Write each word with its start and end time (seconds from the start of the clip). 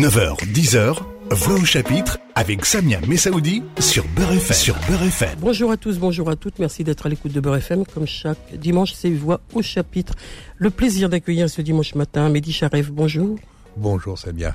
9h, 0.00 0.38
10h, 0.50 0.96
Voix 1.30 1.56
au 1.56 1.64
chapitre 1.66 2.18
avec 2.34 2.64
Samia 2.64 3.00
Messaoudi 3.06 3.62
sur 3.78 4.06
Beurre 4.16 4.32
FM. 4.32 4.56
Sur 4.56 4.74
Beurre 4.88 5.02
FM. 5.02 5.38
Bonjour 5.38 5.70
à 5.70 5.76
tous, 5.76 5.98
bonjour 5.98 6.30
à 6.30 6.36
toutes. 6.36 6.58
Merci 6.58 6.84
d'être 6.84 7.04
à 7.04 7.10
l'écoute 7.10 7.32
de 7.32 7.40
Beurre 7.40 7.56
FM. 7.56 7.84
Comme 7.84 8.06
chaque 8.06 8.38
dimanche, 8.54 8.94
c'est 8.94 9.10
Voix 9.10 9.42
au 9.52 9.60
chapitre. 9.60 10.14
Le 10.56 10.70
plaisir 10.70 11.10
d'accueillir 11.10 11.50
ce 11.50 11.60
dimanche 11.60 11.94
matin 11.96 12.30
Mehdi 12.30 12.50
Charef. 12.50 12.90
Bonjour. 12.90 13.36
Bonjour 13.76 14.18
Samia. 14.18 14.54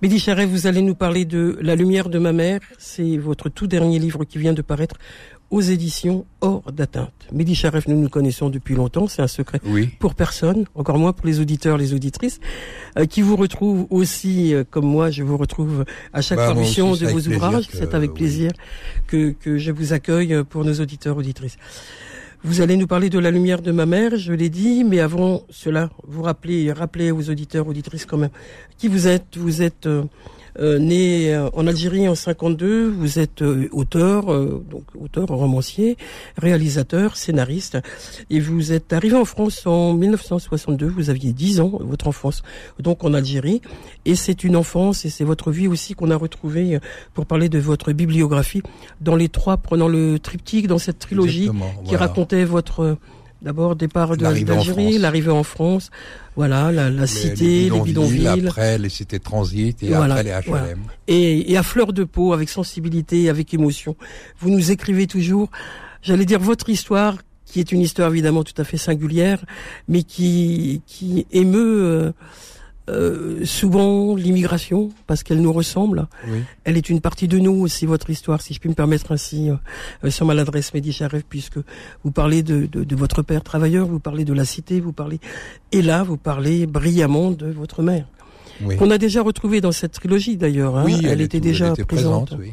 Mehdi 0.00 0.20
Charef, 0.20 0.48
vous 0.48 0.68
allez 0.68 0.82
nous 0.82 0.94
parler 0.94 1.24
de 1.24 1.58
La 1.60 1.74
lumière 1.74 2.08
de 2.08 2.20
ma 2.20 2.32
mère. 2.32 2.60
C'est 2.78 3.16
votre 3.16 3.48
tout 3.48 3.66
dernier 3.66 3.98
livre 3.98 4.24
qui 4.24 4.38
vient 4.38 4.52
de 4.52 4.62
paraître 4.62 4.94
aux 5.50 5.60
éditions 5.60 6.24
Hors 6.40 6.70
d'atteinte. 6.72 7.12
Mehdi 7.32 7.54
Charef, 7.54 7.88
nous 7.88 8.00
nous 8.00 8.08
connaissons 8.08 8.48
depuis 8.48 8.74
longtemps, 8.74 9.08
c'est 9.08 9.22
un 9.22 9.28
secret 9.28 9.60
pour 9.98 10.14
personne, 10.14 10.66
encore 10.74 10.98
moins 10.98 11.12
pour 11.12 11.26
les 11.26 11.40
auditeurs, 11.40 11.76
les 11.76 11.94
auditrices, 11.94 12.38
euh, 12.96 13.06
qui 13.06 13.22
vous 13.22 13.34
retrouvent 13.34 13.86
aussi, 13.90 14.54
euh, 14.54 14.62
comme 14.68 14.86
moi, 14.86 15.10
je 15.10 15.22
vous 15.24 15.36
retrouve 15.36 15.84
à 16.12 16.22
chaque 16.22 16.38
bah, 16.38 16.46
parution 16.48 16.94
de 16.94 17.06
vos 17.06 17.26
ouvrages. 17.28 17.68
C'est 17.72 17.94
avec 17.94 18.14
plaisir 18.14 18.52
que, 19.08 19.30
que 19.30 19.58
je 19.58 19.72
vous 19.72 19.92
accueille 19.92 20.44
pour 20.48 20.64
nos 20.64 20.74
auditeurs, 20.74 21.16
auditrices. 21.16 21.56
Vous 22.44 22.60
allez 22.60 22.76
nous 22.76 22.86
parler 22.86 23.10
de 23.10 23.18
la 23.18 23.32
lumière 23.32 23.62
de 23.62 23.72
ma 23.72 23.84
mère, 23.84 24.16
je 24.16 24.32
l'ai 24.32 24.48
dit, 24.48 24.84
mais 24.84 25.00
avant 25.00 25.42
cela, 25.50 25.90
vous 26.06 26.22
rappelez, 26.22 26.70
rappelez 26.70 27.10
aux 27.10 27.30
auditeurs, 27.30 27.66
auditrices 27.66 28.06
quand 28.06 28.16
même, 28.16 28.30
qui 28.76 28.86
vous 28.86 29.08
êtes. 29.08 29.36
Vous 29.36 29.60
êtes 29.60 29.86
euh, 29.86 30.04
euh, 30.58 30.78
né 30.78 31.34
euh, 31.34 31.48
en 31.52 31.66
Algérie 31.66 32.08
en 32.08 32.14
52. 32.14 32.88
Vous 32.88 33.18
êtes 33.18 33.42
euh, 33.42 33.68
auteur, 33.72 34.26
donc 34.26 34.84
auteur, 35.00 35.28
romancier, 35.28 35.96
réalisateur, 36.36 37.16
scénariste, 37.16 37.78
et 38.30 38.40
vous 38.40 38.72
êtes 38.72 38.92
arrivé 38.92 39.16
en 39.16 39.24
France 39.24 39.66
en 39.66 39.94
1962. 39.94 40.86
Vous 40.86 41.10
aviez 41.10 41.32
10 41.32 41.60
ans, 41.60 41.78
votre 41.80 42.08
enfance, 42.08 42.42
donc 42.80 43.04
en 43.04 43.14
Algérie, 43.14 43.60
et 44.04 44.14
c'est 44.14 44.44
une 44.44 44.56
enfance 44.56 45.04
et 45.04 45.10
c'est 45.10 45.24
votre 45.24 45.50
vie 45.50 45.68
aussi 45.68 45.94
qu'on 45.94 46.10
a 46.10 46.16
retrouvée 46.16 46.78
pour 47.14 47.26
parler 47.26 47.48
de 47.48 47.58
votre 47.58 47.92
bibliographie 47.92 48.62
dans 49.00 49.16
les 49.16 49.28
trois, 49.28 49.56
prenant 49.56 49.88
le 49.88 50.18
triptyque 50.18 50.66
dans 50.66 50.78
cette 50.78 50.98
trilogie 50.98 51.50
qui 51.84 51.96
racontait 51.96 52.44
votre 52.44 52.96
D'abord, 53.40 53.76
départ 53.76 54.16
d'Algérie, 54.16 54.98
l'arrivée 54.98 55.30
en 55.30 55.44
France, 55.44 55.90
voilà, 56.34 56.72
la, 56.72 56.90
la 56.90 57.06
cité, 57.06 57.70
les 57.70 57.80
bidonvilles, 57.80 58.26
Après, 58.26 58.78
les 58.78 58.88
cités 58.88 59.18
de 59.18 59.22
transit 59.22 59.80
et 59.82 59.94
après 59.94 60.24
les 60.24 60.30
HLM. 60.30 60.80
Et, 61.06 61.52
et, 61.52 61.56
à 61.56 61.62
fleur 61.62 61.92
de 61.92 62.02
peau, 62.02 62.32
avec 62.32 62.48
sensibilité, 62.48 63.28
avec 63.28 63.54
émotion. 63.54 63.96
Vous 64.40 64.50
nous 64.50 64.72
écrivez 64.72 65.06
toujours, 65.06 65.50
j'allais 66.02 66.24
dire, 66.24 66.40
votre 66.40 66.68
histoire, 66.68 67.18
qui 67.44 67.60
est 67.60 67.70
une 67.70 67.80
histoire 67.80 68.10
évidemment 68.10 68.42
tout 68.42 68.60
à 68.60 68.64
fait 68.64 68.76
singulière, 68.76 69.44
mais 69.86 70.02
qui, 70.02 70.82
qui 70.86 71.26
émeut... 71.30 71.84
Euh, 71.84 72.12
euh, 72.88 73.44
souvent 73.44 74.16
l'immigration 74.16 74.90
parce 75.06 75.22
qu'elle 75.22 75.40
nous 75.40 75.52
ressemble. 75.52 76.06
Elle 76.64 76.76
est 76.76 76.88
une 76.88 77.00
partie 77.00 77.28
de 77.28 77.38
nous 77.38 77.52
aussi 77.52 77.86
votre 77.86 78.08
histoire, 78.10 78.40
si 78.40 78.54
je 78.54 78.60
puis 78.60 78.68
me 78.68 78.74
permettre 78.74 79.12
ainsi 79.12 79.50
euh, 79.50 79.54
euh 80.04 80.10
sur 80.10 80.26
maladresse 80.26 80.72
Médicharef, 80.74 81.22
puisque 81.28 81.58
vous 82.04 82.10
parlez 82.10 82.42
de, 82.42 82.66
de, 82.66 82.84
de, 82.84 82.96
votre 82.96 83.22
père 83.22 83.42
travailleur, 83.42 83.86
vous 83.86 84.00
parlez 84.00 84.24
de 84.24 84.32
la 84.32 84.44
cité, 84.44 84.80
vous 84.80 84.92
parlez 84.92 85.20
et 85.72 85.82
là 85.82 86.02
vous 86.02 86.16
parlez 86.16 86.66
brillamment 86.66 87.30
de 87.30 87.46
votre 87.46 87.82
mère, 87.82 88.06
oui. 88.62 88.76
qu'on 88.76 88.90
a 88.90 88.98
déjà 88.98 89.22
retrouvée 89.22 89.60
dans 89.60 89.72
cette 89.72 89.92
trilogie 89.92 90.36
d'ailleurs. 90.36 90.76
Hein. 90.76 90.84
Oui, 90.86 91.00
elle, 91.04 91.20
était 91.20 91.40
déjà 91.40 91.74
présente. 91.86 92.34
oui. 92.38 92.52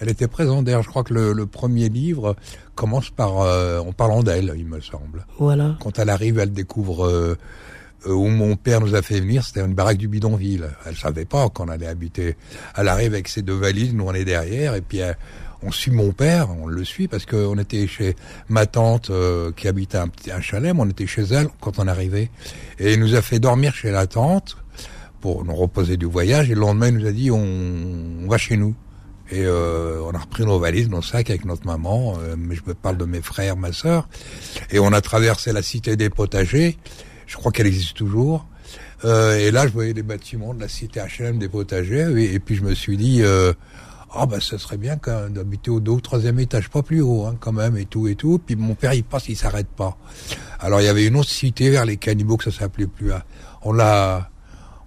Elle 0.00 0.08
était 0.08 0.26
présente. 0.26 0.64
D'ailleurs, 0.64 0.82
je 0.82 0.88
crois 0.88 1.04
que 1.04 1.14
le, 1.14 1.32
le, 1.32 1.46
premier 1.46 1.88
livre 1.88 2.34
commence 2.74 3.10
par 3.10 3.40
euh, 3.40 3.78
en 3.78 3.92
parlant 3.92 4.24
d'elle, 4.24 4.52
il 4.56 4.66
me 4.66 4.80
semble. 4.80 5.26
Voilà. 5.38 5.76
Quand 5.78 5.96
elle 6.00 6.10
arrive, 6.10 6.40
elle 6.40 6.52
découvre 6.52 7.36
où 8.06 8.28
mon 8.28 8.56
père 8.56 8.80
nous 8.80 8.94
a 8.94 9.02
fait 9.02 9.20
venir, 9.20 9.44
c'était 9.44 9.60
une 9.60 9.74
baraque 9.74 9.98
du 9.98 10.08
bidonville. 10.08 10.70
Elle 10.86 10.96
savait 10.96 11.24
pas 11.24 11.48
qu'on 11.48 11.68
allait 11.68 11.86
habiter. 11.86 12.36
Elle 12.76 12.88
arrive 12.88 13.14
avec 13.14 13.28
ses 13.28 13.42
deux 13.42 13.56
valises, 13.56 13.94
nous 13.94 14.04
on 14.04 14.14
est 14.14 14.24
derrière, 14.24 14.74
et 14.74 14.80
puis 14.80 14.98
elle, 14.98 15.16
on 15.62 15.70
suit 15.70 15.90
mon 15.90 16.12
père, 16.12 16.50
on 16.50 16.66
le 16.66 16.84
suit 16.84 17.08
parce 17.08 17.24
qu'on 17.24 17.56
était 17.58 17.86
chez 17.86 18.16
ma 18.48 18.66
tante 18.66 19.10
euh, 19.10 19.52
qui 19.52 19.68
habitait 19.68 19.98
un 19.98 20.10
un 20.32 20.40
chalet, 20.40 20.74
on 20.76 20.88
était 20.88 21.06
chez 21.06 21.22
elle 21.22 21.48
quand 21.60 21.78
on 21.78 21.86
arrivait, 21.86 22.30
et 22.78 22.94
il 22.94 23.00
nous 23.00 23.14
a 23.14 23.22
fait 23.22 23.38
dormir 23.38 23.74
chez 23.74 23.90
la 23.90 24.06
tante 24.06 24.56
pour 25.20 25.44
nous 25.44 25.54
reposer 25.54 25.96
du 25.96 26.06
voyage. 26.06 26.50
Et 26.50 26.54
le 26.54 26.60
lendemain, 26.60 26.88
il 26.88 26.98
nous 26.98 27.06
a 27.06 27.12
dit 27.12 27.30
on, 27.30 27.38
on 28.24 28.28
va 28.28 28.38
chez 28.38 28.56
nous. 28.56 28.74
Et 29.30 29.46
euh, 29.46 30.02
on 30.02 30.10
a 30.10 30.18
repris 30.18 30.44
nos 30.44 30.58
valises, 30.58 30.90
nos 30.90 31.00
sacs 31.00 31.30
avec 31.30 31.46
notre 31.46 31.66
maman, 31.66 32.18
euh, 32.18 32.34
mais 32.36 32.54
je 32.54 32.60
me 32.66 32.74
parle 32.74 32.98
de 32.98 33.06
mes 33.06 33.22
frères, 33.22 33.56
ma 33.56 33.72
sœur, 33.72 34.06
et 34.70 34.78
on 34.78 34.92
a 34.92 35.00
traversé 35.00 35.52
la 35.52 35.62
cité 35.62 35.96
des 35.96 36.10
potagers. 36.10 36.76
Je 37.32 37.38
crois 37.38 37.50
qu'elle 37.50 37.66
existe 37.66 37.96
toujours. 37.96 38.46
Euh, 39.06 39.38
et 39.38 39.50
là, 39.50 39.66
je 39.66 39.72
voyais 39.72 39.94
les 39.94 40.02
bâtiments 40.02 40.52
de 40.52 40.60
la 40.60 40.68
cité 40.68 41.00
H&M 41.00 41.38
des 41.38 41.48
potagers, 41.48 42.12
et, 42.14 42.34
et, 42.34 42.38
puis 42.38 42.56
je 42.56 42.62
me 42.62 42.74
suis 42.74 42.98
dit, 42.98 43.22
euh, 43.22 43.54
ah 44.12 44.26
ben 44.26 44.38
ça 44.38 44.58
serait 44.58 44.76
bien 44.76 44.98
d'habiter 45.30 45.70
au 45.70 45.80
deux 45.80 45.92
ou 45.92 46.00
troisième 46.02 46.38
étage, 46.40 46.68
pas 46.68 46.82
plus 46.82 47.00
haut 47.00 47.24
hein, 47.24 47.34
quand 47.40 47.52
même, 47.52 47.78
et 47.78 47.86
tout 47.86 48.06
et 48.06 48.16
tout. 48.16 48.38
Puis 48.38 48.54
mon 48.54 48.74
père, 48.74 48.92
il 48.92 49.02
passe, 49.02 49.30
il 49.30 49.36
s'arrête 49.36 49.68
pas. 49.68 49.96
Alors 50.60 50.82
il 50.82 50.84
y 50.84 50.88
avait 50.88 51.06
une 51.06 51.16
autre 51.16 51.30
cité 51.30 51.70
vers 51.70 51.86
les 51.86 51.96
cannibaux 51.96 52.36
que 52.36 52.44
ça 52.44 52.50
s'appelait 52.50 52.86
plus. 52.86 53.14
Hein. 53.14 53.22
On 53.62 53.72
l'a, 53.72 54.28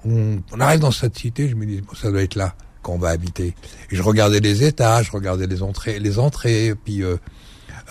on, 0.05 0.37
on, 0.51 0.59
arrive 0.59 0.81
dans 0.81 0.91
cette 0.91 1.17
cité, 1.17 1.49
je 1.49 1.55
me 1.55 1.65
dis, 1.65 1.81
bon, 1.81 1.95
ça 1.95 2.11
doit 2.11 2.21
être 2.21 2.35
là 2.35 2.53
qu'on 2.83 2.99
va 2.99 3.09
habiter. 3.09 3.55
Et 3.89 3.95
je 3.95 4.03
regardais 4.03 4.39
les 4.39 4.63
étages, 4.63 5.07
je 5.07 5.11
regardais 5.11 5.47
les 5.47 5.63
entrées, 5.63 5.97
les 5.97 6.19
entrées, 6.19 6.75
puis. 6.75 7.03
Euh, 7.03 7.17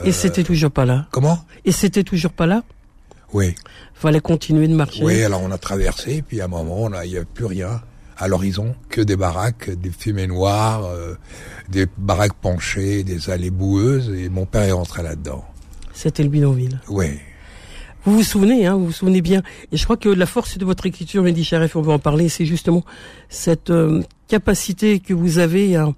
et 0.05 0.13
c'était 0.13 0.45
toujours 0.45 0.71
pas 0.71 0.85
là. 0.85 1.09
Comment? 1.11 1.45
Et 1.65 1.73
c'était 1.73 2.05
toujours 2.05 2.33
pas 2.33 2.47
là? 2.47 2.63
Oui. 3.35 3.55
Fallait 3.93 4.21
continuer 4.21 4.69
de 4.69 4.75
marcher. 4.75 5.05
Oui, 5.05 5.23
alors 5.23 5.43
on 5.43 5.51
a 5.51 5.59
traversé, 5.59 6.23
puis 6.27 6.41
à 6.41 6.45
un 6.45 6.49
moment, 6.49 6.89
il 7.03 7.11
n'y 7.11 7.17
avait 7.17 7.27
plus 7.27 7.47
rien 7.47 7.83
à 8.17 8.29
l'horizon, 8.29 8.75
que 8.89 9.01
des 9.01 9.17
baraques, 9.17 9.71
des 9.71 9.91
fumées 9.91 10.29
noires, 10.29 10.85
euh, 10.85 11.17
des 11.69 11.87
baraques 11.99 12.35
penchées, 12.41 13.03
des 13.03 13.29
allées 13.29 13.51
boueuses, 13.51 14.11
et 14.11 14.29
mon 14.29 14.47
père 14.47 14.63
est 14.63 14.73
rentré 14.73 15.03
là-dedans. 15.03 15.45
C'était 15.93 16.23
le 16.23 16.29
bidonville. 16.29 16.81
Oui. 16.89 17.19
Vous 18.05 18.17
vous 18.17 18.23
souvenez, 18.23 18.67
hein, 18.67 18.75
vous 18.75 18.87
vous 18.87 18.93
souvenez 18.93 19.23
bien. 19.23 19.43
Et 19.73 19.77
je 19.77 19.85
crois 19.85 19.97
que 19.97 20.09
la 20.09 20.27
force 20.27 20.59
de 20.59 20.65
votre 20.65 20.87
écriture, 20.87 21.23
Mehdi 21.23 21.43
Charef, 21.43 21.75
on 21.75 21.83
va 21.83 21.95
en 21.95 21.99
parler, 21.99 22.29
c'est 22.29 22.47
justement 22.47 22.85
cette 23.31 23.71
euh, 23.71 24.03
capacité 24.29 25.01
que 25.01 25.15
vous 25.15 25.39
avez 25.39 25.75
à, 25.77 25.93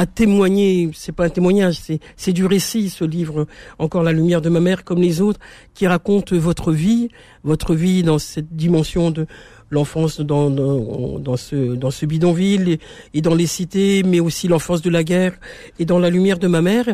à 0.00 0.06
témoigner, 0.06 0.88
c'est 0.94 1.12
pas 1.12 1.26
un 1.26 1.28
témoignage, 1.28 1.78
c'est, 2.16 2.32
du 2.32 2.46
récit, 2.46 2.88
ce 2.88 3.04
livre, 3.04 3.46
encore 3.78 4.02
la 4.02 4.12
lumière 4.12 4.40
de 4.40 4.48
ma 4.48 4.58
mère, 4.58 4.82
comme 4.82 5.02
les 5.02 5.20
autres, 5.20 5.38
qui 5.74 5.86
raconte 5.86 6.32
votre 6.32 6.72
vie, 6.72 7.10
votre 7.44 7.74
vie 7.74 8.02
dans 8.02 8.18
cette 8.18 8.56
dimension 8.56 9.10
de 9.10 9.26
l'enfance 9.68 10.22
dans, 10.22 10.48
dans, 10.48 11.36
ce, 11.36 11.74
dans 11.74 11.90
ce 11.90 12.06
bidonville 12.06 12.70
et, 12.70 12.80
et 13.12 13.20
dans 13.20 13.34
les 13.34 13.46
cités, 13.46 14.02
mais 14.02 14.20
aussi 14.20 14.48
l'enfance 14.48 14.80
de 14.80 14.88
la 14.88 15.04
guerre 15.04 15.34
et 15.78 15.84
dans 15.84 15.98
la 15.98 16.08
lumière 16.08 16.38
de 16.38 16.48
ma 16.48 16.62
mère. 16.62 16.86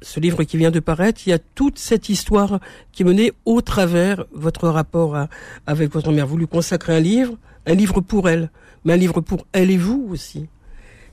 Ce 0.00 0.20
livre 0.20 0.44
qui 0.44 0.56
vient 0.56 0.70
de 0.70 0.78
paraître, 0.78 1.22
il 1.26 1.30
y 1.30 1.32
a 1.32 1.40
toute 1.40 1.80
cette 1.80 2.08
histoire 2.08 2.60
qui 2.92 3.02
menait 3.02 3.32
au 3.44 3.60
travers 3.60 4.24
votre 4.32 4.68
rapport 4.68 5.16
à, 5.16 5.28
avec 5.66 5.92
votre 5.92 6.12
mère. 6.12 6.28
Vous 6.28 6.38
lui 6.38 6.46
consacrez 6.46 6.94
un 6.94 7.00
livre, 7.00 7.34
un 7.66 7.74
livre 7.74 8.00
pour 8.00 8.28
elle, 8.28 8.50
mais 8.84 8.92
un 8.92 8.98
livre 8.98 9.20
pour 9.20 9.48
elle 9.52 9.72
et 9.72 9.76
vous 9.76 10.06
aussi. 10.12 10.46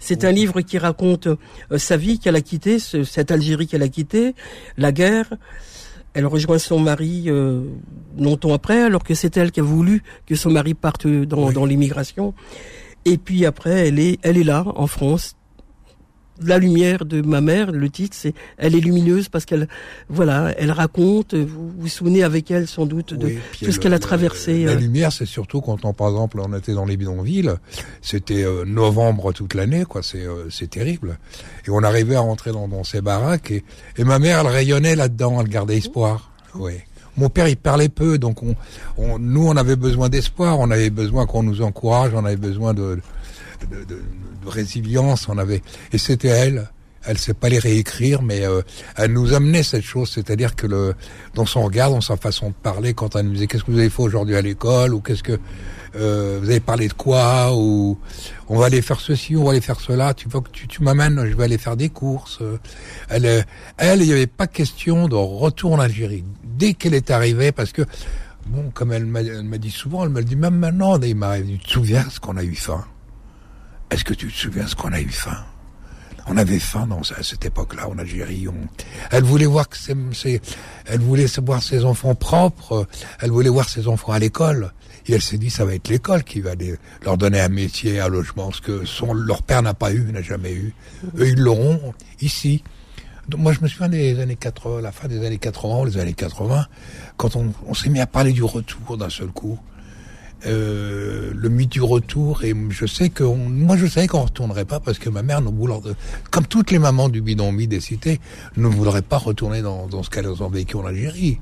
C'est 0.01 0.25
un 0.25 0.31
livre 0.31 0.61
qui 0.61 0.79
raconte 0.79 1.27
euh, 1.27 1.37
sa 1.77 1.95
vie 1.95 2.17
qu'elle 2.19 2.35
a 2.35 2.41
quittée, 2.41 2.79
ce, 2.79 3.03
cette 3.03 3.29
Algérie 3.29 3.67
qu'elle 3.67 3.83
a 3.83 3.87
quittée, 3.87 4.35
la 4.75 4.91
guerre. 4.91 5.31
Elle 6.13 6.25
rejoint 6.25 6.57
son 6.57 6.79
mari 6.79 7.25
euh, 7.27 7.61
longtemps 8.17 8.53
après, 8.53 8.81
alors 8.81 9.03
que 9.03 9.13
c'est 9.13 9.37
elle 9.37 9.51
qui 9.51 9.61
a 9.61 9.63
voulu 9.63 10.03
que 10.25 10.35
son 10.35 10.49
mari 10.49 10.73
parte 10.73 11.07
dans, 11.07 11.47
oui. 11.47 11.53
dans 11.53 11.65
l'immigration. 11.65 12.33
Et 13.05 13.17
puis 13.17 13.45
après, 13.45 13.87
elle 13.87 13.99
est, 13.99 14.17
elle 14.23 14.37
est 14.37 14.43
là, 14.43 14.65
en 14.75 14.87
France, 14.87 15.35
la 16.43 16.57
lumière 16.57 17.05
de 17.05 17.21
ma 17.21 17.41
mère, 17.41 17.71
le 17.71 17.89
titre, 17.89 18.15
c'est 18.19 18.33
elle 18.57 18.75
est 18.75 18.79
lumineuse 18.79 19.29
parce 19.29 19.45
qu'elle, 19.45 19.67
voilà, 20.09 20.53
elle 20.57 20.71
raconte. 20.71 21.33
Vous 21.33 21.71
vous 21.77 21.87
souvenez 21.87 22.23
avec 22.23 22.51
elle 22.51 22.67
sans 22.67 22.85
doute 22.85 23.13
de 23.13 23.27
oui, 23.27 23.39
tout 23.63 23.71
ce 23.71 23.79
qu'elle 23.79 23.93
a 23.93 23.99
traversé. 23.99 24.65
La, 24.65 24.71
la 24.71 24.77
euh... 24.77 24.81
lumière, 24.81 25.11
c'est 25.11 25.25
surtout 25.25 25.61
quand 25.61 25.85
on, 25.85 25.93
par 25.93 26.09
exemple, 26.09 26.39
on 26.39 26.55
était 26.57 26.73
dans 26.73 26.85
les 26.85 26.97
bidonvilles, 26.97 27.53
c'était 28.01 28.43
euh, 28.43 28.65
novembre 28.65 29.33
toute 29.33 29.53
l'année, 29.53 29.85
quoi. 29.85 30.01
C'est 30.03 30.25
euh, 30.25 30.49
c'est 30.49 30.69
terrible. 30.69 31.17
Et 31.65 31.69
on 31.69 31.83
arrivait 31.83 32.15
à 32.15 32.21
rentrer 32.21 32.51
dans, 32.51 32.67
dans 32.67 32.83
ces 32.83 33.01
baraques 33.01 33.51
et, 33.51 33.63
et 33.97 34.03
ma 34.03 34.19
mère, 34.19 34.39
elle 34.39 34.47
rayonnait 34.47 34.95
là-dedans, 34.95 35.39
elle 35.41 35.47
gardait 35.47 35.77
espoir. 35.77 36.31
Oui. 36.55 36.73
Mon 37.17 37.29
père, 37.29 37.49
il 37.49 37.57
parlait 37.57 37.89
peu, 37.89 38.17
donc 38.17 38.41
on, 38.41 38.55
on 38.97 39.19
nous, 39.19 39.45
on 39.45 39.57
avait 39.57 39.75
besoin 39.75 40.07
d'espoir, 40.07 40.59
on 40.59 40.71
avait 40.71 40.89
besoin 40.89 41.25
qu'on 41.25 41.43
nous 41.43 41.61
encourage, 41.61 42.13
on 42.15 42.23
avait 42.23 42.37
besoin 42.37 42.73
de, 42.73 42.95
de, 42.95 43.01
de, 43.69 43.83
de 43.83 44.01
résilience, 44.47 45.27
on 45.29 45.37
avait, 45.37 45.61
et 45.91 45.97
c'était 45.97 46.29
elle. 46.29 46.69
Elle 47.03 47.17
sait 47.17 47.33
pas 47.33 47.49
les 47.49 47.57
réécrire, 47.57 48.21
mais 48.21 48.45
euh, 48.45 48.61
elle 48.95 49.13
nous 49.13 49.33
amenait 49.33 49.63
cette 49.63 49.81
chose, 49.81 50.11
c'est-à-dire 50.13 50.55
que 50.55 50.67
le, 50.67 50.93
dans 51.33 51.47
son 51.47 51.63
regard, 51.63 51.89
dans 51.89 51.99
sa 51.99 52.15
façon 52.15 52.49
de 52.49 52.53
parler, 52.53 52.93
quand 52.93 53.15
elle 53.15 53.25
nous 53.25 53.33
disait 53.33 53.47
qu'est-ce 53.47 53.63
que 53.63 53.71
vous 53.71 53.79
avez 53.79 53.89
fait 53.89 54.03
aujourd'hui 54.03 54.35
à 54.35 54.41
l'école, 54.43 54.93
ou 54.93 55.01
qu'est-ce 55.01 55.23
que 55.23 55.39
euh, 55.95 56.37
vous 56.39 56.47
avez 56.47 56.59
parlé 56.59 56.87
de 56.87 56.93
quoi, 56.93 57.55
ou 57.55 57.97
on 58.49 58.59
va 58.59 58.67
aller 58.67 58.83
faire 58.83 58.99
ceci, 58.99 59.35
on 59.35 59.45
va 59.45 59.51
aller 59.51 59.61
faire 59.61 59.79
cela. 59.79 60.13
Tu 60.13 60.29
veux 60.29 60.41
que 60.41 60.51
tu, 60.51 60.67
tu 60.67 60.83
m'amènes, 60.83 61.25
je 61.27 61.35
vais 61.35 61.45
aller 61.45 61.57
faire 61.57 61.75
des 61.75 61.89
courses. 61.89 62.43
Elle, 63.09 63.45
elle, 63.77 64.01
il 64.01 64.05
n'y 64.05 64.13
avait 64.13 64.27
pas 64.27 64.45
question 64.45 65.07
de 65.07 65.15
retour 65.15 65.73
en 65.73 65.79
Algérie 65.79 66.23
dès 66.43 66.75
qu'elle 66.75 66.93
est 66.93 67.09
arrivée, 67.09 67.51
parce 67.51 67.71
que 67.71 67.81
bon, 68.45 68.69
comme 68.75 68.91
elle 68.91 69.07
m'a 69.07 69.23
dit 69.57 69.71
souvent, 69.71 70.03
elle 70.03 70.11
m'a 70.11 70.21
dit 70.21 70.35
même 70.35 70.55
maintenant, 70.55 70.99
dit, 70.99 71.15
tu 71.15 71.57
te 71.57 71.67
souviens 71.67 72.05
ce 72.11 72.19
qu'on 72.19 72.37
a 72.37 72.43
eu 72.43 72.53
faim? 72.53 72.85
Est-ce 73.91 74.05
que 74.05 74.13
tu 74.13 74.31
te 74.31 74.37
souviens 74.37 74.65
ce 74.65 74.75
qu'on 74.75 74.93
a 74.93 75.01
eu 75.01 75.09
faim? 75.09 75.37
On 76.27 76.37
avait 76.37 76.59
faim 76.59 76.87
dans, 76.87 77.01
à 77.01 77.23
cette 77.23 77.45
époque-là 77.45 77.89
en 77.89 77.97
Algérie. 77.97 78.47
Elle 79.09 79.23
voulait 79.23 79.45
voir 79.45 79.65
c'est, 79.73 80.41
elle 80.85 80.99
voulait 81.01 81.25
voir 81.43 81.61
ses 81.61 81.83
enfants 81.83 82.15
propres. 82.15 82.87
Elle 83.19 83.31
voulait 83.31 83.49
voir 83.49 83.67
ses 83.67 83.87
enfants 83.87 84.13
à 84.13 84.19
l'école. 84.19 84.71
Et 85.07 85.13
elle 85.13 85.21
s'est 85.21 85.37
dit, 85.37 85.49
ça 85.49 85.65
va 85.65 85.73
être 85.75 85.89
l'école 85.89 86.23
qui 86.23 86.39
va 86.39 86.51
leur 87.03 87.17
donner 87.17 87.41
un 87.41 87.49
métier, 87.49 87.99
un 87.99 88.07
logement, 88.07 88.51
ce 88.51 88.61
que 88.61 88.83
leur 89.13 89.43
père 89.43 89.61
n'a 89.61 89.73
pas 89.73 89.91
eu, 89.91 90.11
n'a 90.11 90.21
jamais 90.21 90.53
eu. 90.53 90.73
Eux, 91.17 91.27
ils 91.27 91.39
l'auront 91.39 91.93
ici. 92.21 92.63
Moi, 93.35 93.51
je 93.51 93.61
me 93.61 93.67
souviens 93.67 93.89
des 93.89 94.19
années 94.19 94.35
80, 94.35 94.81
la 94.81 94.91
fin 94.91 95.07
des 95.07 95.25
années 95.25 95.37
80, 95.37 95.85
les 95.85 95.97
années 95.97 96.13
80, 96.13 96.65
quand 97.17 97.35
on 97.35 97.73
s'est 97.73 97.89
mis 97.89 97.99
à 97.99 98.07
parler 98.07 98.31
du 98.31 98.43
retour 98.43 98.97
d'un 98.97 99.09
seul 99.09 99.29
coup. 99.29 99.59
Euh, 100.47 101.31
le 101.35 101.49
mythe 101.49 101.69
du 101.69 101.83
retour 101.83 102.43
et 102.43 102.55
je 102.71 102.87
sais 102.87 103.09
que 103.09 103.23
moi 103.23 103.77
je 103.77 103.85
savais 103.85 104.07
qu'on 104.07 104.23
retournerait 104.23 104.65
pas 104.65 104.79
parce 104.79 104.97
que 104.97 105.07
ma 105.07 105.21
mère 105.21 105.39
nous 105.39 105.51
voulait 105.51 105.75
comme 106.31 106.47
toutes 106.47 106.71
les 106.71 106.79
mamans 106.79 107.09
du 107.09 107.21
bidonville 107.21 107.69
des 107.69 107.79
cités 107.79 108.19
ne 108.57 108.67
voudrait 108.67 109.03
pas 109.03 109.19
retourner 109.19 109.61
dans, 109.61 109.85
dans 109.85 110.01
ce 110.01 110.09
qu'elles 110.09 110.41
ont 110.41 110.49
vécu 110.49 110.77
en 110.77 110.85
Algérie. 110.85 111.39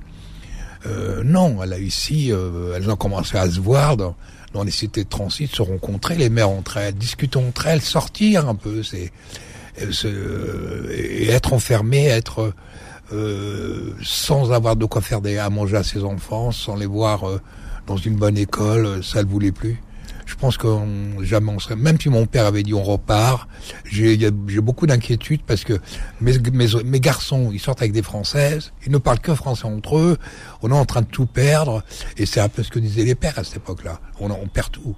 Euh, 0.86 1.24
non 1.24 1.63
elle 1.63 1.72
a 1.72 1.80
ici 1.80 2.34
euh, 2.34 2.74
elles 2.75 2.90
ont 2.90 2.98
commencé 2.98 3.38
à 3.38 3.50
se 3.50 3.62
voir 3.62 3.96
dans, 3.96 4.16
dans 4.54 4.66
les 4.66 4.72
cités 4.72 5.06
de 5.06 5.10
transit 5.10 5.54
se 5.54 5.62
rencontrer 5.62 6.16
les 6.16 6.30
mères 6.30 6.50
entre 6.50 6.75
elles 6.75 6.94
discuter 6.94 7.40
entre 7.40 7.68
elles 7.68 7.81
sortir 7.81 8.50
un 8.50 8.56
peu 8.56 8.84
c'est 8.84 9.13
euh, 9.81 10.92
et 10.92 11.30
être 11.30 11.54
enfermé 11.54 12.07
être 12.07 12.54
euh, 13.13 13.94
sans 14.04 14.52
avoir 14.52 14.75
de 14.75 14.84
quoi 14.86 15.02
faire 15.02 15.22
des, 15.22 15.38
à 15.38 15.50
manger 15.50 15.78
à 15.78 15.84
ses 15.84 16.04
enfants 16.04 16.52
sans 16.52 16.75
les 16.75 16.86
voir 16.86 17.24
dans 17.90 17.98
une 17.98 18.16
bonne 18.16 18.38
école, 18.38 19.04
ça 19.04 19.24
ne 19.24 19.28
voulait 19.28 19.52
plus. 19.52 19.82
Je 20.28 20.36
pense 20.36 20.58
que 20.58 20.68
jamais 21.24 21.52
on 21.52 21.58
serait, 21.58 21.76
même 21.76 22.00
si 22.00 22.08
mon 22.08 22.28
père 22.28 22.46
avait 22.46 22.62
dit 22.62 22.76
on 22.76 22.84
repart, 22.84 23.50
j'ai 23.84 24.30
beaucoup 24.62 24.86
d'inquiétude 24.86 25.42
parce 25.42 25.64
que 25.64 25.74
mes, 26.22 26.38
mes, 26.86 27.00
garçons, 27.00 27.50
ils 27.52 27.60
sortent 27.60 27.82
avec 27.82 27.94
des 27.94 28.04
françaises, 28.04 28.72
ils 28.86 28.92
ne 28.92 29.00
parlent 29.00 29.20
que 29.20 29.34
français 29.34 29.66
entre 29.66 29.98
eux, 29.98 30.18
on 30.62 30.70
est 30.70 30.76
en 30.76 30.86
train 30.86 31.02
de 31.02 31.08
tout 31.08 31.26
perdre, 31.26 31.84
et 32.16 32.28
c'est 32.28 32.40
un 32.40 32.48
peu 32.48 32.62
ce 32.62 32.70
que 32.70 32.78
disaient 32.78 33.06
les 33.06 33.16
pères 33.16 33.40
à 33.40 33.44
cette 33.44 33.58
époque-là. 33.58 34.00
On, 34.20 34.30
on 34.30 34.48
perd 34.48 34.70
tout. 34.72 34.96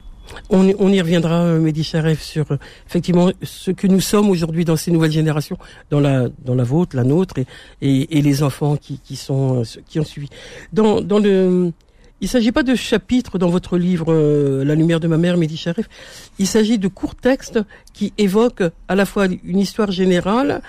On, 0.50 0.70
on, 0.78 0.90
y 0.90 1.00
reviendra, 1.00 1.44
euh, 1.44 1.60
Mehdi 1.62 1.86
Charef, 1.86 2.22
sur 2.22 2.52
euh, 2.52 2.58
effectivement 2.88 3.32
ce 3.42 3.72
que 3.72 3.88
nous 3.88 4.02
sommes 4.02 4.30
aujourd'hui 4.30 4.66
dans 4.66 4.76
ces 4.76 4.92
nouvelles 4.92 5.12
générations, 5.12 5.58
dans 5.90 6.02
la 6.02 6.28
dans 6.44 6.56
la 6.56 6.64
vôtre, 6.64 6.96
la 6.96 7.04
nôtre, 7.06 7.38
et, 7.38 7.48
et, 7.82 8.18
et 8.18 8.22
les 8.22 8.44
enfants 8.44 8.76
qui, 8.76 9.00
qui 9.00 9.16
sont 9.16 9.62
euh, 9.62 9.82
qui 9.88 10.00
ont 10.00 10.06
suivi. 10.06 10.28
Dans 10.74 11.02
dans 11.02 11.20
le 11.20 11.72
il 12.22 12.26
ne 12.26 12.30
s'agit 12.30 12.52
pas 12.52 12.62
de 12.62 12.76
chapitres 12.76 13.40
dans 13.40 13.50
votre 13.50 13.80
livre 13.80 14.14
euh, 14.14 14.64
La 14.64 14.76
lumière 14.76 15.00
de 15.00 15.08
ma 15.08 15.18
mère, 15.18 15.38
Mehdi 15.38 15.58
Sharif. 15.58 15.90
Il 16.38 16.46
s'agit 16.46 16.78
de 16.78 16.88
courts 16.88 17.16
textes 17.16 17.60
qui 17.94 18.14
évoquent 18.20 18.64
à 18.88 18.96
la 18.96 19.06
fois 19.06 19.26
une 19.44 19.58
histoire 19.58 19.92
générale 19.92 20.62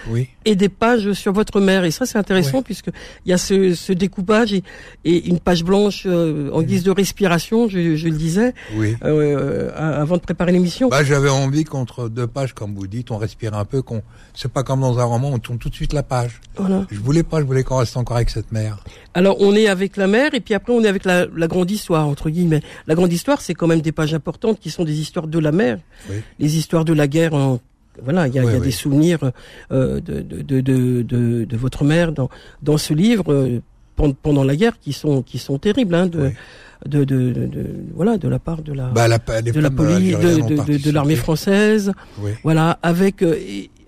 et 0.46 0.56
des 0.56 0.70
pages 0.70 1.12
sur 1.12 1.34
votre 1.34 1.60
mère. 1.60 1.84
Et 1.84 1.90
ça, 1.90 2.06
c'est 2.06 2.16
intéressant 2.16 2.62
puisque 2.62 2.88
il 3.26 3.31
y 3.31 3.32
a 3.34 3.38
ce, 3.38 3.75
ce 3.75 3.93
découpage 3.93 4.54
et, 4.54 4.64
et, 5.04 5.28
une 5.28 5.40
page 5.40 5.62
blanche 5.62 6.04
euh, 6.06 6.50
en 6.52 6.62
guise 6.62 6.84
de 6.84 6.90
respiration, 6.90 7.69
je, 7.69 7.96
je 7.96 8.08
le 8.08 8.16
disais, 8.16 8.54
euh, 9.04 9.70
avant 9.76 10.16
de 10.16 10.22
préparer 10.22 10.52
l'émission. 10.52 10.88
Bah, 10.88 11.04
J'avais 11.04 11.28
envie 11.28 11.64
qu'entre 11.64 12.08
deux 12.08 12.26
pages, 12.26 12.54
comme 12.54 12.75
vous 12.75 12.87
dites, 12.87 13.10
on 13.10 13.19
respire 13.19 13.54
un 13.54 13.66
peu, 13.66 13.82
qu'on 13.82 14.02
c'est 14.34 14.50
pas 14.50 14.62
comme 14.62 14.81
dans 14.81 14.99
un 14.99 15.04
roman, 15.04 15.31
on 15.32 15.38
tourne 15.38 15.58
tout 15.58 15.69
de 15.69 15.75
suite 15.75 15.93
la 15.93 16.02
page. 16.02 16.40
Voilà. 16.56 16.87
Je 16.90 16.99
voulais 16.99 17.22
pas, 17.22 17.40
je 17.40 17.44
voulais 17.44 17.62
qu'on 17.62 17.76
reste 17.76 17.96
encore 17.99 18.16
avec 18.16 18.31
cette 18.31 18.50
mère. 18.52 18.82
Alors, 19.12 19.37
on 19.40 19.54
est 19.54 19.69
avec 19.69 19.99
la 19.99 20.06
mère 20.06 20.32
et 20.32 20.40
puis 20.40 20.54
après, 20.54 20.72
on 20.72 20.82
est 20.82 20.88
avec 20.88 21.04
la 21.04 21.26
la 21.42 21.42
grande 21.49 21.71
histoire 21.71 22.06
entre 22.06 22.31
guillemets. 22.31 22.62
La 22.87 22.94
grande 22.94 23.12
histoire, 23.12 23.41
c'est 23.41 23.55
quand 23.55 23.67
même 23.67 23.81
des 23.81 23.93
pages 23.93 24.15
importantes 24.15 24.59
qui 24.61 24.71
sont 24.71 24.85
des 24.85 25.00
histoires 25.00 25.27
de 25.27 25.39
la 25.39 25.53
mer, 25.53 25.79
les 26.39 26.56
histoires 26.56 26.85
de 26.85 26.93
la 26.93 27.06
guerre. 27.06 27.35
En, 27.35 27.61
voilà, 28.03 28.27
il 28.27 28.35
y 28.35 28.39
a, 28.39 28.44
y 28.44 28.49
a 28.56 28.61
des 28.61 28.71
souvenirs 28.71 29.19
euh, 29.71 30.00
de, 30.00 30.21
de, 30.21 30.61
de, 30.61 31.03
de, 31.03 31.44
de 31.44 31.56
votre 31.56 31.85
mère 31.85 32.12
dans 32.12 32.31
dans 32.62 32.79
ce 32.79 32.94
livre 32.94 33.33
euh, 33.33 33.61
pendant 34.23 34.44
la 34.44 34.56
guerre 34.56 34.79
qui 34.81 34.93
sont 34.93 35.23
qui 35.23 35.39
sont 35.39 35.59
terribles. 35.59 35.94
Hein, 35.94 36.06
de, 36.06 36.33
de, 36.87 37.05
de, 37.05 37.31
de, 37.33 37.67
voilà 37.95 38.19
de 38.19 38.29
la 38.29 38.41
part 38.41 38.62
de 38.62 38.73
la 38.73 38.87
bah, 38.88 39.06
la, 39.06 39.19
de 39.19 39.61
la 39.61 39.71
police 39.71 40.19
de, 40.19 40.79
de, 40.79 40.91
l'armée 40.91 41.15
française 41.15 41.93
voilà 42.43 42.79
avec 42.83 43.23
euh, 43.23 43.37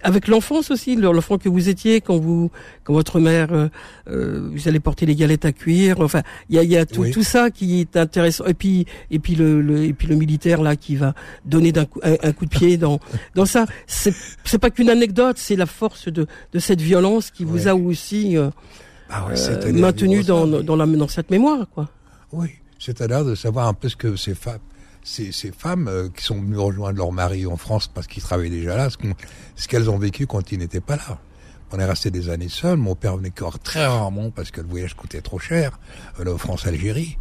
avec 0.05 0.29
l'enfance 0.29 0.71
aussi, 0.71 0.97
l'enfant 0.97 1.39
que 1.39 1.49
vous 1.49 1.69
étiez 1.69 2.01
quand 2.03 2.19
vous, 2.19 2.51
quand 2.85 2.93
votre 2.93 3.19
mère, 3.19 3.53
euh, 3.53 3.69
euh, 4.09 4.51
vous 4.53 4.69
allez 4.69 4.79
porter 4.79 5.07
les 5.07 5.17
galettes 5.17 5.47
à 5.47 5.53
cuire. 5.53 6.01
Enfin, 6.01 6.23
il 6.51 6.57
y 6.57 6.59
a, 6.59 6.63
y 6.63 6.77
a 6.77 6.85
tout, 6.85 7.11
tout, 7.11 7.23
ça 7.23 7.51
qui 7.51 7.81
est 7.81 7.97
intéressant. 7.97 8.45
Et 8.45 8.55
puis, 8.55 8.87
et 9.11 9.19
puis 9.19 9.35
le, 9.35 9.63
le, 9.63 9.85
et 9.85 9.95
puis 9.95 10.07
le 10.07 10.17
militaire 10.17 10.63
là 10.63 10.77
qui 10.77 10.95
va 10.95 11.15
donner 11.47 11.73
d'un 11.73 11.87
coup, 11.87 12.01
un, 12.03 12.33
coup 12.33 12.45
de 12.45 12.51
pied 12.51 12.77
dans, 12.77 13.01
dans 13.35 13.47
ça. 13.47 13.65
C'est, 13.87 14.15
c'est 14.45 14.59
pas 14.59 14.71
qu'une 14.71 14.91
anecdote, 14.91 15.39
c'est 15.39 15.57
la 15.57 15.67
force 15.67 16.09
de, 16.09 16.27
de 16.53 16.59
cette 16.59 16.83
violence 16.83 17.31
qui 17.31 17.45
vous 17.45 17.67
a 17.67 17.75
aussi 17.75 18.37
euh, 18.37 18.51
ah 19.09 19.27
euh 19.31 19.73
maintenu 19.73 20.23
dans, 20.23 20.47
dans, 20.47 20.77
la, 20.77 20.87
dans 20.87 21.09
cette 21.09 21.31
mémoire, 21.31 21.67
quoi. 21.75 21.89
Oui, 22.31 22.49
c'est-à-dire 22.79 23.25
de 23.25 23.35
savoir 23.35 23.69
un 23.69 23.75
peu 23.75 23.89
ce 23.89 23.97
que 23.97 24.17
ces 24.17 24.35
femmes 24.35 24.59
ces, 25.05 25.31
ces 25.31 25.53
femmes 25.53 25.87
euh, 25.87 26.09
qui 26.09 26.25
sont 26.25 26.41
venues 26.41 26.59
rejoindre 26.59 26.99
leur 26.99 27.13
mari 27.13 27.47
en 27.47 27.57
France 27.57 27.89
parce 27.93 28.07
qu'ils 28.07 28.23
travaillaient 28.23 28.57
déjà 28.57 28.77
là, 28.77 28.89
ce 28.91 29.69
qu'elles 29.69 29.91
ont 29.91 29.99
vécu 29.99 30.27
quand 30.27 30.51
ils 30.51 30.59
n'étaient 30.59 30.81
pas 30.81 30.97
là. 30.97 31.19
On 31.73 31.79
est 31.79 31.85
resté 31.85 32.11
des 32.11 32.31
années 32.31 32.49
seuls. 32.49 32.79
Mon 32.79 32.95
père 32.95 33.17
venait 33.17 33.33
très 33.63 33.85
rarement 33.85 34.31
parce 34.31 34.51
que 34.51 34.61
le 34.61 34.69
voyage 34.69 34.95
coûtait 34.95 35.21
trop 35.21 35.39
cher, 35.39 35.79
euh, 36.21 36.37
France-Algérie. 36.37 37.19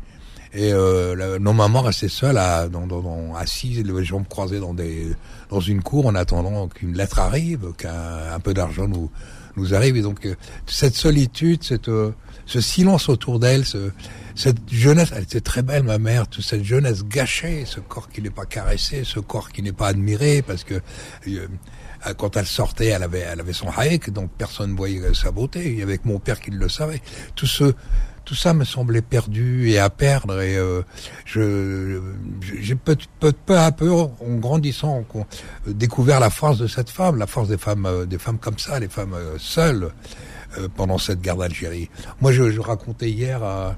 Et 0.55 0.71
euh, 0.71 1.39
nos 1.39 1.53
mamans 1.53 1.81
restaient 1.81 2.07
seules, 2.07 2.37
à, 2.37 2.69
dans, 2.69 2.85
dans, 2.85 3.33
assises, 3.33 3.83
les 3.83 4.05
jambes 4.05 4.27
croisées 4.27 4.59
dans, 4.59 4.75
des, 4.75 5.07
dans 5.49 5.59
une 5.59 5.81
cour 5.81 6.05
en 6.05 6.13
attendant 6.13 6.67
qu'une 6.67 6.93
lettre 6.93 7.19
arrive, 7.19 7.73
qu'un 7.75 8.31
un 8.31 8.39
peu 8.39 8.53
d'argent 8.53 8.87
nous, 8.87 9.09
nous 9.57 9.73
arrive. 9.73 9.97
Et 9.97 10.03
donc, 10.03 10.27
euh, 10.27 10.35
cette 10.67 10.95
solitude, 10.95 11.63
cette, 11.63 11.89
ce 12.45 12.61
silence 12.61 13.09
autour 13.09 13.39
d'elle, 13.39 13.65
ce, 13.65 13.91
cette 14.35 14.57
jeunesse, 14.71 15.11
elle 15.15 15.23
était 15.23 15.41
très 15.41 15.61
belle, 15.61 15.83
ma 15.83 15.97
mère, 15.97 16.27
toute 16.27 16.43
cette 16.43 16.63
jeunesse 16.63 17.03
gâchée, 17.03 17.65
ce 17.65 17.79
corps 17.79 18.09
qui 18.09 18.21
n'est 18.21 18.29
pas 18.29 18.45
caressé, 18.45 19.03
ce 19.03 19.19
corps 19.19 19.51
qui 19.51 19.61
n'est 19.61 19.73
pas 19.73 19.87
admiré, 19.87 20.41
parce 20.41 20.63
que 20.63 20.75
euh, 21.27 21.47
quand 22.17 22.35
elle 22.35 22.47
sortait, 22.47 22.87
elle 22.87 23.03
avait, 23.03 23.19
elle 23.19 23.39
avait 23.39 23.53
son 23.53 23.69
haïk, 23.69 24.09
donc 24.11 24.31
personne 24.37 24.71
ne 24.71 24.77
voyait 24.77 25.13
sa 25.13 25.31
beauté. 25.31 25.71
Il 25.71 25.79
y 25.79 25.83
avait 25.83 25.99
mon 26.03 26.19
père 26.19 26.39
qui 26.39 26.51
le 26.51 26.67
savait. 26.67 27.01
Tout 27.35 27.45
ce, 27.45 27.73
tout 28.25 28.35
ça 28.35 28.53
me 28.53 28.65
semblait 28.65 29.01
perdu 29.01 29.69
et 29.69 29.79
à 29.79 29.89
perdre. 29.89 30.41
Et 30.41 30.57
euh, 30.57 30.81
je, 31.25 32.01
j'ai 32.59 32.75
peu, 32.75 32.97
peu, 33.19 33.31
peu, 33.31 33.57
à 33.57 33.71
peu, 33.71 33.91
en 33.91 34.35
grandissant, 34.35 35.05
découvert 35.67 36.19
la 36.19 36.29
force 36.29 36.57
de 36.57 36.67
cette 36.67 36.89
femme, 36.89 37.17
la 37.17 37.27
force 37.27 37.49
des 37.49 37.57
femmes, 37.57 37.85
euh, 37.85 38.05
des 38.05 38.17
femmes 38.17 38.39
comme 38.39 38.57
ça, 38.57 38.79
les 38.79 38.89
femmes 38.89 39.15
seules 39.37 39.91
pendant 40.75 40.97
cette 40.97 41.21
guerre 41.21 41.37
d'Algérie. 41.37 41.89
Moi, 42.21 42.31
je, 42.31 42.59
racontais 42.59 43.09
hier 43.09 43.43
à 43.43 43.75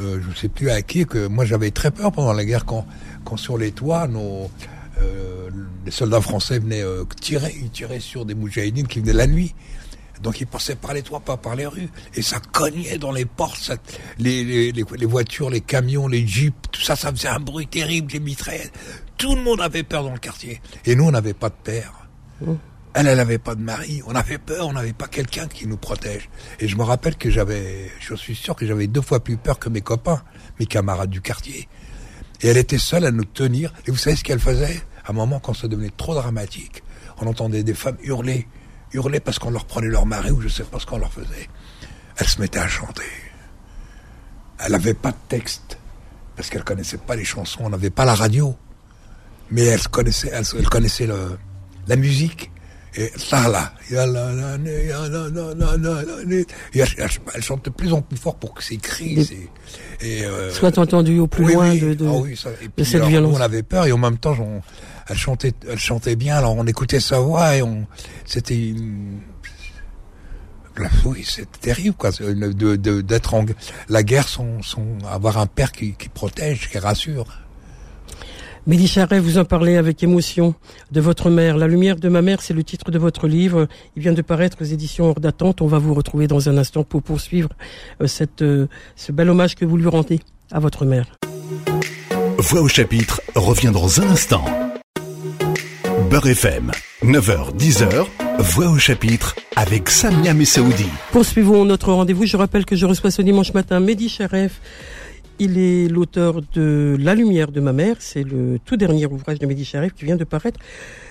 euh, 0.00 0.20
je 0.22 0.28
ne 0.28 0.34
sais 0.34 0.48
plus 0.48 0.70
à 0.70 0.80
qui, 0.82 1.06
que 1.06 1.26
moi 1.26 1.44
j'avais 1.44 1.70
très 1.70 1.90
peur 1.90 2.12
pendant 2.12 2.32
la 2.32 2.44
guerre 2.44 2.64
quand, 2.64 2.86
quand 3.24 3.36
sur 3.36 3.58
les 3.58 3.72
toits, 3.72 4.06
nos, 4.06 4.48
euh, 5.00 5.50
les 5.84 5.90
soldats 5.90 6.20
français 6.20 6.60
venaient 6.60 6.84
euh, 6.84 7.04
tirer, 7.20 7.54
ils 7.60 7.70
tiraient 7.70 7.98
sur 7.98 8.24
des 8.24 8.34
moudjahidines 8.34 8.86
qui 8.86 9.00
venaient 9.00 9.12
la 9.12 9.26
nuit. 9.26 9.54
Donc 10.22 10.40
ils 10.40 10.46
passaient 10.46 10.76
par 10.76 10.94
les 10.94 11.02
toits, 11.02 11.20
pas 11.20 11.36
par 11.36 11.56
les 11.56 11.66
rues. 11.66 11.88
Et 12.14 12.22
ça 12.22 12.38
cognait 12.40 12.98
dans 12.98 13.12
les 13.12 13.24
portes, 13.24 13.72
les, 14.18 14.72
voitures, 15.02 15.50
les 15.50 15.60
camions, 15.60 16.08
les 16.08 16.26
jeeps, 16.26 16.54
tout 16.72 16.80
ça, 16.80 16.96
ça 16.96 17.12
faisait 17.12 17.28
un 17.28 17.40
bruit 17.40 17.66
terrible, 17.66 18.10
des 18.10 18.20
mitraillettes. 18.20 18.72
Tout 19.16 19.34
le 19.34 19.42
monde 19.42 19.60
avait 19.60 19.84
peur 19.84 20.02
dans 20.04 20.12
le 20.12 20.18
quartier. 20.18 20.60
Et 20.84 20.94
nous, 20.96 21.04
on 21.04 21.10
n'avait 21.12 21.34
pas 21.34 21.48
de 21.48 21.54
père. 21.62 22.08
Mmh. 22.40 22.54
Elle, 22.94 23.06
elle 23.06 23.18
n'avait 23.18 23.38
pas 23.38 23.54
de 23.54 23.60
mari. 23.60 24.02
On 24.06 24.14
avait 24.14 24.38
peur, 24.38 24.66
on 24.66 24.72
n'avait 24.72 24.92
pas 24.92 25.08
quelqu'un 25.08 25.46
qui 25.46 25.66
nous 25.66 25.76
protège. 25.76 26.28
Et 26.58 26.68
je 26.68 26.76
me 26.76 26.82
rappelle 26.82 27.16
que 27.16 27.30
j'avais, 27.30 27.90
je 28.00 28.14
suis 28.14 28.34
sûr 28.34 28.56
que 28.56 28.66
j'avais 28.66 28.86
deux 28.86 29.02
fois 29.02 29.22
plus 29.22 29.36
peur 29.36 29.58
que 29.58 29.68
mes 29.68 29.82
copains, 29.82 30.22
mes 30.58 30.66
camarades 30.66 31.10
du 31.10 31.20
quartier. 31.20 31.68
Et 32.40 32.48
elle 32.48 32.56
était 32.56 32.78
seule 32.78 33.04
à 33.04 33.10
nous 33.10 33.24
tenir. 33.24 33.72
Et 33.86 33.90
vous 33.90 33.96
savez 33.96 34.16
ce 34.16 34.24
qu'elle 34.24 34.40
faisait? 34.40 34.82
À 35.04 35.10
un 35.10 35.14
moment, 35.14 35.40
quand 35.40 35.54
ça 35.54 35.68
devenait 35.68 35.92
trop 35.96 36.14
dramatique, 36.14 36.82
on 37.20 37.26
entendait 37.26 37.62
des 37.62 37.74
femmes 37.74 37.96
hurler, 38.02 38.46
hurler 38.92 39.20
parce 39.20 39.38
qu'on 39.38 39.50
leur 39.50 39.64
prenait 39.64 39.88
leur 39.88 40.06
mari 40.06 40.30
ou 40.30 40.40
je 40.40 40.48
sais 40.48 40.64
pas 40.64 40.78
ce 40.78 40.86
qu'on 40.86 40.98
leur 40.98 41.12
faisait. 41.12 41.48
Elle 42.16 42.28
se 42.28 42.40
mettait 42.40 42.58
à 42.58 42.68
chanter. 42.68 43.02
Elle 44.58 44.72
n'avait 44.72 44.94
pas 44.94 45.12
de 45.12 45.16
texte 45.28 45.78
parce 46.36 46.50
qu'elle 46.50 46.64
connaissait 46.64 46.98
pas 46.98 47.16
les 47.16 47.24
chansons. 47.24 47.60
On 47.64 47.70
n'avait 47.70 47.90
pas 47.90 48.04
la 48.04 48.14
radio, 48.14 48.56
mais 49.50 49.64
elle 49.64 49.86
connaissait, 49.88 50.30
elle, 50.32 50.68
connaissait 50.68 51.08
la 51.86 51.96
musique. 51.96 52.50
Et 52.98 53.12
ça 53.16 53.48
là, 53.48 53.72
elle, 53.92 54.12
chante 57.40 57.64
de 57.64 57.70
plus 57.70 57.92
en 57.92 58.02
plus 58.02 58.16
fort 58.16 58.34
pour 58.34 58.54
que 58.54 58.64
ces 58.64 58.76
cris 58.76 59.48
et, 60.00 60.24
euh, 60.24 60.50
soit 60.50 60.76
entendu 60.78 61.20
au 61.20 61.28
plus 61.28 61.44
loin 61.44 61.76
de, 61.76 61.94
de, 61.94 62.06
ah 62.08 62.48
et 62.76 62.84
cette 62.84 63.04
violence. 63.04 63.36
on 63.38 63.40
avait 63.40 63.62
peur 63.62 63.86
et 63.86 63.92
en 63.92 63.98
même 63.98 64.18
temps, 64.18 64.36
elle 65.08 65.16
chantait, 65.16 65.52
elle 65.68 65.78
chantait 65.78 66.16
bien. 66.16 66.38
Alors 66.38 66.56
on 66.56 66.66
écoutait 66.66 66.98
sa 66.98 67.20
voix 67.20 67.54
et 67.54 67.62
on, 67.62 67.86
c'était 68.24 68.74
oui, 71.04 71.24
c'est 71.24 71.48
terrible 71.60 71.94
quoi, 71.96 72.10
de 72.10 72.74
d'être 73.00 73.34
en 73.34 73.46
la 73.88 74.02
guerre 74.02 74.26
sans 74.28 74.58
avoir 75.08 75.38
un 75.38 75.46
père 75.46 75.70
qui, 75.70 75.92
qui 75.92 76.08
protège, 76.08 76.68
qui 76.68 76.78
rassure. 76.78 77.26
Mehdi 78.66 78.88
Charret, 78.88 79.20
vous 79.20 79.38
en 79.38 79.44
parlez 79.44 79.76
avec 79.76 80.02
émotion 80.02 80.54
de 80.92 81.00
votre 81.00 81.30
mère. 81.30 81.56
La 81.56 81.66
lumière 81.66 81.96
de 81.96 82.08
ma 82.08 82.22
mère, 82.22 82.42
c'est 82.42 82.54
le 82.54 82.64
titre 82.64 82.90
de 82.90 82.98
votre 82.98 83.26
livre. 83.26 83.68
Il 83.96 84.02
vient 84.02 84.12
de 84.12 84.22
paraître 84.22 84.58
aux 84.60 84.64
éditions 84.64 85.06
hors 85.06 85.20
d'attente. 85.20 85.62
On 85.62 85.66
va 85.66 85.78
vous 85.78 85.94
retrouver 85.94 86.26
dans 86.26 86.48
un 86.48 86.58
instant 86.58 86.84
pour 86.84 87.02
poursuivre 87.02 87.50
euh, 88.02 88.06
cette, 88.06 88.42
euh, 88.42 88.68
ce 88.96 89.12
bel 89.12 89.30
hommage 89.30 89.54
que 89.54 89.64
vous 89.64 89.76
lui 89.76 89.88
rendez 89.88 90.20
à 90.50 90.60
votre 90.60 90.84
mère. 90.84 91.06
Voix 92.38 92.60
au 92.60 92.68
chapitre 92.68 93.20
revient 93.34 93.70
dans 93.72 94.00
un 94.00 94.08
instant. 94.08 94.44
Beurre 96.10 96.28
FM, 96.28 96.70
9h, 97.02 97.56
10h, 97.56 98.06
Voix 98.38 98.68
au 98.68 98.78
chapitre 98.78 99.34
avec 99.56 99.90
Samia 99.90 100.32
Messaoudi. 100.32 100.86
Poursuivons 101.10 101.64
notre 101.64 101.92
rendez-vous. 101.92 102.24
Je 102.24 102.36
rappelle 102.36 102.64
que 102.64 102.76
je 102.76 102.86
reçois 102.86 103.10
ce 103.10 103.20
dimanche 103.20 103.52
matin 103.52 103.80
Mehdi 103.80 104.08
Charef. 104.08 104.60
Il 105.40 105.56
est 105.56 105.86
l'auteur 105.86 106.40
de 106.54 106.96
La 106.98 107.14
lumière 107.14 107.52
de 107.52 107.60
ma 107.60 107.72
mère. 107.72 107.96
C'est 108.00 108.24
le 108.24 108.58
tout 108.64 108.76
dernier 108.76 109.06
ouvrage 109.06 109.38
de 109.38 109.46
Mehdi 109.46 109.64
Charef 109.64 109.94
qui 109.94 110.04
vient 110.04 110.16
de 110.16 110.24
paraître 110.24 110.58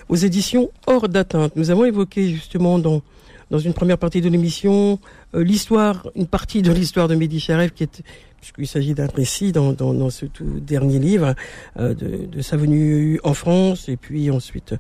aux 0.10 0.18
éditions 0.18 0.70
Hors 0.86 1.08
d'atteinte. 1.08 1.56
Nous 1.56 1.72
avons 1.72 1.86
évoqué 1.86 2.30
justement 2.30 2.78
dans 2.78 3.02
une 3.52 3.74
première 3.74 3.98
partie 3.98 4.20
de 4.20 4.28
l'émission 4.28 5.00
euh, 5.34 5.44
l'histoire, 5.44 6.10
une 6.16 6.28
partie 6.28 6.62
de 6.62 6.74
l'histoire 6.74 7.08
de 7.08 7.16
Mehdi 7.16 7.40
Charef 7.40 7.74
qui 7.74 7.84
est 7.84 8.04
puisqu'il 8.40 8.68
s'agit 8.68 8.94
d'un 8.94 9.08
récit 9.08 9.52
dans, 9.52 9.74
dans, 9.74 9.94
dans, 9.94 10.10
ce 10.10 10.26
tout 10.26 10.60
dernier 10.60 11.00
livre 11.00 11.36
euh, 11.80 11.94
de, 11.94 12.26
de, 12.26 12.42
sa 12.42 12.58
venue 12.58 13.20
en 13.24 13.34
France 13.34 13.90
et 13.90 13.98
puis 13.98 14.30
ensuite 14.32 14.76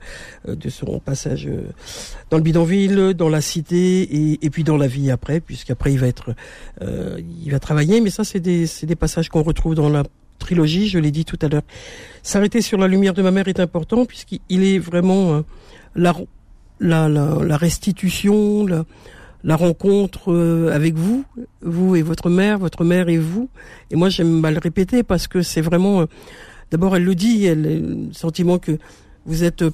euh, 0.47 0.55
de 0.55 0.69
son 0.69 0.99
passage 0.99 1.47
euh, 1.47 1.63
dans 2.29 2.37
le 2.37 2.43
bidonville, 2.43 3.13
dans 3.13 3.29
la 3.29 3.41
cité 3.41 4.01
et, 4.01 4.45
et 4.45 4.49
puis 4.49 4.63
dans 4.63 4.77
la 4.77 4.87
vie 4.87 5.11
après, 5.11 5.39
puisqu'après 5.39 5.91
il 5.91 5.99
va 5.99 6.07
être, 6.07 6.35
euh, 6.81 7.19
il 7.43 7.51
va 7.51 7.59
travailler. 7.59 7.99
Mais 8.01 8.09
ça, 8.09 8.23
c'est 8.23 8.39
des, 8.39 8.65
des 8.83 8.95
passages 8.95 9.29
qu'on 9.29 9.43
retrouve 9.43 9.75
dans 9.75 9.89
la 9.89 10.03
trilogie. 10.39 10.87
Je 10.87 10.99
l'ai 10.99 11.11
dit 11.11 11.25
tout 11.25 11.39
à 11.41 11.47
l'heure. 11.47 11.63
S'arrêter 12.23 12.61
sur 12.61 12.77
la 12.77 12.87
lumière 12.87 13.13
de 13.13 13.21
ma 13.21 13.31
mère 13.31 13.47
est 13.47 13.59
important 13.59 14.05
puisqu'il 14.05 14.63
est 14.63 14.79
vraiment 14.79 15.43
la, 15.95 16.13
la, 16.79 17.09
la, 17.09 17.37
la 17.43 17.57
restitution. 17.57 18.65
La, 18.65 18.85
la 19.43 19.55
rencontre 19.55 20.31
euh, 20.31 20.71
avec 20.73 20.95
vous, 20.95 21.23
vous 21.61 21.95
et 21.95 22.01
votre 22.01 22.29
mère, 22.29 22.59
votre 22.59 22.83
mère 22.83 23.09
et 23.09 23.17
vous. 23.17 23.49
Et 23.91 23.95
moi, 23.95 24.09
j'aime 24.09 24.39
mal 24.39 24.55
le 24.55 24.59
répéter 24.59 25.03
parce 25.03 25.27
que 25.27 25.41
c'est 25.41 25.61
vraiment. 25.61 26.01
Euh, 26.01 26.05
d'abord, 26.71 26.95
elle 26.95 27.03
le 27.03 27.15
dit, 27.15 27.45
elle, 27.45 27.61
le 27.61 28.13
sentiment 28.13 28.57
que 28.57 28.77
vous 29.25 29.43
êtes. 29.43 29.61
Euh, 29.61 29.71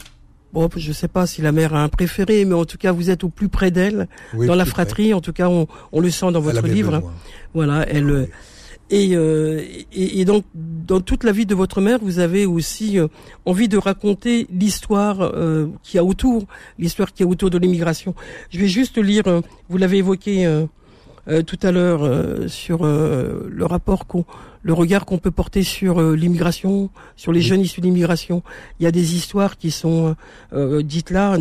bon, 0.52 0.70
je 0.76 0.92
sais 0.92 1.08
pas 1.08 1.26
si 1.26 1.42
la 1.42 1.52
mère 1.52 1.74
a 1.74 1.84
un 1.84 1.90
préféré, 1.90 2.46
mais 2.46 2.56
en 2.56 2.66
tout 2.66 2.78
cas, 2.78 2.92
vous 2.92 3.10
êtes 3.10 3.24
au 3.24 3.30
plus 3.30 3.50
près 3.50 3.72
d'elle 3.72 4.08
oui, 4.34 4.48
dans 4.48 4.56
la 4.56 4.66
fratrie. 4.66 5.10
Près. 5.10 5.14
En 5.14 5.22
tout 5.22 5.34
cas, 5.34 5.50
on, 5.50 5.68
on, 5.92 6.00
le 6.00 6.10
sent 6.10 6.32
dans 6.32 6.42
votre 6.42 6.68
livre. 6.68 6.98
Besoin. 6.98 7.14
Voilà, 7.54 7.86
elle. 7.90 8.10
Ah, 8.10 8.20
oui. 8.22 8.28
Et, 8.90 9.16
euh, 9.16 9.62
et, 9.94 10.20
et, 10.20 10.26
donc, 10.26 10.44
dans 10.54 11.02
toute 11.02 11.24
la 11.24 11.32
vie 11.32 11.46
de 11.46 11.56
votre 11.56 11.82
mère, 11.82 12.00
vous 12.02 12.20
avez 12.20 12.46
aussi 12.46 13.00
euh, 13.00 13.08
envie 13.46 13.68
de 13.68 13.78
raconter 13.78 14.48
l'histoire 14.52 15.22
euh, 15.22 15.68
qui 15.84 15.98
a 15.98 16.04
autour, 16.04 16.46
l'histoire 16.78 17.14
qui 17.14 17.24
a 17.24 17.26
autour 17.26 17.50
de 17.50 17.58
l'immigration. 17.58 18.14
Je 18.50 18.60
vais 18.60 18.68
juste 18.68 18.98
lire, 18.98 19.24
euh, 19.28 19.42
vous 19.70 19.78
l'avez 19.78 19.98
évoqué 19.98 20.46
euh, 20.46 20.66
tout 21.46 21.60
à 21.64 21.72
l'heure 21.72 22.50
sur 22.50 22.84
le 22.86 23.66
rapport 23.66 24.08
qu'on, 24.08 24.26
le 24.62 24.74
regard 24.74 25.06
qu'on 25.06 25.18
peut 25.18 25.32
porter 25.32 25.64
sur 25.64 26.02
l'immigration, 26.02 26.90
sur 27.16 27.32
les 27.32 27.40
oui. 27.40 27.46
jeunes 27.46 27.62
issus 27.62 27.82
d'immigration. 27.82 28.44
Il 28.80 28.84
y 28.84 28.88
a 28.88 28.92
des 28.92 29.16
histoires 29.16 29.58
qui 29.58 29.72
sont 29.72 30.16
dites 30.52 31.12
là. 31.12 31.38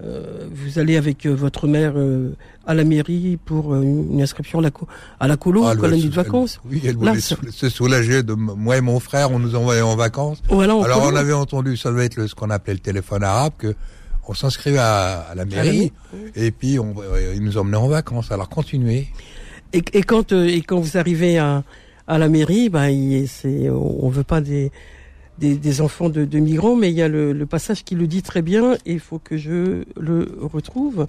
Euh, 0.00 0.46
vous 0.52 0.78
allez 0.78 0.96
avec 0.96 1.26
euh, 1.26 1.34
votre 1.34 1.66
mère 1.66 1.94
euh, 1.96 2.30
à 2.66 2.74
la 2.74 2.84
mairie 2.84 3.36
pour 3.44 3.74
une, 3.74 4.20
inscription 4.22 4.60
à 4.60 4.62
la, 4.62 4.70
à 5.18 5.26
la 5.26 5.36
colo, 5.36 5.66
ah, 5.66 5.74
colonie 5.74 6.08
de 6.08 6.14
vacances. 6.14 6.60
Elle, 6.64 6.70
oui, 6.70 6.82
elle 6.84 6.96
voulait 6.96 7.20
se 7.20 7.68
soulager 7.68 8.22
de 8.22 8.34
moi 8.34 8.76
et 8.76 8.80
mon 8.80 9.00
frère, 9.00 9.32
on 9.32 9.40
nous 9.40 9.56
envoyait 9.56 9.80
en 9.80 9.96
vacances. 9.96 10.40
Voilà, 10.48 10.76
en 10.76 10.82
Alors 10.82 11.02
colo. 11.02 11.16
on 11.16 11.16
avait 11.16 11.32
entendu, 11.32 11.76
ça 11.76 11.90
devait 11.90 12.04
être 12.04 12.14
le, 12.14 12.28
ce 12.28 12.36
qu'on 12.36 12.50
appelait 12.50 12.74
le 12.74 12.78
téléphone 12.78 13.24
arabe, 13.24 13.54
que 13.58 13.74
on 14.28 14.34
s'inscrivait 14.34 14.78
à, 14.78 15.20
à, 15.20 15.34
la 15.34 15.44
mairie, 15.44 15.92
et 16.36 16.50
puis 16.50 16.78
on, 16.78 16.94
ils 17.34 17.42
nous 17.42 17.58
emmenaient 17.58 17.76
en 17.76 17.88
vacances. 17.88 18.30
Alors 18.30 18.48
continuez. 18.48 19.08
Et, 19.72 19.82
et, 19.92 20.02
quand, 20.02 20.32
et 20.32 20.62
quand 20.62 20.78
vous 20.78 20.96
arrivez 20.96 21.38
à, 21.38 21.64
à 22.06 22.18
la 22.18 22.28
mairie, 22.28 22.68
bah, 22.68 22.86
c'est, 23.26 23.68
on 23.70 24.08
veut 24.08 24.24
pas 24.24 24.40
des 24.40 24.70
des, 25.38 25.54
des 25.54 25.80
enfants 25.80 26.08
de, 26.08 26.24
de, 26.24 26.38
migrants, 26.38 26.76
mais 26.76 26.90
il 26.90 26.96
y 26.96 27.02
a 27.02 27.08
le, 27.08 27.32
le, 27.32 27.46
passage 27.46 27.84
qui 27.84 27.94
le 27.94 28.06
dit 28.06 28.22
très 28.22 28.42
bien 28.42 28.74
et 28.86 28.94
il 28.94 29.00
faut 29.00 29.18
que 29.18 29.36
je 29.36 29.84
le 29.98 30.36
retrouve. 30.40 31.06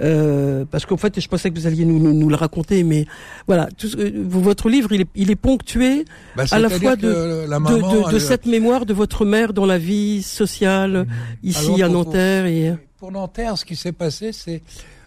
Euh, 0.00 0.64
parce 0.70 0.84
qu'en 0.86 0.96
fait, 0.96 1.18
je 1.18 1.28
pensais 1.28 1.50
que 1.50 1.54
vous 1.54 1.66
alliez 1.66 1.84
nous, 1.84 1.98
nous, 1.98 2.12
nous 2.12 2.28
le 2.28 2.34
raconter, 2.34 2.82
mais 2.82 3.06
voilà, 3.46 3.68
tout, 3.78 3.88
euh, 3.98 4.12
votre 4.26 4.68
livre, 4.68 4.92
il 4.92 5.02
est, 5.02 5.08
il 5.14 5.30
est 5.30 5.36
ponctué 5.36 6.04
bah, 6.36 6.44
à 6.50 6.58
la 6.58 6.68
fois 6.68 6.96
de, 6.96 7.46
la 7.48 7.58
maman, 7.58 7.76
de, 7.76 8.08
de, 8.08 8.12
de 8.12 8.18
cette 8.18 8.46
mémoire 8.46 8.86
de 8.86 8.92
votre 8.92 9.24
mère 9.24 9.52
dans 9.52 9.66
la 9.66 9.78
vie 9.78 10.22
sociale 10.22 11.06
mmh. 11.06 11.46
ici 11.46 11.82
Alors, 11.82 11.84
à 11.84 11.88
Nanterre. 11.88 12.42
Pour, 12.42 12.52
et... 12.52 12.74
pour 12.98 13.12
Nanterre, 13.12 13.56
ce 13.56 13.64
qui 13.64 13.76
s'est 13.76 13.92
passé, 13.92 14.32
c'est, 14.32 14.62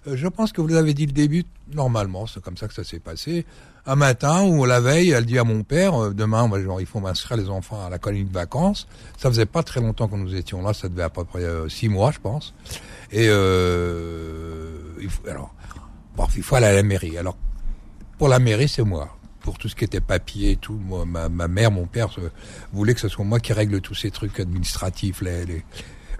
euh, 0.08 0.16
je 0.16 0.28
pense 0.28 0.52
que 0.52 0.62
vous 0.62 0.68
l'avez 0.68 0.94
dit 0.94 1.06
le 1.06 1.14
début, 1.14 1.46
normalement, 1.74 2.26
c'est 2.26 2.42
comme 2.42 2.58
ça 2.58 2.68
que 2.68 2.74
ça 2.74 2.84
s'est 2.84 3.00
passé 3.00 3.46
un 3.90 3.96
matin 3.96 4.44
où 4.44 4.66
la 4.66 4.80
veille, 4.80 5.12
elle 5.12 5.26
dit 5.26 5.40
à 5.40 5.44
mon 5.44 5.64
père, 5.64 5.96
euh, 5.96 6.14
demain, 6.14 6.48
genre, 6.62 6.80
il 6.80 6.86
faut 6.86 7.00
m'inscrire 7.00 7.38
les 7.38 7.50
enfants 7.50 7.84
à 7.86 7.90
la 7.90 7.98
colonie 7.98 8.24
de 8.24 8.34
vacances. 8.34 8.88
Ça 9.18 9.30
faisait 9.30 9.48
pas 9.48 9.64
très 9.64 9.82
longtemps 9.82 10.08
que 10.08 10.16
nous 10.16 10.36
étions 10.36 10.62
là, 10.62 10.74
ça 10.74 10.90
devait 10.90 11.04
à 11.04 11.10
peu 11.10 11.24
près 11.24 11.44
euh, 11.44 11.68
six 11.70 11.90
mois, 11.90 12.12
je 12.12 12.20
pense. 12.20 12.54
Et 13.12 13.26
euh, 13.28 14.59
il 15.02 15.10
faut, 15.10 15.28
alors, 15.28 15.54
il 16.36 16.44
faut 16.44 16.56
aller 16.56 16.68
à 16.68 16.74
la 16.74 16.84
mairie. 16.84 17.18
Alors, 17.18 17.38
pour 18.18 18.28
la 18.28 18.40
mairie, 18.40 18.68
c'est 18.68 18.84
moi. 18.84 19.16
Pour 19.42 19.58
tout 19.58 19.70
ce 19.70 19.76
qui 19.76 19.86
était 19.86 20.02
papier 20.02 20.52
et 20.52 20.56
tout, 20.58 20.74
moi, 20.74 21.06
ma, 21.06 21.30
ma 21.30 21.48
mère, 21.48 21.72
mon 21.72 21.86
père 21.86 22.10
euh, 22.20 22.30
voulait 22.74 22.94
que 22.94 23.00
ce 23.00 23.08
soit 23.08 23.26
moi 23.26 23.40
qui 23.40 23.54
règle 23.54 23.82
tous 23.82 23.96
ces 23.96 24.12
trucs 24.12 24.40
administratifs, 24.40 25.22
les, 25.22 25.64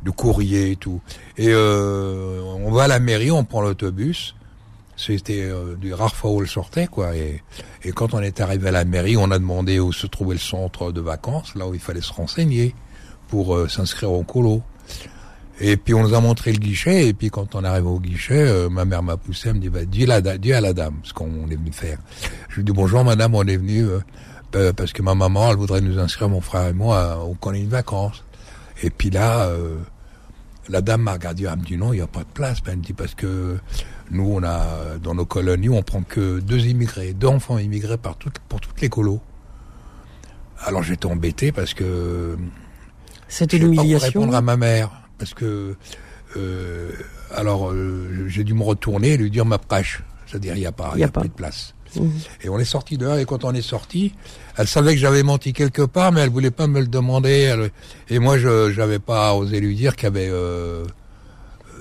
le 0.04 0.12
courrier 0.12 0.72
et 0.72 0.76
tout. 0.78 1.02
Et 1.38 1.50
euh, 1.50 2.42
on 2.42 2.72
va 2.72 2.84
à 2.84 2.88
la 2.88 3.00
mairie, 3.00 3.32
on 3.32 3.44
prend 3.44 3.62
l'autobus 3.62 4.36
c'était 5.00 5.44
euh, 5.44 5.76
des 5.76 5.94
rares 5.94 6.16
fois 6.16 6.32
où 6.32 6.42
elle 6.42 6.48
sortait, 6.48 6.88
quoi. 6.88 7.16
Et, 7.16 7.42
et, 7.84 7.92
quand 7.92 8.14
on 8.14 8.20
est 8.20 8.42
arrivé 8.42 8.68
à 8.68 8.72
la 8.72 8.86
mairie, 8.86 9.16
on 9.18 9.32
a 9.32 9.40
demandé 9.40 9.80
où 9.80 9.94
se 9.94 10.08
trouvait 10.08 10.36
le 10.36 10.40
centre 10.40 10.92
de 10.92 11.02
vacances, 11.02 11.56
là 11.56 11.68
où 11.68 11.74
il 11.74 11.80
fallait 11.80 12.02
se 12.02 12.12
renseigner 12.12 12.76
pour 13.30 13.56
euh, 13.56 13.68
s'inscrire 13.68 14.12
au 14.12 14.24
colo. 14.24 14.62
Et 15.62 15.76
puis 15.76 15.94
on 15.94 16.04
nous 16.04 16.14
a 16.14 16.22
montré 16.22 16.54
le 16.54 16.58
guichet, 16.58 17.08
et 17.08 17.14
puis 17.14 17.30
quand 17.30 17.54
on 17.56 17.64
arrive 17.66 17.86
au 17.86 18.00
guichet, 18.00 18.48
euh, 18.48 18.70
ma 18.70 18.86
mère 18.86 19.04
m'a 19.04 19.18
poussé, 19.18 19.50
elle 19.50 19.56
me 19.56 19.60
dit, 19.60 19.70
bah, 19.70 19.84
dis, 19.84 20.06
la, 20.06 20.22
dis 20.22 20.54
à 20.54 20.62
la 20.62 20.74
dame 20.74 20.96
ce 21.04 21.14
qu'on 21.14 21.48
est 21.50 21.56
venu 21.56 21.72
faire. 21.74 21.98
Je 22.48 22.58
lui 22.58 22.64
dis, 22.64 22.72
bonjour 22.72 23.04
madame, 23.04 23.36
on 23.36 23.44
est 23.44 23.58
venu 23.58 23.86
euh, 24.56 24.74
parce 24.74 24.94
que 24.94 25.02
ma 25.02 25.16
maman, 25.16 25.52
elle 25.52 25.58
voudrait 25.58 25.82
nous 25.82 26.00
inscrire, 26.00 26.30
mon 26.30 26.40
frère 26.40 26.68
et 26.68 26.74
moi, 26.74 27.24
au 27.24 27.34
colonie 27.34 27.66
de 27.66 27.70
vacances. 27.70 28.24
Et 28.84 28.90
puis 28.90 29.10
là, 29.10 29.48
euh, 29.48 29.76
la 30.70 30.82
dame 30.82 31.02
m'a 31.02 31.14
regardé, 31.14 31.44
elle 31.44 31.60
me 31.60 31.66
dit, 31.66 31.76
non, 31.76 31.92
il 31.92 31.98
n'y 31.98 32.02
a 32.02 32.08
pas 32.08 32.22
de 32.22 32.34
place. 32.34 32.64
Ben, 32.64 32.72
elle 32.72 32.78
me 32.78 32.84
dit, 32.84 32.94
parce 32.94 33.14
que 33.14 33.58
nous, 34.12 34.32
on 34.32 34.42
a 34.44 34.98
dans 35.04 35.14
nos 35.14 35.26
colonies, 35.26 35.70
on 35.70 35.84
prend 35.84 36.04
que 36.04 36.40
deux 36.40 36.68
immigrés, 36.68 37.12
deux 37.12 37.28
enfants 37.28 37.58
immigrés 37.58 37.98
par 37.98 38.16
toutes, 38.16 38.40
pour 38.40 38.62
toutes 38.62 38.80
les 38.80 38.90
colos. 38.90 39.20
Alors 40.62 40.84
j'étais 40.84 41.06
embêté 41.06 41.52
parce 41.52 41.74
que 41.74 42.38
c'était 43.28 43.58
l'humiliation. 43.58 44.22
répondre 44.22 44.36
à 44.36 44.42
ma 44.42 44.58
mère 44.58 44.99
parce 45.20 45.36
que 45.36 45.76
euh, 46.38 46.92
alors 47.36 47.72
euh, 47.72 48.26
j'ai 48.28 48.44
dû 48.44 48.54
me 48.54 48.64
retourner 48.64 49.10
et 49.10 49.18
lui 49.18 49.30
dire 49.30 49.46
ma 49.46 49.60
prêche, 49.60 50.02
c'est-à-dire 50.26 50.56
il 50.56 50.62
n'y 50.62 50.66
a 50.66 50.72
pas, 50.72 50.94
il 50.96 51.02
y 51.02 51.04
a, 51.04 51.08
a 51.08 51.10
pas. 51.10 51.22
plus 51.22 51.30
de 51.30 51.34
place. 51.36 51.76
Mmh. 51.96 52.08
Et 52.44 52.50
on 52.50 52.60
est 52.60 52.66
sorti 52.66 52.98
dehors 52.98 53.18
et 53.18 53.26
quand 53.26 53.44
on 53.44 53.54
est 53.54 53.62
sorti, 53.62 54.14
elle 54.58 54.68
savait 54.68 54.94
que 54.94 55.00
j'avais 55.00 55.24
menti 55.24 55.54
quelque 55.54 55.82
part, 55.82 56.12
mais 56.12 56.22
elle 56.22 56.30
voulait 56.30 56.52
pas 56.52 56.68
me 56.68 56.80
le 56.80 56.88
demander. 56.88 57.30
Elle, 57.30 57.72
et 58.10 58.20
moi, 58.20 58.38
je 58.38 58.76
n'avais 58.78 59.00
pas 59.00 59.34
osé 59.34 59.60
lui 59.60 59.76
dire 59.76 59.96
qu'il 59.96 60.06
y 60.06 60.08
avait 60.08 60.30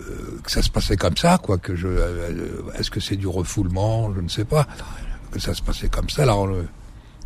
euh, 0.09 0.37
que 0.43 0.51
ça 0.51 0.63
se 0.63 0.71
passait 0.71 0.97
comme 0.97 1.17
ça, 1.17 1.39
quoi. 1.39 1.59
Que 1.59 1.75
je, 1.75 1.89
euh, 1.89 2.63
est-ce 2.79 2.91
que 2.91 3.01
c'est 3.01 3.17
du 3.17 3.27
refoulement, 3.27 4.15
je 4.15 4.21
ne 4.21 4.29
sais 4.29 4.45
pas. 4.45 4.67
Que 5.31 5.41
ça 5.41 5.55
se 5.55 5.63
passait 5.63 5.89
comme 5.89 6.09
ça. 6.09 6.23
Alors, 6.23 6.47
le, 6.47 6.67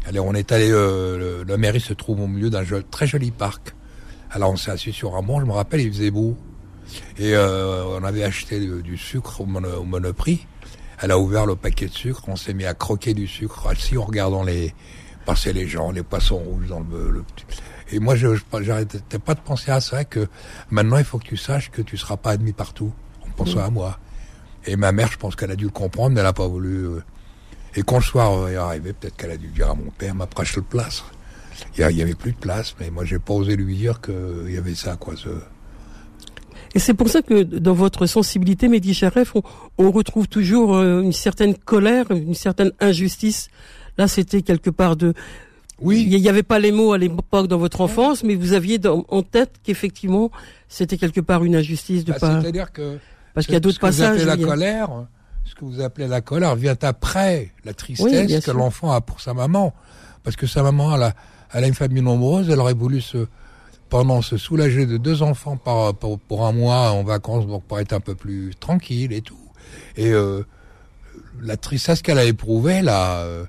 allez, 0.07 0.19
on 0.19 0.35
est 0.35 0.51
allé. 0.53 0.71
Euh, 0.71 1.45
la 1.47 1.57
mairie 1.57 1.81
se 1.81 1.93
trouve 1.93 2.21
au 2.21 2.27
milieu 2.27 2.51
d'un 2.51 2.65
très 2.91 3.07
joli 3.07 3.31
parc. 3.31 3.75
Alors, 4.33 4.51
on 4.51 4.57
s'est 4.57 4.71
assis 4.71 4.93
sur 4.93 5.17
un 5.17 5.23
banc. 5.23 5.41
Je 5.41 5.47
me 5.47 5.53
rappelle, 5.53 5.81
il 5.81 5.93
faisait 5.93 6.11
beau. 6.11 6.37
Et 7.19 7.35
euh, 7.35 7.85
on 7.99 8.05
avait 8.05 8.25
acheté 8.25 8.61
du, 8.61 8.83
du 8.83 8.97
sucre 8.97 9.41
au, 9.41 9.47
mono, 9.47 9.81
au, 9.81 9.85
monoprix. 9.85 10.47
Elle 11.01 11.11
a 11.11 11.19
ouvert 11.19 11.47
le 11.47 11.57
paquet 11.57 11.87
de 11.87 11.93
sucre. 11.93 12.23
On 12.29 12.37
s'est 12.37 12.55
mis 12.55 12.65
à 12.65 12.75
croquer 12.75 13.15
du 13.15 13.27
sucre 13.27 13.67
assis 13.69 13.97
en 13.97 14.05
regardant 14.05 14.43
les 14.43 14.75
passer 15.25 15.53
les 15.53 15.69
gens, 15.69 15.93
les 15.93 16.03
poissons 16.03 16.39
rouges 16.39 16.67
dans 16.67 16.81
le, 16.81 17.11
le 17.11 17.25
et 17.93 17.99
moi, 17.99 18.17
je 18.17 18.29
j'arrêtais 18.63 19.19
pas 19.19 19.35
de 19.35 19.41
penser 19.41 19.71
à 19.71 19.81
ça, 19.81 20.05
que 20.05 20.27
maintenant, 20.71 20.97
il 20.97 21.05
faut 21.05 21.19
que 21.19 21.27
tu 21.27 21.37
saches 21.37 21.71
que 21.71 21.83
tu 21.83 21.99
seras 21.99 22.17
pas 22.17 22.31
admis 22.31 22.55
partout. 22.55 22.91
On 23.27 23.31
pense 23.31 23.55
mmh. 23.55 23.59
à 23.59 23.71
moi. 23.71 23.99
Et 24.65 24.77
ma 24.77 24.93
mère, 24.93 25.13
je 25.13 25.19
pense 25.19 25.37
qu'elle 25.37 25.51
a 25.51 25.57
dû 25.57 25.65
le 25.65 25.71
comprendre, 25.71 26.15
mais 26.15 26.21
elle 26.21 26.27
n'a 26.27 26.33
pas 26.33 26.49
voulu. 26.49 26.87
Euh... 26.87 27.05
Et 27.75 27.83
quand 27.83 27.97
le 27.97 28.03
soir 28.03 28.49
est 28.49 28.57
arrivé, 28.57 28.95
peut-être 28.95 29.17
qu'elle 29.17 29.31
a 29.31 29.37
dû 29.37 29.49
dire 29.49 29.71
à 29.71 29.75
mon 29.75 29.91
père, 29.91 30.15
ma 30.15 30.27
prêche 30.27 30.57
le 30.57 30.63
place. 30.63 31.05
Il 31.77 31.97
y, 31.97 32.03
avait 32.03 32.15
plus 32.15 32.33
de 32.33 32.37
place, 32.37 32.75
mais 32.81 32.91
moi, 32.91 33.05
j'ai 33.05 33.19
pas 33.19 33.35
osé 33.35 33.57
lui 33.57 33.77
dire 33.77 34.01
qu'il 34.01 34.51
y 34.53 34.57
avait 34.59 34.75
ça, 34.75 34.97
quoi. 34.97 35.15
Ce... 35.17 35.29
Et 36.75 36.79
c'est 36.79 36.95
pour 36.95 37.09
ça 37.09 37.23
que 37.23 37.43
dans 37.43 37.75
votre 37.75 38.07
sensibilité, 38.07 38.69
Mehdi 38.69 38.95
Charef, 38.95 39.35
on, 39.37 39.43
on, 39.79 39.91
retrouve 39.91 40.29
toujours 40.29 40.77
euh, 40.77 41.01
une 41.03 41.13
certaine 41.13 41.55
colère, 41.55 42.11
une 42.11 42.35
certaine 42.35 42.73
injustice. 42.81 43.49
Là, 43.99 44.09
c'était 44.09 44.43
quelque 44.43 44.71
part 44.71 44.97
de 44.97 45.13
Oui. 45.81 46.07
Il 46.11 46.21
n'y 46.21 46.29
avait 46.29 46.43
pas 46.43 46.59
les 46.59 46.73
mots 46.73 46.93
à 46.93 46.99
l'époque 46.99 47.47
dans 47.49 47.59
votre 47.59 47.81
enfance, 47.81 48.23
mais 48.25 48.35
vous 48.35 48.53
aviez 48.55 48.79
dans- 48.79 49.05
en 49.09 49.23
tête 49.23 49.53
qu'effectivement, 49.63 50.31
c'était 50.69 50.97
quelque 50.97 51.21
part 51.21 51.45
une 51.45 51.57
injustice 51.57 52.05
de 52.05 52.13
Bah, 52.13 52.19
pas. 52.21 52.41
C'est-à-dire 52.41 52.73
que 52.73 52.99
Parce 53.35 53.47
qu'il 53.47 53.55
y 53.55 53.57
a 53.57 53.61
d'autres 53.61 53.77
vous 53.77 53.87
passages. 53.87 54.11
appelez 54.21 54.25
la 54.25 54.35
il 54.37 54.41
y 54.41 54.45
a- 54.45 54.47
colère, 54.47 54.89
ce 55.45 55.55
que 55.55 55.65
vous 55.65 55.81
appelez 55.81 56.07
la 56.09 56.21
colère 56.23 56.55
vient 56.57 56.77
après 56.83 57.51
la 57.65 57.75
tristesse 57.75 58.45
que 58.45 58.51
l'enfant 58.51 58.93
a 58.93 59.01
pour 59.01 59.21
sa 59.21 59.35
maman. 59.35 59.75
Parce 60.23 60.37
que 60.37 60.47
sa 60.47 60.63
maman, 60.63 60.93
a, 60.95 61.13
elle 61.53 61.65
a 61.65 61.67
une 61.67 61.75
famille 61.75 62.03
nombreuse, 62.03 62.49
elle 62.51 62.61
aurait 62.61 62.75
voulu 62.75 63.01
se, 63.01 63.27
pendant 63.93 64.23
se 64.23 64.39
soulager 64.39 64.87
de 64.87 64.97
deux 64.97 65.23
enfants 65.23 65.59
pour, 65.59 66.47
un 66.47 66.53
mois 66.53 66.93
en 66.93 67.05
vacances, 67.05 67.45
pour 67.69 67.79
être 67.79 67.93
un 67.93 68.01
peu 68.01 68.15
plus 68.15 68.55
tranquille 68.59 69.13
et 69.13 69.21
tout. 69.21 69.37
Et 69.97 70.13
euh, 70.13 70.47
la 71.43 71.59
tristesse 71.59 72.01
qu'elle 72.01 72.19
a 72.19 72.25
éprouvée, 72.25 72.81
là, 72.81 73.19
euh, 73.19 73.45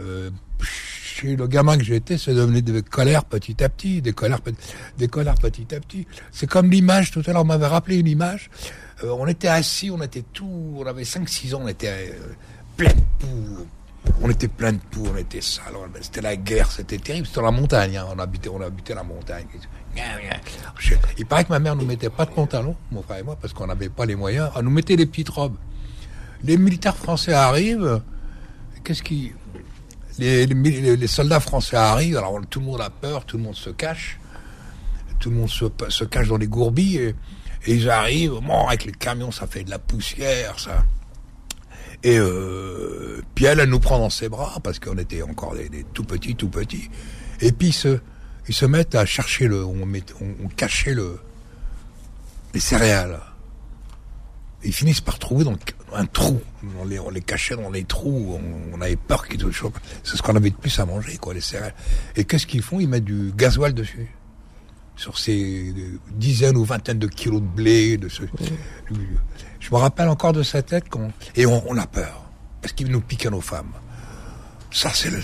euh, 0.00 0.30
chez 0.60 1.36
le 1.36 1.46
gamin 1.46 1.78
que 1.78 1.84
j'étais, 1.84 2.18
c'est 2.18 2.34
devenu 2.34 2.60
des 2.60 2.82
colères 2.82 3.24
petit 3.24 3.62
à 3.62 3.68
petit, 3.68 4.02
des 4.02 4.12
colères, 4.12 4.40
des 4.98 5.06
colères 5.06 5.36
petit 5.36 5.72
à 5.72 5.78
petit. 5.78 6.08
C'est 6.32 6.48
comme 6.48 6.72
l'image, 6.72 7.12
tout 7.12 7.22
à 7.26 7.32
l'heure, 7.32 7.42
on 7.42 7.46
m'avait 7.46 7.68
rappelé 7.68 7.98
une 7.98 8.08
image. 8.08 8.50
On 9.04 9.28
était 9.28 9.48
assis, 9.48 9.92
on 9.92 10.02
était 10.02 10.24
tout, 10.32 10.74
on 10.76 10.86
avait 10.86 11.04
5-6 11.04 11.54
ans, 11.54 11.60
on 11.64 11.68
était 11.68 12.14
plein 12.76 12.94
de. 12.94 13.64
On 14.20 14.30
était 14.30 14.48
plein 14.48 14.72
de 14.72 14.78
poux, 14.90 15.06
on 15.12 15.16
était 15.16 15.40
sale. 15.40 15.74
on- 15.76 15.88
C'était 16.02 16.20
la 16.20 16.36
guerre, 16.36 16.70
c'était 16.70 16.98
terrible. 16.98 17.26
C'était 17.26 17.42
la 17.42 17.50
montagne, 17.50 17.96
hein. 17.96 18.06
on 18.14 18.18
habitait, 18.18 18.50
la 18.94 19.02
montagne. 19.02 19.46
Il 21.18 21.26
paraît 21.26 21.44
que 21.44 21.50
ma 21.50 21.58
mère 21.58 21.76
nous 21.76 21.84
mettait 21.86 22.10
pas 22.10 22.24
de 22.26 22.30
pantalon, 22.30 22.76
mon 22.90 23.02
frère 23.02 23.18
et 23.18 23.22
moi, 23.22 23.36
parce 23.40 23.52
qu'on 23.52 23.66
n'avait 23.66 23.88
pas 23.88 24.06
les 24.06 24.16
moyens. 24.16 24.50
Elle 24.56 24.62
nous 24.64 24.70
mettait 24.70 24.96
des 24.96 25.06
petites 25.06 25.28
robes. 25.30 25.56
Les 26.42 26.56
militaires 26.56 26.96
français 26.96 27.32
arrivent. 27.32 28.00
Qu'est-ce 28.82 29.02
qui 29.02 29.32
les, 30.18 31.06
soldats 31.06 31.40
français 31.40 31.76
arrivent, 31.76 32.18
alors 32.18 32.38
tout 32.48 32.60
le 32.60 32.66
monde 32.66 32.80
a 32.80 32.90
peur, 32.90 33.24
tout 33.24 33.36
le 33.36 33.42
monde 33.42 33.56
se 33.56 33.70
cache, 33.70 34.20
tout 35.18 35.30
le 35.30 35.36
monde 35.36 35.48
se, 35.48 35.64
se 35.88 36.04
cache 36.04 36.28
dans 36.28 36.36
les 36.36 36.46
gourbilles, 36.46 36.98
et, 36.98 37.14
et 37.66 37.74
ils 37.74 37.90
arrivent, 37.90 38.38
bon, 38.42 38.66
avec 38.68 38.84
les 38.84 38.92
camions, 38.92 39.32
ça 39.32 39.46
fait 39.48 39.64
de 39.64 39.70
la 39.70 39.78
poussière, 39.80 40.58
ça. 40.60 40.84
Et 42.04 42.18
euh, 42.18 43.20
puis 43.34 43.46
elle, 43.46 43.58
elle 43.58 43.68
nous 43.70 43.80
prend 43.80 43.98
dans 43.98 44.10
ses 44.10 44.28
bras, 44.28 44.60
parce 44.62 44.78
qu'on 44.78 44.98
était 44.98 45.22
encore 45.22 45.56
des, 45.56 45.68
des 45.68 45.84
tout 45.92 46.04
petits, 46.04 46.36
tout 46.36 46.50
petits, 46.50 46.88
et 47.40 47.50
puis 47.50 47.68
ils 47.68 47.72
se, 47.72 47.98
ils 48.46 48.54
se 48.54 48.66
mettent 48.66 48.94
à 48.94 49.04
chercher 49.06 49.48
le, 49.48 49.64
on, 49.64 49.84
met, 49.86 50.04
on, 50.20 50.44
on 50.44 50.48
cachait 50.48 50.94
le, 50.94 51.18
les 52.52 52.60
céréales. 52.60 53.18
Ils 54.66 54.72
finissent 54.72 55.02
par 55.02 55.18
trouver 55.18 55.44
dans 55.44 55.56
un 55.92 56.06
trou. 56.06 56.40
On 56.80 56.86
les, 56.86 56.98
on 56.98 57.10
les 57.10 57.20
cachait 57.20 57.54
dans 57.54 57.68
les 57.68 57.84
trous. 57.84 58.38
On, 58.38 58.76
on 58.78 58.80
avait 58.80 58.96
peur 58.96 59.28
qu'ils 59.28 59.40
nous 59.40 59.52
chopent. 59.52 59.78
C'est 60.02 60.16
ce 60.16 60.22
qu'on 60.22 60.34
avait 60.36 60.48
de 60.48 60.56
plus 60.56 60.78
à 60.78 60.86
manger, 60.86 61.18
quoi, 61.18 61.34
les 61.34 61.42
céréales. 61.42 61.74
Et 62.16 62.24
qu'est-ce 62.24 62.46
qu'ils 62.46 62.62
font? 62.62 62.80
Ils 62.80 62.88
mettent 62.88 63.04
du 63.04 63.30
gasoil 63.36 63.74
dessus. 63.74 64.08
Sur 64.96 65.18
ces 65.18 65.74
euh, 65.76 65.98
dizaines 66.12 66.56
ou 66.56 66.64
vingtaines 66.64 66.98
de 66.98 67.08
kilos 67.08 67.42
de 67.42 67.46
blé. 67.46 67.98
De 67.98 68.08
ce... 68.08 68.22
Je 69.64 69.70
me 69.74 69.80
rappelle 69.80 70.08
encore 70.08 70.34
de 70.34 70.42
sa 70.42 70.60
tête. 70.60 70.84
Quand... 70.90 71.10
Et 71.36 71.46
on, 71.46 71.76
a 71.78 71.86
peur. 71.86 72.22
Parce 72.60 72.74
qu'ils 72.74 72.90
nous 72.90 73.00
piquent 73.00 73.24
à 73.24 73.30
nos 73.30 73.40
femmes. 73.40 73.72
Ça, 74.70 74.90
c'est 74.92 75.08
le, 75.08 75.20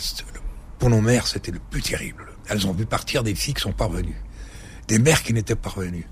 Pour 0.79 0.89
nos 0.89 1.03
mères, 1.03 1.27
c'était 1.27 1.53
le 1.53 1.59
plus 1.59 1.83
terrible. 1.83 2.27
Elles 2.49 2.67
ont 2.67 2.73
vu 2.73 2.87
partir 2.87 3.23
des 3.23 3.35
filles 3.35 3.53
qui 3.53 3.61
sont 3.61 3.73
parvenues. 3.73 4.19
Des 4.89 4.99
mères 4.99 5.23
qui 5.23 5.35
n'étaient 5.35 5.57
pas 5.57 5.69
revenues. 5.69 6.09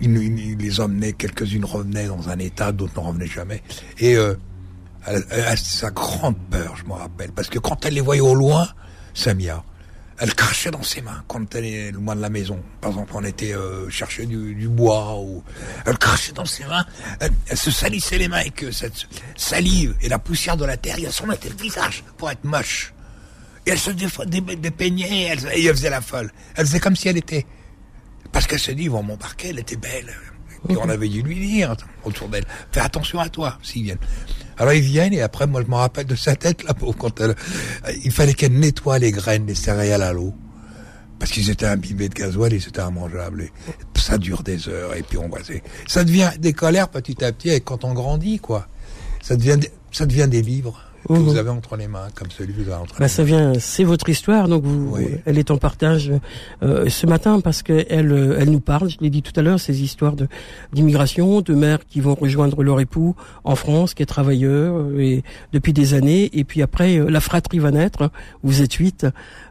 Il, 0.00 0.12
les 0.58 0.80
emmenait, 0.80 1.12
quelques-unes 1.12 1.64
revenaient 1.64 2.08
dans 2.08 2.28
un 2.28 2.38
état, 2.40 2.72
d'autres 2.72 3.00
n'en 3.00 3.08
revenaient 3.08 3.26
jamais. 3.26 3.62
Et 3.98 4.16
euh, 4.16 4.34
elle, 5.06 5.58
sa 5.58 5.90
grande 5.92 6.36
peur, 6.50 6.76
je 6.76 6.84
me 6.84 6.94
rappelle, 6.94 7.30
parce 7.30 7.48
que 7.48 7.60
quand 7.60 7.86
elle 7.86 7.94
les 7.94 8.00
voyait 8.00 8.20
au 8.20 8.34
loin, 8.34 8.66
Samia, 9.14 9.62
elle 10.22 10.36
crachait 10.36 10.70
dans 10.70 10.84
ses 10.84 11.02
mains 11.02 11.24
quand 11.26 11.52
elle 11.56 11.64
est 11.64 11.90
loin 11.90 12.14
de 12.14 12.20
la 12.20 12.28
maison. 12.28 12.62
Par 12.80 12.90
exemple, 12.90 13.10
on 13.16 13.24
était 13.24 13.54
euh, 13.54 13.90
chercher 13.90 14.24
du, 14.24 14.54
du 14.54 14.68
bois, 14.68 15.16
ou 15.18 15.42
elle 15.84 15.98
crachait 15.98 16.30
dans 16.30 16.44
ses 16.44 16.64
mains, 16.64 16.86
elle, 17.18 17.32
elle 17.48 17.56
se 17.56 17.72
salissait 17.72 18.18
les 18.18 18.28
mains 18.28 18.38
avec 18.38 18.62
euh, 18.62 18.70
cette 18.70 19.08
salive 19.34 19.96
et 20.00 20.08
la 20.08 20.20
poussière 20.20 20.56
de 20.56 20.64
la 20.64 20.76
terre, 20.76 20.94
elle 20.96 21.12
s'en 21.12 21.26
mettait 21.26 21.48
le 21.48 21.56
visage 21.56 22.04
pour 22.18 22.30
être 22.30 22.44
moche. 22.44 22.94
Et 23.66 23.70
elle 23.70 23.78
se 23.80 23.90
dépeignait, 23.90 25.22
elle, 25.22 25.40
et 25.54 25.64
elle 25.64 25.74
faisait 25.74 25.90
la 25.90 26.00
folle. 26.00 26.30
Elle 26.54 26.66
faisait 26.66 26.80
comme 26.80 26.94
si 26.94 27.08
elle 27.08 27.18
était 27.18 27.44
parce 28.30 28.46
qu'elle 28.46 28.60
s'est 28.60 28.76
dit, 28.76 28.84
ils 28.84 28.90
vont 28.90 29.02
m'embarquer, 29.02 29.48
elle 29.48 29.58
était 29.58 29.76
belle. 29.76 30.14
Et 30.68 30.76
on 30.76 30.88
avait 30.88 31.08
dû 31.08 31.22
lui 31.22 31.34
dire 31.34 31.74
autour 32.04 32.28
d'elle, 32.28 32.46
fais 32.70 32.80
attention 32.80 33.18
à 33.18 33.28
toi 33.28 33.58
s'ils 33.60 33.82
viennent. 33.82 33.98
Alors 34.58 34.74
ils 34.74 34.82
viennent 34.82 35.12
et 35.12 35.22
après, 35.22 35.46
moi 35.46 35.62
je 35.64 35.70
me 35.70 35.76
rappelle 35.76 36.06
de 36.06 36.14
sa 36.14 36.36
tête 36.36 36.64
là, 36.64 36.74
pauvre, 36.74 36.96
quand 36.96 37.20
elle, 37.20 37.34
il 38.04 38.12
fallait 38.12 38.34
qu'elle 38.34 38.52
nettoie 38.52 38.98
les 38.98 39.12
graines, 39.12 39.46
les 39.46 39.54
céréales 39.54 40.02
à 40.02 40.12
l'eau. 40.12 40.34
Parce 41.18 41.30
qu'ils 41.30 41.50
étaient 41.50 41.66
imbibés 41.66 42.08
de 42.08 42.14
gasoil 42.14 42.52
et 42.52 42.58
c'était 42.58 42.82
immangeable. 42.82 43.48
Ça 43.96 44.18
dure 44.18 44.42
des 44.42 44.68
heures 44.68 44.94
et 44.96 45.02
puis 45.02 45.18
on 45.18 45.28
voit, 45.28 45.38
ça 45.86 46.02
devient 46.02 46.30
des 46.38 46.52
colères 46.52 46.88
petit 46.88 47.24
à 47.24 47.32
petit 47.32 47.50
et 47.50 47.60
quand 47.60 47.84
on 47.84 47.92
grandit, 47.92 48.40
quoi. 48.40 48.66
Ça 49.22 49.36
devient, 49.36 49.60
ça 49.92 50.04
devient 50.04 50.26
des 50.28 50.42
livres 50.42 50.91
que 51.08 51.12
vous 51.14 51.36
avez 51.36 51.50
entre 51.50 51.76
les 51.76 51.88
mains, 51.88 52.08
comme 52.14 52.30
celui 52.30 52.52
que 52.54 52.60
vous 52.62 52.70
avez 52.70 52.80
entre 52.82 52.94
Bah, 52.98 53.04
les 53.04 53.08
ça 53.08 53.24
vient, 53.24 53.52
c'est 53.58 53.84
votre 53.84 54.08
histoire, 54.08 54.48
donc 54.48 54.62
vous, 54.64 54.94
Oui. 54.96 55.06
elle 55.26 55.38
est 55.38 55.50
en 55.50 55.58
partage 55.58 56.12
euh, 56.62 56.88
ce 56.88 57.06
matin 57.06 57.40
parce 57.40 57.62
que 57.62 57.84
elle, 57.88 58.12
euh, 58.12 58.36
elle 58.38 58.50
nous 58.50 58.60
parle. 58.60 58.88
Je 58.90 58.98
l'ai 59.00 59.10
dit 59.10 59.22
tout 59.22 59.32
à 59.38 59.42
l'heure, 59.42 59.60
ces 59.60 59.82
histoires 59.82 60.14
de 60.14 60.28
d'immigration, 60.72 61.40
de 61.40 61.54
mères 61.54 61.84
qui 61.86 62.00
vont 62.00 62.14
rejoindre 62.14 62.62
leur 62.62 62.80
époux 62.80 63.14
en 63.44 63.56
France, 63.56 63.94
qui 63.94 64.02
est 64.02 64.06
travailleur 64.06 64.76
euh, 64.76 64.98
et 65.00 65.22
depuis 65.52 65.72
des 65.72 65.94
années, 65.94 66.30
et 66.32 66.44
puis 66.44 66.62
après 66.62 66.98
euh, 66.98 67.08
la 67.10 67.20
fratrie 67.20 67.58
va 67.58 67.70
naître. 67.70 68.10
Vous 68.42 68.62
êtes 68.62 68.74
huit 68.74 69.06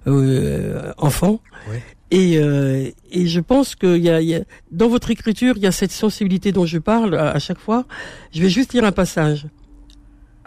euh, 0.07 0.91
enfants. 0.97 1.39
Oui. 1.69 1.77
Et, 2.13 2.37
euh, 2.39 2.89
et 3.11 3.27
je 3.27 3.39
pense 3.39 3.73
que 3.75 3.97
y 3.97 4.09
a, 4.09 4.19
il 4.19 4.27
y 4.27 4.35
a, 4.35 4.41
dans 4.71 4.89
votre 4.89 5.11
écriture, 5.11 5.53
il 5.55 5.63
y 5.63 5.67
a 5.67 5.71
cette 5.71 5.93
sensibilité 5.93 6.51
dont 6.51 6.65
je 6.65 6.77
parle 6.77 7.15
à, 7.15 7.31
à 7.31 7.39
chaque 7.39 7.59
fois. 7.59 7.85
Je 8.33 8.41
vais 8.41 8.49
juste 8.49 8.73
lire 8.73 8.83
un 8.83 8.91
passage. 8.91 9.47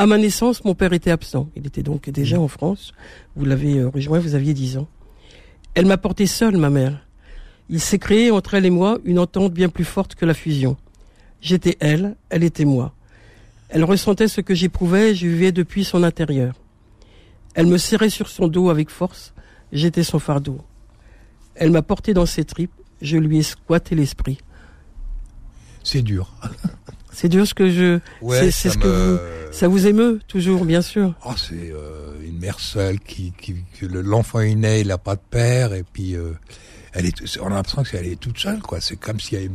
À 0.05 0.07
ma 0.07 0.19
naissance, 0.19 0.63
mon 0.67 0.75
père 0.75 0.93
était 0.93 1.11
absent. 1.11 1.49
Il 1.57 1.67
était 1.67 1.83
donc 1.83 2.11
déjà 2.11 2.39
en 2.39 2.47
France. 2.47 2.93
Vous 3.37 3.47
l'avez 3.47 3.79
euh, 3.79 3.89
rejoint, 3.89 4.19
vous 4.19 4.35
aviez 4.35 4.53
10 4.53 4.77
ans. 4.77 4.87
Elle 5.73 5.87
m'a 5.87 5.97
porté 5.97 6.27
seule, 6.27 6.59
ma 6.59 6.69
mère. 6.69 7.07
Il 7.71 7.81
s'est 7.81 7.99
créé 7.99 8.31
entre 8.31 8.53
elle 8.53 8.67
et 8.67 8.71
moi 8.71 8.99
une 9.07 9.19
entente 9.19 9.55
bien 9.55 9.71
plus 9.71 9.87
forte 9.87 10.15
que 10.15 10.27
la 10.27 10.35
fusion. 10.35 10.77
J'étais 11.41 11.79
elle, 11.81 12.17
elle 12.29 12.45
était 12.45 12.67
moi. 12.67 12.93
Elle 13.71 13.83
ressentait 13.83 14.29
ce 14.29 14.43
que 14.43 14.55
j'éprouvais, 14.55 15.15
je 15.15 15.27
vivais 15.27 15.53
depuis 15.53 15.85
son 15.85 16.03
intérieur. 16.03 16.55
Elle 17.55 17.67
me 17.67 17.79
serrait 17.79 18.11
sur 18.11 18.29
son 18.29 18.47
dos 18.47 18.69
avec 18.69 18.91
force, 18.91 19.33
j'étais 19.73 20.05
son 20.05 20.19
fardeau. 20.19 20.59
Elle 21.55 21.71
m'a 21.71 21.81
porté 21.81 22.13
dans 22.13 22.27
ses 22.27 22.45
tripes, 22.45 22.79
je 23.01 23.17
lui 23.17 23.39
ai 23.39 23.43
squatté 23.43 23.95
l'esprit. 23.95 24.37
C'est 25.83 26.03
dur. 26.03 26.31
C'est 27.15 27.29
dur 27.29 27.47
ce 27.47 27.55
que 27.55 27.71
je... 27.71 27.99
Ouais, 28.21 28.51
c'est 28.51 28.71
ce 28.71 28.77
que 28.79 28.87
vous... 28.87 29.19
Ça 29.53 29.69
vous 29.69 29.87
émeut, 29.87 30.21
toujours, 30.27 30.65
bien 30.65 30.83
sûr. 30.83 31.15
Oh, 31.25 31.31
c'est 31.37 31.73
euh, 31.73 32.13
une 32.27 32.39
mère 32.41 32.59
seule 32.59 32.99
qui, 32.99 33.33
qui 33.41 33.55
que 33.79 33.87
le- 33.87 34.01
l'enfant 34.03 34.41
est 34.41 34.55
né, 34.57 34.81
il 34.81 34.89
n'a 34.89 34.99
pas 34.99 35.15
de 35.15 35.21
père 35.31 35.73
et 35.75 35.85
puis 35.85 36.17
euh, 36.17 36.33
elle 36.93 37.07
est, 37.07 37.15
on 37.41 37.47
a 37.47 37.51
l'impression 37.51 37.85
qu'elle 37.85 38.07
est 38.09 38.19
toute 38.19 38.39
seule 38.39 38.59
quoi. 38.59 38.81
C'est 38.81 38.97
comme 38.97 39.21
si 39.21 39.37
elle, 39.37 39.51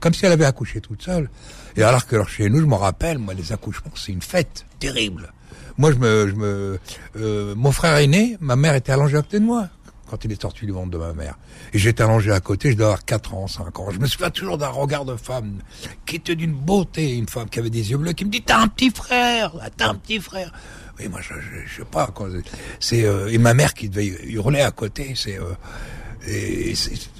comme 0.00 0.12
si 0.12 0.26
elle 0.26 0.32
avait 0.32 0.44
accouché 0.44 0.80
toute 0.80 1.02
seule. 1.02 1.30
Et 1.76 1.84
alors 1.84 2.04
que 2.06 2.16
alors, 2.16 2.28
chez 2.28 2.50
nous, 2.50 2.58
je 2.60 2.66
me 2.66 2.74
rappelle, 2.74 3.18
moi 3.18 3.32
les 3.32 3.52
accouchements, 3.52 3.92
c'est 3.94 4.10
une 4.10 4.22
fête 4.22 4.66
terrible. 4.80 5.32
Moi, 5.76 5.92
je 5.92 5.96
me, 5.98 6.26
je 6.28 6.34
me, 6.34 6.78
euh, 7.20 7.54
mon 7.54 7.70
frère 7.70 7.96
aîné, 7.98 8.36
ma 8.40 8.56
mère 8.56 8.74
était 8.74 8.90
allongée 8.90 9.16
à 9.16 9.22
côté 9.22 9.38
de 9.38 9.44
moi 9.44 9.68
quand 10.08 10.24
il 10.24 10.32
est 10.32 10.40
sorti 10.40 10.66
du 10.66 10.72
ventre 10.72 10.90
de 10.90 10.98
ma 10.98 11.12
mère. 11.12 11.38
Et 11.72 11.78
j'étais 11.78 12.02
allongé 12.02 12.32
à 12.32 12.40
côté, 12.40 12.72
je 12.72 12.76
dois 12.76 12.86
avoir 12.86 13.04
4 13.04 13.34
ans, 13.34 13.46
5 13.46 13.78
ans. 13.78 13.90
Je 13.90 13.98
me 13.98 14.06
souviens 14.06 14.30
toujours 14.30 14.58
d'un 14.58 14.68
regard 14.68 15.04
de 15.04 15.16
femme 15.16 15.58
qui 16.06 16.16
était 16.16 16.36
d'une 16.36 16.52
beauté, 16.54 17.16
une 17.16 17.28
femme 17.28 17.48
qui 17.48 17.58
avait 17.58 17.70
des 17.70 17.90
yeux 17.90 17.98
bleus, 17.98 18.12
qui 18.12 18.24
me 18.24 18.30
dit, 18.30 18.42
t'as 18.42 18.60
un 18.60 18.68
petit 18.68 18.90
frère, 18.90 19.52
t'as 19.76 19.88
un 19.90 19.94
petit 19.94 20.20
frère. 20.20 20.52
Oui, 20.98 21.08
moi, 21.08 21.20
je, 21.20 21.34
je, 21.34 21.66
je 21.66 21.76
sais 21.76 21.88
pas. 21.88 22.12
C'est, 22.80 23.04
euh, 23.04 23.28
et 23.28 23.38
ma 23.38 23.54
mère 23.54 23.74
qui 23.74 23.88
devait 23.88 24.06
hurler 24.06 24.60
à 24.60 24.70
côté, 24.70 25.12
c'est, 25.14 25.38
euh, 25.38 25.52
et 26.26 26.74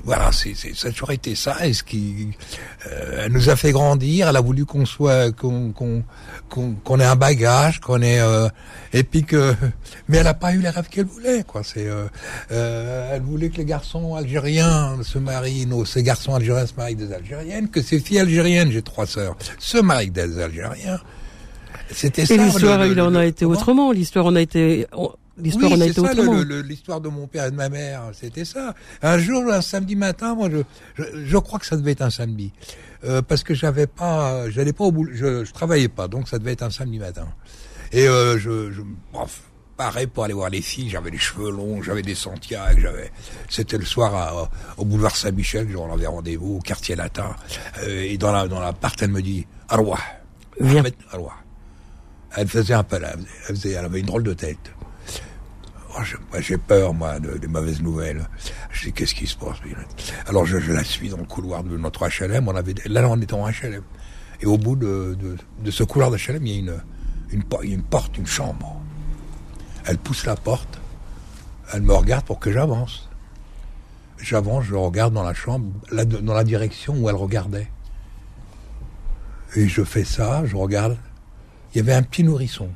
voilà, 0.05 0.33
c'est, 0.33 0.55
ça 0.55 0.89
a 0.89 0.91
toujours 0.91 1.13
été 1.13 1.35
ça. 1.35 1.67
Et 1.67 1.73
ce 1.73 1.83
qui, 1.83 2.29
euh, 2.91 3.25
elle 3.25 3.33
nous 3.33 3.49
a 3.49 3.57
fait 3.57 3.73
grandir. 3.73 4.29
Elle 4.29 4.37
a 4.37 4.41
voulu 4.41 4.65
qu'on 4.65 4.85
soit, 4.87 5.31
qu'on, 5.33 5.73
qu'on, 5.73 6.03
qu'on, 6.49 6.73
qu'on 6.73 7.01
ait 7.01 7.05
un 7.05 7.17
bagage, 7.17 7.81
qu'on 7.81 8.03
ait, 8.03 8.21
euh, 8.21 8.49
et 8.93 9.03
puis 9.05 9.25
que, 9.25 9.55
mais 10.09 10.19
elle 10.19 10.25
n'a 10.25 10.35
pas 10.35 10.53
eu 10.55 10.59
les 10.59 10.69
rêves 10.71 10.89
qu'elle 10.89 11.07
voulait, 11.07 11.45
quoi. 11.47 11.63
C'est, 11.63 11.87
euh, 11.87 12.07
euh, 12.53 13.11
elle 13.15 13.23
voulait 13.23 13.51
que 13.51 13.59
les 13.59 13.65
garçons 13.65 14.15
algériens 14.15 14.97
se 15.03 15.19
marient, 15.19 15.67
nos, 15.67 15.85
ces 15.85 16.03
garçons 16.03 16.35
algériens 16.35 16.67
se 16.67 16.75
marient 16.77 16.95
avec 16.95 17.09
des 17.09 17.15
algériennes, 17.15 17.69
que 17.69 17.81
ces 17.83 18.01
filles 18.01 18.21
algériennes, 18.21 18.71
j'ai 18.73 18.83
trois 18.83 19.07
sœurs, 19.07 19.37
se 19.59 19.79
marient 19.79 20.11
avec 20.11 20.13
des 20.13 20.41
algériens. 20.41 20.99
C'était 21.91 22.27
ça. 22.27 22.35
Et 22.35 22.39
l'histoire, 22.39 22.85
il 22.87 23.01
en 23.01 23.15
a 23.15 23.25
été 23.25 23.45
autrement. 23.45 23.93
L'histoire 23.93 24.27
en 24.27 24.37
a 24.37 24.41
été, 24.43 24.87
on- 24.93 25.13
l'histoire 25.39 25.73
oui, 25.73 25.93
c'est 25.95 26.01
ça, 26.01 26.13
l'histoire 26.63 27.01
de 27.01 27.09
mon 27.09 27.27
père 27.27 27.47
et 27.47 27.51
de 27.51 27.57
ma 27.57 27.69
mère, 27.69 28.03
c'était 28.13 28.45
ça. 28.45 28.75
Un 29.03 29.19
jour, 29.19 29.51
un 29.53 29.61
samedi 29.61 29.97
matin, 29.97 30.35
moi, 30.35 30.49
je, 30.51 30.59
je, 30.97 31.25
je 31.25 31.39
crois 31.39 31.59
que 31.59 31.67
ça 31.67 31.77
devait 31.77 31.93
être 31.93 32.03
un 32.03 32.11
samedi, 32.11 32.53
euh, 33.05 33.23
parce 33.23 33.43
que 33.43 33.55
j'avais 33.55 33.87
pas, 33.87 34.51
j'allais 34.51 34.73
pas 34.73 34.85
au 34.85 34.93
boulot, 34.93 35.13
je, 35.15 35.45
je 35.45 35.53
travaillais 35.53 35.89
pas, 35.89 36.09
donc 36.09 36.29
ça 36.29 36.39
devait 36.39 36.53
être 36.53 36.63
un 36.63 36.71
samedi 36.71 36.99
matin. 36.99 37.29
Et 37.93 38.07
euh, 38.07 38.39
je, 38.39 38.71
je, 38.71 38.83
bref, 39.13 39.41
préparais 39.79 40.07
pour 40.09 40.25
aller 40.25 40.35
voir 40.35 40.51
les 40.51 40.61
filles. 40.61 40.91
J'avais 40.91 41.11
les 41.11 41.19
cheveux 41.19 41.51
longs, 41.51 41.83
j'avais 41.83 42.03
des 42.03 42.15
Santiago, 42.15 42.81
j'avais. 42.81 43.13
C'était 43.49 43.79
le 43.79 43.85
soir 43.85 44.51
au 44.77 44.85
boulevard 44.85 45.17
Saint-Michel, 45.17 45.75
on 45.77 45.93
avait 45.93 46.07
rendez-vous 46.07 46.57
au 46.57 46.61
quartier 46.61 46.97
latin. 46.97 47.37
Euh, 47.83 48.03
et 48.03 48.19
dans 48.19 48.33
la 48.33 48.49
dans 48.49 48.61
l'appart, 48.61 49.01
elle 49.03 49.11
me 49.13 49.23
dit 49.23 49.47
Arwa, 49.69 49.99
Viens. 50.61 50.83
Arwa. 51.13 51.33
Elle 52.37 52.49
faisait 52.49 52.75
un 52.75 52.83
peu, 52.83 52.97
elle, 52.97 53.25
faisait, 53.57 53.71
elle 53.71 53.85
avait 53.85 54.01
une 54.01 54.07
drôle 54.07 54.25
de 54.25 54.35
tête. 54.35 54.59
Oh, 55.97 56.01
j'ai 56.39 56.59
peur, 56.59 56.93
moi, 56.93 57.19
de, 57.19 57.39
des 57.39 57.47
mauvaises 57.47 57.81
nouvelles. 57.81 58.29
Je 58.71 58.87
dis, 58.87 58.93
qu'est-ce 58.93 59.15
qui 59.15 59.27
se 59.27 59.37
passe 59.37 59.57
Alors, 60.27 60.45
je, 60.45 60.59
la 60.73 60.85
suis 60.85 61.09
dans 61.09 61.17
le 61.17 61.25
couloir 61.25 61.65
de 61.65 61.77
notre 61.77 62.07
HLM. 62.07 62.51
Là, 62.87 63.09
on 63.09 63.21
était 63.21 63.35
en 63.35 63.49
HLM. 63.49 63.83
Et 64.41 64.47
au 64.47 64.59
bout 64.59 64.77
de, 64.77 65.17
ce 65.71 65.83
couloir 65.85 66.11
d'HLM, 66.11 66.47
il 66.47 66.65
y 66.65 66.71
a 66.71 66.75
une 67.63 67.83
porte, 67.83 68.19
une 68.19 68.27
chambre. 68.27 68.81
Elle 69.87 69.99
pousse 69.99 70.27
la 70.27 70.37
porte. 70.37 70.79
Elle 71.73 71.83
me 71.83 71.95
regarde 71.95 72.25
pour 72.25 72.39
que 72.39 72.53
j'avance. 72.53 73.09
J'avance, 74.19 74.65
je 74.65 74.75
regarde 74.75 75.15
dans 75.15 75.23
la 75.23 75.35
chambre, 75.35 75.71
dans 75.91 76.35
la 76.35 76.45
direction 76.45 76.95
où 76.95 77.09
elle 77.09 77.17
regardait. 77.17 77.71
Et 79.57 79.69
je 79.69 79.83
fais 79.83 80.05
ça, 80.05 80.45
je 80.45 80.57
regarde. 80.57 80.99
Il 81.73 81.79
y 81.79 81.81
avait 81.81 81.95
un 81.95 82.03
petit 82.03 82.25
nourrisson 82.25 82.69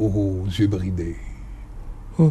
aux 0.00 0.46
yeux 0.46 0.66
bridés. 0.66 1.16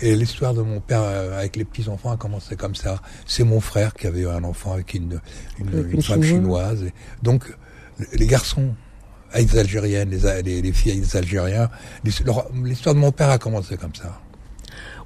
Et 0.00 0.14
l'histoire 0.14 0.54
de 0.54 0.62
mon 0.62 0.80
père 0.80 1.02
euh, 1.02 1.38
avec 1.38 1.56
les 1.56 1.64
petits-enfants 1.64 2.12
a 2.12 2.16
commencé 2.16 2.54
comme 2.54 2.76
ça. 2.76 3.02
C'est 3.26 3.42
mon 3.42 3.60
frère 3.60 3.94
qui 3.94 4.06
avait 4.06 4.26
un 4.26 4.44
enfant 4.44 4.72
avec 4.72 4.94
une, 4.94 5.20
une, 5.58 6.00
femme 6.02 6.22
chinoise. 6.22 6.84
donc, 7.22 7.52
les 8.12 8.28
garçons 8.28 8.74
des 9.34 9.58
Algériennes, 9.58 10.10
les, 10.44 10.62
les 10.62 10.72
filles 10.72 11.00
des 11.00 11.16
Algériens, 11.16 11.68
l'histoire 12.04 12.94
de 12.94 13.00
mon 13.00 13.10
père 13.10 13.30
a 13.30 13.38
commencé 13.38 13.76
comme 13.76 13.94
ça. 13.94 14.20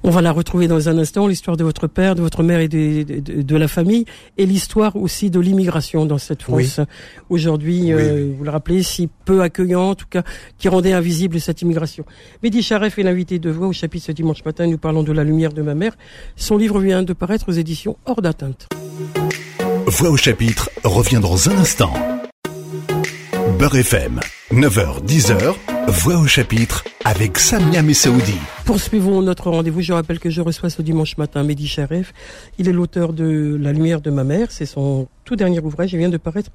On 0.05 0.09
va 0.09 0.21
la 0.21 0.33
retrouver 0.33 0.67
dans 0.67 0.89
un 0.89 0.97
instant, 0.97 1.27
l'histoire 1.27 1.55
de 1.55 1.63
votre 1.63 1.87
père, 1.87 2.15
de 2.15 2.21
votre 2.21 2.43
mère 2.43 2.59
et 2.59 2.67
de, 2.67 3.03
de, 3.21 3.55
la 3.55 3.69
famille, 3.69 4.03
et 4.37 4.45
l'histoire 4.45 4.97
aussi 4.97 5.29
de 5.29 5.39
l'immigration 5.39 6.05
dans 6.05 6.17
cette 6.17 6.43
France. 6.43 6.81
Aujourd'hui, 7.29 7.93
euh, 7.93 8.33
vous 8.37 8.43
le 8.43 8.49
rappelez, 8.49 8.83
si 8.83 9.07
peu 9.23 9.41
accueillant, 9.41 9.91
en 9.91 9.95
tout 9.95 10.07
cas, 10.09 10.23
qui 10.57 10.67
rendait 10.67 10.91
invisible 10.91 11.39
cette 11.39 11.61
immigration. 11.61 12.03
Mehdi 12.43 12.61
Charef 12.61 12.99
est 12.99 13.03
l'invité 13.03 13.39
de 13.39 13.49
Voix 13.49 13.67
au 13.67 13.73
chapitre 13.73 14.07
ce 14.07 14.11
dimanche 14.11 14.43
matin. 14.43 14.67
Nous 14.67 14.77
parlons 14.77 15.03
de 15.03 15.13
la 15.13 15.23
lumière 15.23 15.53
de 15.53 15.61
ma 15.61 15.73
mère. 15.73 15.95
Son 16.35 16.57
livre 16.57 16.81
vient 16.81 17.03
de 17.03 17.13
paraître 17.13 17.47
aux 17.47 17.53
éditions 17.53 17.95
Hors 18.05 18.21
d'atteinte. 18.21 18.67
Voix 19.87 20.09
au 20.09 20.17
chapitre 20.17 20.69
revient 20.83 21.21
dans 21.21 21.49
un 21.49 21.57
instant. 21.57 21.93
Beurre 23.57 23.75
FM, 23.77 24.19
9h, 24.51 25.05
10h, 25.05 25.53
Voix 25.87 26.17
au 26.17 26.27
chapitre 26.27 26.83
avec 27.05 27.37
Samia 27.37 27.81
Messaoudi. 27.81 28.37
Poursuivons 28.65 29.21
notre 29.21 29.49
rendez-vous. 29.49 29.81
Je 29.81 29.91
rappelle 29.91 30.19
que 30.19 30.29
je 30.29 30.41
reçois 30.41 30.69
ce 30.69 30.81
dimanche 30.81 31.17
matin 31.17 31.43
Mehdi 31.43 31.67
Sharef. 31.67 32.13
Il 32.57 32.69
est 32.69 32.71
l'auteur 32.71 33.11
de 33.11 33.57
La 33.59 33.73
lumière 33.73 33.99
de 33.99 34.09
ma 34.09 34.23
mère. 34.23 34.51
C'est 34.51 34.65
son 34.65 35.07
tout 35.25 35.35
dernier 35.35 35.59
ouvrage. 35.59 35.91
Il 35.93 35.99
vient 35.99 36.09
de 36.09 36.17
paraître 36.17 36.49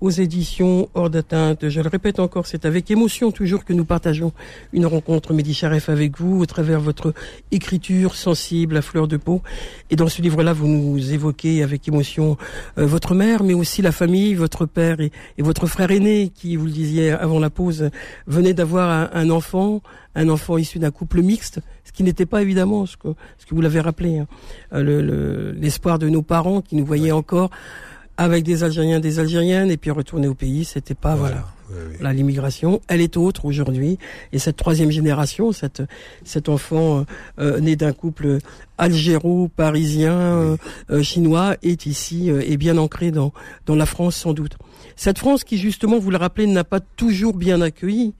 aux 0.00 0.10
éditions 0.10 0.88
Hors 0.94 1.10
d'atteinte. 1.10 1.68
Je 1.68 1.80
le 1.80 1.88
répète 1.88 2.20
encore, 2.20 2.46
c'est 2.46 2.64
avec 2.64 2.90
émotion 2.90 3.32
toujours 3.32 3.64
que 3.64 3.72
nous 3.72 3.84
partageons 3.84 4.32
une 4.72 4.86
rencontre 4.86 5.32
Mehdi 5.32 5.52
Sharef 5.52 5.88
avec 5.88 6.20
vous 6.20 6.40
au 6.40 6.46
travers 6.46 6.80
votre 6.80 7.12
écriture 7.50 8.14
sensible 8.14 8.76
à 8.76 8.82
fleur 8.82 9.08
de 9.08 9.16
peau. 9.16 9.42
Et 9.90 9.96
dans 9.96 10.08
ce 10.08 10.22
livre-là, 10.22 10.52
vous 10.52 10.68
nous 10.68 11.12
évoquez 11.12 11.64
avec 11.64 11.88
émotion 11.88 12.36
euh, 12.78 12.86
votre 12.86 13.14
mère, 13.14 13.42
mais 13.42 13.54
aussi 13.54 13.82
la 13.82 13.92
famille, 13.92 14.34
votre 14.34 14.66
père 14.66 15.00
et, 15.00 15.10
votre 15.38 15.66
frère 15.66 15.90
aîné 15.90 16.30
qui, 16.32 16.56
vous 16.56 16.66
le 16.66 16.70
disiez 16.70 17.10
avant 17.10 17.40
la 17.40 17.50
pause, 17.50 17.90
venait 18.26 18.54
d'avoir 18.54 19.10
un 19.14 19.30
enfant 19.30 19.82
un 20.14 20.28
enfant 20.28 20.58
issu 20.58 20.78
d'un 20.78 20.90
couple 20.90 21.22
mixte, 21.22 21.60
ce 21.84 21.92
qui 21.92 22.02
n'était 22.02 22.26
pas 22.26 22.42
évidemment 22.42 22.86
ce 22.86 22.96
que, 22.96 23.08
ce 23.38 23.46
que 23.46 23.54
vous 23.54 23.60
l'avez 23.60 23.80
rappelé, 23.80 24.18
hein. 24.18 24.26
euh, 24.72 25.54
l'espoir 25.56 25.98
de 25.98 26.08
nos 26.08 26.22
parents 26.22 26.60
qui 26.60 26.76
nous 26.76 26.84
voyaient 26.84 27.12
encore 27.12 27.50
avec 28.16 28.42
des 28.42 28.64
Algériens, 28.64 28.98
des 28.98 29.20
Algériennes, 29.20 29.70
et 29.70 29.76
puis 29.76 29.92
retourner 29.92 30.26
au 30.26 30.34
pays, 30.34 30.64
c'était 30.64 30.96
pas 30.96 31.14
voilà. 31.14 31.44
voilà. 31.68 32.12
l'immigration, 32.12 32.80
elle 32.88 33.00
est 33.00 33.16
autre 33.16 33.44
aujourd'hui, 33.44 33.96
et 34.32 34.40
cette 34.40 34.56
troisième 34.56 34.90
génération, 34.90 35.52
cette, 35.52 35.84
cet 36.24 36.48
enfant 36.48 37.04
euh, 37.38 37.60
né 37.60 37.76
d'un 37.76 37.92
couple 37.92 38.38
algéro-parisien, 38.76 40.58
euh, 40.90 41.02
chinois, 41.02 41.54
est 41.62 41.86
ici 41.86 42.28
et 42.28 42.56
bien 42.56 42.76
ancré 42.76 43.12
dans 43.12 43.32
dans 43.66 43.76
la 43.76 43.86
France 43.86 44.16
sans 44.16 44.32
doute. 44.32 44.58
Cette 44.96 45.18
France 45.18 45.44
qui 45.44 45.56
justement, 45.56 46.00
vous 46.00 46.10
le 46.10 46.16
rappelez, 46.16 46.48
n'a 46.48 46.64
pas 46.64 46.80
toujours 46.80 47.36
bien 47.36 47.60
accueilli 47.60 48.14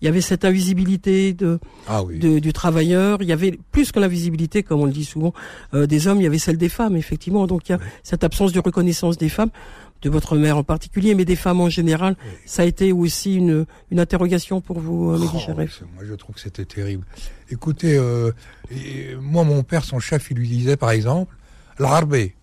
il 0.00 0.04
y 0.04 0.08
avait 0.08 0.20
cette 0.20 0.44
invisibilité 0.44 1.32
de, 1.32 1.58
ah 1.88 2.02
du 2.04 2.52
travailleur. 2.52 3.20
Il 3.20 3.28
y 3.28 3.32
avait 3.32 3.58
plus 3.72 3.90
que 3.90 3.98
l'invisibilité, 3.98 4.62
comme 4.62 4.80
on 4.80 4.86
le 4.86 4.92
dit 4.92 5.04
souvent, 5.04 5.32
euh, 5.74 5.86
des 5.86 6.06
hommes. 6.06 6.20
Il 6.20 6.24
y 6.24 6.26
avait 6.26 6.38
celle 6.38 6.56
des 6.56 6.68
femmes, 6.68 6.96
effectivement. 6.96 7.46
Donc 7.46 7.68
il 7.68 7.72
y 7.72 7.74
a 7.74 7.78
cette 8.02 8.22
absence 8.22 8.52
de 8.52 8.60
reconnaissance 8.60 9.18
des 9.18 9.28
femmes, 9.28 9.50
de 10.02 10.10
votre 10.10 10.36
mère 10.36 10.56
en 10.56 10.62
particulier, 10.62 11.14
mais 11.16 11.24
des 11.24 11.34
femmes 11.34 11.60
en 11.60 11.68
général. 11.68 12.16
Ça 12.46 12.62
a 12.62 12.64
été 12.64 12.92
aussi 12.92 13.34
une, 13.34 13.66
une 13.90 13.98
interrogation 13.98 14.60
pour 14.60 14.78
vous, 14.78 15.10
euh, 15.10 15.18
oh, 15.20 15.52
Moi, 15.56 16.04
je 16.04 16.14
trouve 16.14 16.36
que 16.36 16.40
c'était 16.40 16.64
terrible. 16.64 17.04
Écoutez, 17.50 17.96
euh, 17.96 18.30
moi, 19.20 19.42
mon 19.42 19.64
père, 19.64 19.84
son 19.84 19.98
chef, 19.98 20.30
il 20.30 20.36
lui 20.36 20.48
disait, 20.48 20.76
par 20.76 20.90
exemple, 20.90 21.34
l'arbé. 21.78 22.34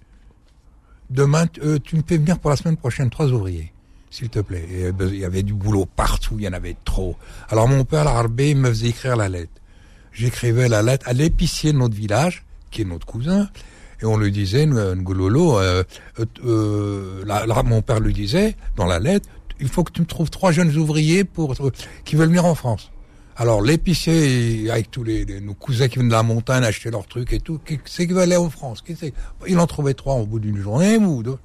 Demain, 1.10 1.46
tu 1.48 1.96
me 1.96 2.02
fais 2.06 2.18
venir 2.18 2.40
pour 2.40 2.50
la 2.50 2.56
semaine 2.56 2.78
prochaine 2.78 3.12
trois 3.12 3.32
ouvriers 3.32 3.72
s'il 4.16 4.30
te 4.30 4.40
plaît. 4.40 4.66
Euh, 4.72 4.94
il 5.12 5.20
y 5.20 5.26
avait 5.26 5.44
du 5.44 5.54
boulot 5.54 5.86
partout, 5.86 6.36
il 6.38 6.46
y 6.46 6.48
en 6.48 6.54
avait 6.54 6.78
trop. 6.86 7.16
Alors 7.50 7.68
mon 7.68 7.84
père, 7.84 8.06
l'arbé, 8.06 8.56
me 8.56 8.70
faisait 8.70 8.88
écrire 8.88 9.18
la 9.18 9.28
lettre. 9.28 9.52
J'écrivais 10.14 10.70
la 10.70 10.82
lettre 10.82 11.08
à 11.10 11.14
l'épicier 11.14 11.74
de 11.74 11.78
notre 11.78 11.96
village, 11.96 12.46
qui 12.72 12.84
est 12.84 12.86
notre 12.86 13.06
cousin, 13.06 13.50
et 14.02 14.06
on 14.06 14.18
lui 14.18 14.32
disait, 14.32 14.66
Ngololo, 14.66 15.60
euh, 15.60 15.84
euh, 16.46 17.64
mon 17.66 17.82
père 17.82 18.00
lui 18.00 18.14
disait, 18.14 18.56
dans 18.78 18.86
la 18.86 19.00
lettre, 19.00 19.28
il 19.60 19.68
faut 19.68 19.84
que 19.84 19.92
tu 19.92 20.02
me 20.02 20.06
trouves 20.06 20.30
trois 20.30 20.52
jeunes 20.52 20.76
ouvriers 20.78 21.26
pour 21.26 21.54
qui 22.06 22.16
veulent 22.16 22.30
venir 22.30 22.46
en 22.46 22.56
France. 22.56 22.92
Alors 23.38 23.62
l'épicier, 23.62 24.70
avec 24.72 24.90
tous 24.90 25.04
les, 25.04 25.26
nos 25.42 25.54
cousins 25.54 25.90
qui 25.90 25.96
viennent 25.96 26.08
de 26.08 26.14
la 26.14 26.24
montagne 26.24 26.64
acheter 26.64 26.90
leurs 26.90 27.06
trucs 27.06 27.34
et 27.34 27.40
tout, 27.40 27.60
c'est 27.84 28.06
qu'ils 28.08 28.16
veulent 28.16 28.24
aller 28.24 28.38
en 28.38 28.50
France? 28.50 28.82
Il 29.46 29.60
en 29.60 29.68
trouvait 29.68 29.94
trois 29.94 30.16
au 30.16 30.26
bout 30.26 30.40
d'une 30.40 30.58
journée 30.58 30.98
ou 30.98 31.22
deux. 31.22 31.38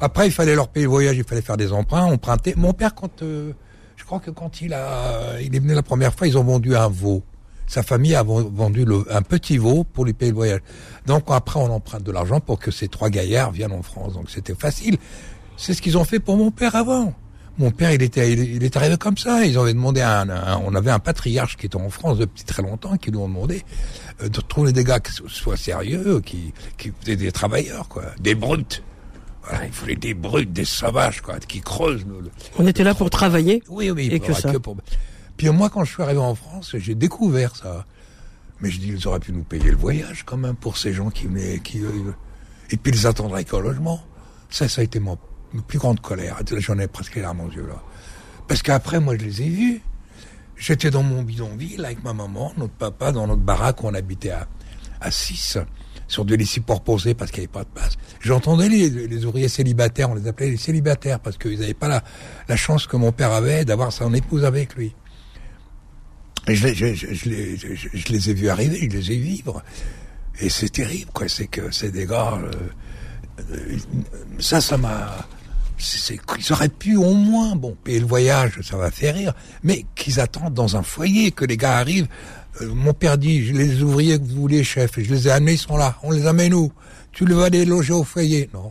Après, 0.00 0.28
il 0.28 0.32
fallait 0.32 0.54
leur 0.54 0.68
payer 0.68 0.86
le 0.86 0.90
voyage, 0.90 1.16
il 1.16 1.24
fallait 1.24 1.42
faire 1.42 1.56
des 1.56 1.72
emprunts, 1.72 2.04
emprunter. 2.04 2.54
Mon 2.56 2.72
père, 2.72 2.94
quand 2.94 3.22
euh, 3.22 3.52
je 3.96 4.04
crois 4.04 4.20
que 4.20 4.30
quand 4.30 4.60
il 4.60 4.74
a, 4.74 5.40
il 5.40 5.54
est 5.56 5.58
venu 5.58 5.74
la 5.74 5.82
première 5.82 6.14
fois, 6.14 6.28
ils 6.28 6.38
ont 6.38 6.44
vendu 6.44 6.76
un 6.76 6.88
veau. 6.88 7.24
Sa 7.66 7.82
famille 7.82 8.14
a 8.14 8.22
vendu 8.22 8.84
un 9.10 9.22
petit 9.22 9.58
veau 9.58 9.82
pour 9.82 10.04
lui 10.04 10.12
payer 10.12 10.30
le 10.30 10.36
voyage. 10.36 10.60
Donc 11.06 11.24
après, 11.28 11.58
on 11.58 11.70
emprunte 11.70 12.04
de 12.04 12.12
l'argent 12.12 12.38
pour 12.38 12.60
que 12.60 12.70
ces 12.70 12.88
trois 12.88 13.10
gaillards 13.10 13.50
viennent 13.50 13.72
en 13.72 13.82
France. 13.82 14.12
Donc 14.12 14.30
c'était 14.30 14.54
facile. 14.54 14.98
C'est 15.56 15.74
ce 15.74 15.82
qu'ils 15.82 15.98
ont 15.98 16.04
fait 16.04 16.20
pour 16.20 16.36
mon 16.36 16.50
père 16.50 16.76
avant. 16.76 17.14
Mon 17.58 17.70
père, 17.70 17.92
il 17.92 18.02
était, 18.02 18.32
il, 18.32 18.64
est 18.64 18.76
arrivé 18.76 18.96
comme 18.96 19.16
ça. 19.16 19.44
Ils 19.44 19.56
avaient 19.56 19.74
demandé 19.74 20.00
à 20.00 20.22
un, 20.22 20.58
on 20.58 20.74
avait 20.74 20.90
un 20.90 20.98
patriarche 20.98 21.56
qui 21.56 21.66
était 21.66 21.76
en 21.76 21.88
France 21.88 22.18
depuis 22.18 22.42
très 22.44 22.62
longtemps, 22.62 22.96
qui 22.96 23.10
lui 23.10 23.18
ont 23.18 23.28
demandé 23.28 23.62
euh, 24.22 24.28
de 24.28 24.40
trouver 24.40 24.72
des 24.72 24.82
gars 24.82 24.98
qui 24.98 25.12
soient 25.28 25.56
sérieux, 25.56 26.20
qui, 26.20 26.52
qui 26.76 26.88
étaient 26.88 27.16
des 27.16 27.30
travailleurs, 27.30 27.88
quoi, 27.88 28.04
des 28.18 28.34
brutes. 28.34 28.82
Voilà, 29.44 29.66
il 29.66 29.72
fallait 29.72 29.96
des 29.96 30.14
brutes, 30.14 30.52
des 30.52 30.64
sauvages, 30.64 31.20
quoi, 31.20 31.38
qui 31.38 31.60
creusent. 31.60 32.04
On 32.58 32.66
était 32.66 32.82
là 32.82 32.94
pour 32.94 33.10
travailler. 33.10 33.62
Oui, 33.68 33.90
oui, 33.90 34.08
et 34.10 34.18
que 34.18 34.32
ça. 34.32 34.52
Puis 35.36 35.48
moi, 35.50 35.68
quand 35.68 35.84
je 35.84 35.92
suis 35.92 36.02
arrivé 36.02 36.20
en 36.20 36.34
France, 36.34 36.74
j'ai 36.78 36.94
découvert 36.94 37.54
ça. 37.54 37.84
Mais 38.60 38.70
je 38.70 38.78
dis, 38.78 38.88
ils 38.88 39.06
auraient 39.06 39.20
pu 39.20 39.32
nous 39.32 39.42
payer 39.42 39.70
le 39.70 39.76
voyage 39.76 40.22
quand 40.24 40.36
même 40.36 40.54
pour 40.54 40.78
ces 40.78 40.92
gens 40.92 41.10
qui 41.10 41.26
venaient, 41.26 41.58
qui 41.58 41.82
et 42.70 42.76
puis 42.76 42.92
ils 42.92 43.06
attendraient 43.06 43.46
avec 43.48 43.52
logement. 43.52 44.00
Ça, 44.50 44.68
ça 44.68 44.80
a 44.80 44.84
été 44.84 45.00
mon 45.00 45.18
plus 45.62 45.78
grande 45.78 46.00
colère. 46.00 46.40
J'en 46.58 46.78
ai 46.78 46.86
presque 46.86 47.14
les 47.16 47.22
larmes 47.22 47.40
aux 47.40 47.50
yeux 47.50 47.66
là. 47.66 47.82
Parce 48.48 48.62
qu'après, 48.62 49.00
moi, 49.00 49.16
je 49.16 49.24
les 49.24 49.42
ai 49.42 49.48
vus. 49.48 49.80
J'étais 50.56 50.90
dans 50.90 51.02
mon 51.02 51.22
bidonville 51.22 51.84
avec 51.84 52.04
ma 52.04 52.12
maman, 52.12 52.52
notre 52.56 52.74
papa, 52.74 53.10
dans 53.10 53.26
notre 53.26 53.42
baraque 53.42 53.82
où 53.82 53.88
on 53.88 53.94
habitait 53.94 54.30
à, 54.30 54.46
à 55.00 55.10
6 55.10 55.58
sur 56.06 56.24
de 56.24 56.42
supports 56.44 56.82
posés 56.82 57.14
parce 57.14 57.30
qu'il 57.30 57.40
n'y 57.40 57.46
avait 57.46 57.52
pas 57.52 57.64
de 57.64 57.68
place. 57.74 57.96
J'entendais 58.20 58.68
les, 58.68 58.88
les, 58.88 59.24
ouvriers 59.24 59.48
célibataires, 59.48 60.10
on 60.10 60.14
les 60.14 60.28
appelait 60.28 60.50
les 60.50 60.56
célibataires 60.56 61.18
parce 61.20 61.36
qu'ils 61.38 61.58
n'avaient 61.58 61.74
pas 61.74 62.02
la, 62.48 62.56
chance 62.56 62.86
que 62.86 62.96
mon 62.96 63.12
père 63.12 63.32
avait 63.32 63.64
d'avoir 63.64 63.92
son 63.92 64.12
épouse 64.14 64.44
avec 64.44 64.74
lui. 64.74 64.94
Et 66.46 66.54
je, 66.54 66.68
je, 66.68 66.94
je, 66.94 67.14
je, 67.14 68.12
les 68.12 68.30
ai 68.30 68.34
vus 68.34 68.48
arriver, 68.48 68.88
je 68.90 68.96
les 68.96 69.12
ai 69.12 69.16
vus 69.16 69.24
vivre. 69.24 69.62
Et 70.40 70.50
c'est 70.50 70.68
terrible, 70.68 71.10
quoi. 71.12 71.28
C'est 71.28 71.46
que 71.46 71.70
c'est 71.70 71.90
des 71.90 72.06
gars. 72.06 72.38
Euh, 72.42 72.50
euh, 73.50 73.78
ça, 74.40 74.60
ça 74.60 74.76
m'a. 74.76 75.26
Ils 75.78 76.52
auraient 76.52 76.68
pu 76.68 76.96
au 76.96 77.14
moins, 77.14 77.56
bon, 77.56 77.76
payer 77.84 78.00
le 78.00 78.06
voyage, 78.06 78.60
ça 78.62 78.76
va 78.76 78.90
faire 78.90 79.14
rire, 79.14 79.34
mais 79.62 79.84
qu'ils 79.94 80.20
attendent 80.20 80.54
dans 80.54 80.76
un 80.76 80.82
foyer, 80.82 81.30
que 81.32 81.44
les 81.44 81.56
gars 81.56 81.76
arrivent 81.78 82.08
euh, 82.62 82.72
mon 82.72 82.92
père 82.94 83.18
dit, 83.18 83.40
les 83.52 83.82
ouvriers 83.82 84.16
que 84.18 84.24
vous 84.24 84.40
voulez, 84.42 84.62
chef, 84.62 84.92
je 84.98 85.12
les 85.12 85.26
ai 85.26 85.32
amenés, 85.32 85.54
ils 85.54 85.58
sont 85.58 85.76
là. 85.76 85.96
On 86.04 86.12
les 86.12 86.26
amène 86.26 86.54
où? 86.54 86.72
Tu 87.10 87.24
le 87.24 87.34
vas 87.34 87.48
les 87.48 87.64
loger 87.64 87.92
au 87.92 88.04
foyer? 88.04 88.48
Non. 88.54 88.70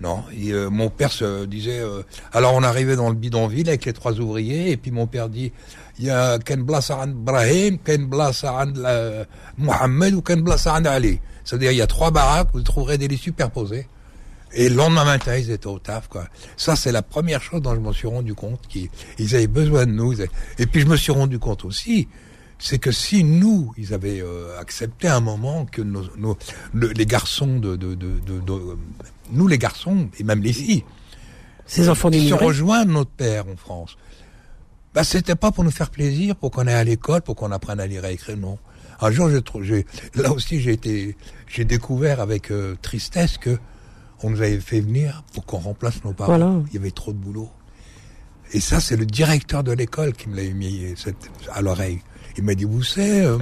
Non, 0.00 0.22
euh, 0.32 0.70
mon 0.70 0.88
père 0.90 1.10
se 1.10 1.44
disait. 1.44 1.80
euh, 1.80 2.02
alors 2.32 2.54
on 2.54 2.62
arrivait 2.62 2.94
dans 2.94 3.08
le 3.08 3.16
bidonville 3.16 3.68
avec 3.68 3.84
les 3.84 3.92
trois 3.92 4.12
ouvriers 4.20 4.70
et 4.70 4.76
puis 4.76 4.92
mon 4.92 5.08
père 5.08 5.28
dit 5.28 5.50
il 5.98 6.04
y 6.04 6.10
a 6.10 6.38
Ken 6.38 6.62
Blassa 6.62 6.98
an 6.98 7.08
Ibrahim, 7.08 7.78
Ken 7.84 8.06
Blassa 8.06 8.52
an 8.62 8.72
la- 8.76 9.24
Mohamed 9.56 10.14
ou 10.14 10.22
Ken 10.22 10.40
Blassa 10.40 10.74
an 10.74 10.84
Ali. 10.84 11.18
C'est-à-dire 11.44 11.72
il 11.72 11.78
y 11.78 11.82
a 11.82 11.88
trois 11.88 12.12
baraques, 12.12 12.50
vous 12.52 12.62
trouverez 12.62 12.96
des 12.96 13.08
lits 13.08 13.18
superposés. 13.18 13.88
Et 14.52 14.68
le 14.68 14.76
lendemain 14.76 15.04
matin, 15.04 15.36
ils 15.36 15.50
étaient 15.50 15.66
au 15.66 15.78
taf, 15.78 16.08
quoi. 16.08 16.26
Ça, 16.56 16.74
c'est 16.76 16.92
la 16.92 17.02
première 17.02 17.42
chose 17.42 17.60
dont 17.62 17.74
je 17.74 17.80
me 17.80 17.92
suis 17.92 18.08
rendu 18.08 18.34
compte 18.34 18.60
qu'ils 18.68 18.88
ils 19.18 19.34
avaient 19.34 19.46
besoin 19.46 19.84
de 19.86 19.92
nous. 19.92 20.14
Et 20.20 20.66
puis, 20.66 20.80
je 20.80 20.86
me 20.86 20.96
suis 20.96 21.12
rendu 21.12 21.38
compte 21.38 21.64
aussi, 21.64 22.08
c'est 22.58 22.78
que 22.78 22.90
si 22.90 23.24
nous, 23.24 23.72
ils 23.76 23.92
avaient 23.94 24.20
euh, 24.22 24.58
accepté 24.58 25.06
à 25.06 25.16
un 25.16 25.20
moment 25.20 25.64
que 25.66 25.82
nos, 25.82 26.04
nos- 26.16 26.36
le- 26.72 26.88
les 26.88 27.06
garçons 27.06 27.58
de, 27.58 27.76
de, 27.76 27.94
de, 27.94 28.18
de- 28.20 28.76
nous 29.30 29.46
les 29.46 29.58
garçons 29.58 30.08
et 30.18 30.24
même 30.24 30.42
les 30.42 30.52
filles, 30.54 30.84
Ces 31.66 31.88
enfants 31.90 32.10
se 32.10 32.34
rejoignent 32.46 32.90
notre 32.90 33.10
père 33.10 33.46
en 33.46 33.56
France, 33.56 33.96
bah 34.94 35.04
c'était 35.04 35.36
pas 35.36 35.52
pour 35.52 35.62
nous 35.64 35.70
faire 35.70 35.90
plaisir, 35.90 36.34
pour 36.34 36.50
qu'on 36.50 36.66
aille 36.66 36.74
à 36.74 36.84
l'école, 36.84 37.20
pour 37.20 37.36
qu'on 37.36 37.52
apprenne 37.52 37.78
à 37.78 37.86
lire 37.86 38.04
et 38.06 38.08
à 38.08 38.10
écrire, 38.12 38.36
non. 38.38 38.58
Un 39.00 39.10
jour, 39.12 39.28
j'ai, 39.60 39.86
là 40.16 40.32
aussi, 40.32 40.60
j'ai 40.60 40.72
été, 40.72 41.16
j'ai 41.46 41.64
découvert 41.66 42.20
avec 42.20 42.50
euh, 42.50 42.74
tristesse 42.82 43.36
que 43.38 43.58
on 44.22 44.30
nous 44.30 44.40
avait 44.40 44.60
fait 44.60 44.80
venir 44.80 45.22
pour 45.32 45.44
qu'on 45.46 45.58
remplace 45.58 46.02
nos 46.04 46.12
parents. 46.12 46.36
Voilà. 46.36 46.60
Il 46.68 46.74
y 46.74 46.78
avait 46.78 46.90
trop 46.90 47.12
de 47.12 47.18
boulot. 47.18 47.48
Et 48.52 48.60
ça, 48.60 48.80
c'est 48.80 48.96
le 48.96 49.04
directeur 49.06 49.62
de 49.62 49.72
l'école 49.72 50.12
qui 50.14 50.28
me 50.28 50.36
l'a 50.36 50.42
mis 50.54 50.94
cette- 50.96 51.30
à 51.52 51.60
l'oreille. 51.60 52.00
Il 52.36 52.44
m'a 52.44 52.54
dit, 52.54 52.64
vous 52.64 52.82
savez, 52.82 53.20
euh, 53.22 53.38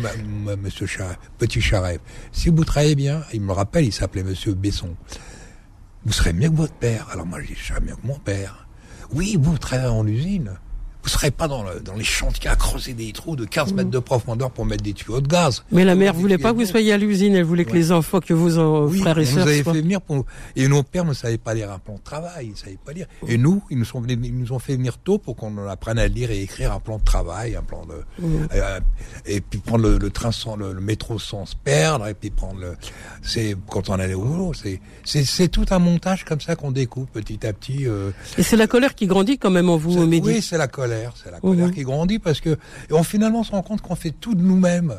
monsieur 0.56 0.86
Char- 0.86 1.16
Petit 1.38 1.60
Charef, 1.60 1.98
si 2.32 2.48
vous 2.48 2.64
travaillez 2.64 2.94
bien, 2.94 3.22
il 3.32 3.40
me 3.42 3.52
rappelle, 3.52 3.84
il 3.84 3.92
s'appelait 3.92 4.22
monsieur 4.24 4.54
Besson, 4.54 4.96
vous 6.04 6.12
serez 6.12 6.32
mieux 6.32 6.48
que 6.50 6.56
votre 6.56 6.74
père. 6.74 7.06
Alors 7.12 7.26
moi, 7.26 7.40
je 7.42 7.48
dis, 7.48 7.54
je 7.56 7.66
serai 7.66 7.80
mieux 7.80 7.94
que 7.94 8.06
mon 8.06 8.18
père. 8.18 8.66
Oui, 9.12 9.36
vous 9.40 9.58
travaillez 9.58 9.88
en 9.88 10.06
usine. 10.06 10.52
Vous 11.07 11.11
serez 11.12 11.31
pas 11.31 11.47
dans, 11.47 11.62
le- 11.62 11.79
dans 11.79 11.95
les 11.95 12.03
chantiers 12.03 12.51
à 12.51 12.57
creuser 12.57 12.92
des 12.92 13.12
trous 13.12 13.37
de 13.37 13.45
15 13.45 13.75
mètres 13.75 13.90
de 13.90 14.01
profondeur 14.01 14.51
pour 14.51 14.66
mettre 14.66 14.83
des 14.83 14.92
tuyaux 14.92 15.21
de 15.21 15.29
gaz. 15.29 15.62
Mais 15.71 15.85
la 15.85 15.95
mère 15.95 16.14
voulait 16.14 16.37
pas 16.37 16.53
que 16.53 16.59
vous 16.59 16.66
soyez 16.66 16.92
à 16.92 16.97
l'usine, 16.99 17.37
elle 17.37 17.45
voulait 17.45 17.64
que 17.64 17.71
Ouais. 17.71 17.79
les 17.79 17.92
enfants, 17.92 18.19
que 18.19 18.35
vos 18.35 18.59
en- 18.59 18.87
Oui, 18.87 18.99
frères 18.99 19.16
et 19.16 19.25
sœurs 19.25 19.47
nous 19.47 19.62
soient- 19.62 19.73
fait 19.73 19.81
venir 19.83 20.01
pour 20.01 20.27
et 20.57 20.66
nos 20.66 20.83
pères 20.83 21.05
ne 21.05 21.14
savaient 21.14 21.38
pas 21.38 21.55
lire 21.55 21.71
un 21.71 21.79
plan 21.79 21.95
de 21.95 22.01
travail, 22.01 22.47
ils 22.47 22.51
ne 22.51 22.57
savaient 22.57 22.79
pas 22.85 22.92
lire. 22.92 23.07
Et 23.29 23.38
nous, 23.38 23.62
ils 23.71 23.79
nous 23.79 23.85
sont 23.85 24.01
venus, 24.01 24.19
ils 24.25 24.37
nous 24.37 24.51
ont 24.51 24.59
fait 24.59 24.75
venir 24.75 24.99
tôt 24.99 25.19
pour 25.19 25.37
qu'on 25.37 25.57
apprenne 25.69 26.01
à 26.01 26.09
lire 26.09 26.33
et 26.33 26.42
écrire 26.42 26.73
un 26.73 26.81
plan 26.81 26.99
de 26.99 27.05
travail, 27.05 27.55
un 27.55 27.62
plan 27.62 27.85
de 27.87 27.95
Mmh. 28.27 28.49
euh, 28.55 28.81
et 29.27 29.40
puis 29.40 29.61
prendre 29.61 29.85
le, 29.88 29.99
le 29.99 30.11
train 30.11 30.33
sans 30.33 30.57
le, 30.57 30.73
le 30.73 30.81
métro 30.81 31.21
sans 31.21 31.47
se 31.47 31.55
perdre 31.55 32.09
et 32.09 32.14
puis 32.14 32.31
prendre 32.31 32.59
le 32.59 32.75
c'est 33.23 33.55
quand 33.71 33.88
on 33.90 33.95
allait 33.95 34.14
au 34.14 34.23
boulot, 34.25 34.53
c'est 35.05 35.49
tout 35.49 35.66
un 35.71 35.79
montage 35.79 36.25
comme 36.25 36.40
ça 36.40 36.57
qu'on 36.57 36.73
découpe 36.73 37.12
petit 37.12 37.47
à 37.47 37.53
petit. 37.53 37.87
euh, 37.87 38.11
Et 38.38 38.42
c'est 38.42 38.57
la 38.57 38.66
colère 38.66 38.97
qui 38.97 39.07
grandit 39.07 39.38
quand 39.38 39.51
même 39.51 39.69
en 39.71 39.77
vous, 39.77 40.05
Mehdi. 40.05 40.27
oui, 40.27 40.42
c'est 40.42 40.59
la 40.59 40.66
colère, 40.66 40.95
c'est 41.16 41.30
la 41.30 41.40
colère 41.40 41.66
Mhm. 41.68 41.74
qui 41.74 41.82
grandit 41.82 42.18
parce 42.18 42.40
que 42.40 42.50
et 42.50 42.92
on 42.92 43.02
finalement 43.02 43.42
se 43.44 43.50
rend 43.52 43.62
compte 43.62 43.80
qu'on 43.82 43.94
fait 43.96 44.11
tout 44.11 44.35
de 44.35 44.42
nous-mêmes. 44.42 44.94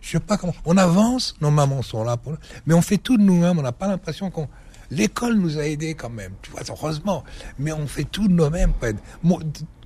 Je 0.00 0.10
sais 0.10 0.20
pas 0.20 0.36
comment. 0.36 0.54
On 0.64 0.76
avance, 0.76 1.34
nos 1.40 1.50
mamans 1.50 1.82
sont 1.82 2.04
là 2.04 2.16
pour 2.16 2.32
nous, 2.32 2.38
mais 2.66 2.74
on 2.74 2.82
fait 2.82 2.96
tout 2.98 3.16
de 3.16 3.22
nous-mêmes. 3.22 3.58
On 3.58 3.62
n'a 3.62 3.72
pas 3.72 3.88
l'impression 3.88 4.30
qu'on. 4.30 4.48
L'école 4.90 5.34
nous 5.34 5.58
a 5.58 5.64
aidés 5.66 5.94
quand 5.94 6.10
même, 6.10 6.32
tu 6.42 6.50
vois, 6.50 6.60
heureusement. 6.68 7.24
Mais 7.58 7.72
on 7.72 7.86
fait 7.86 8.04
tout 8.04 8.26
de 8.28 8.32
nous-mêmes. 8.32 8.72
Mon- 9.22 9.40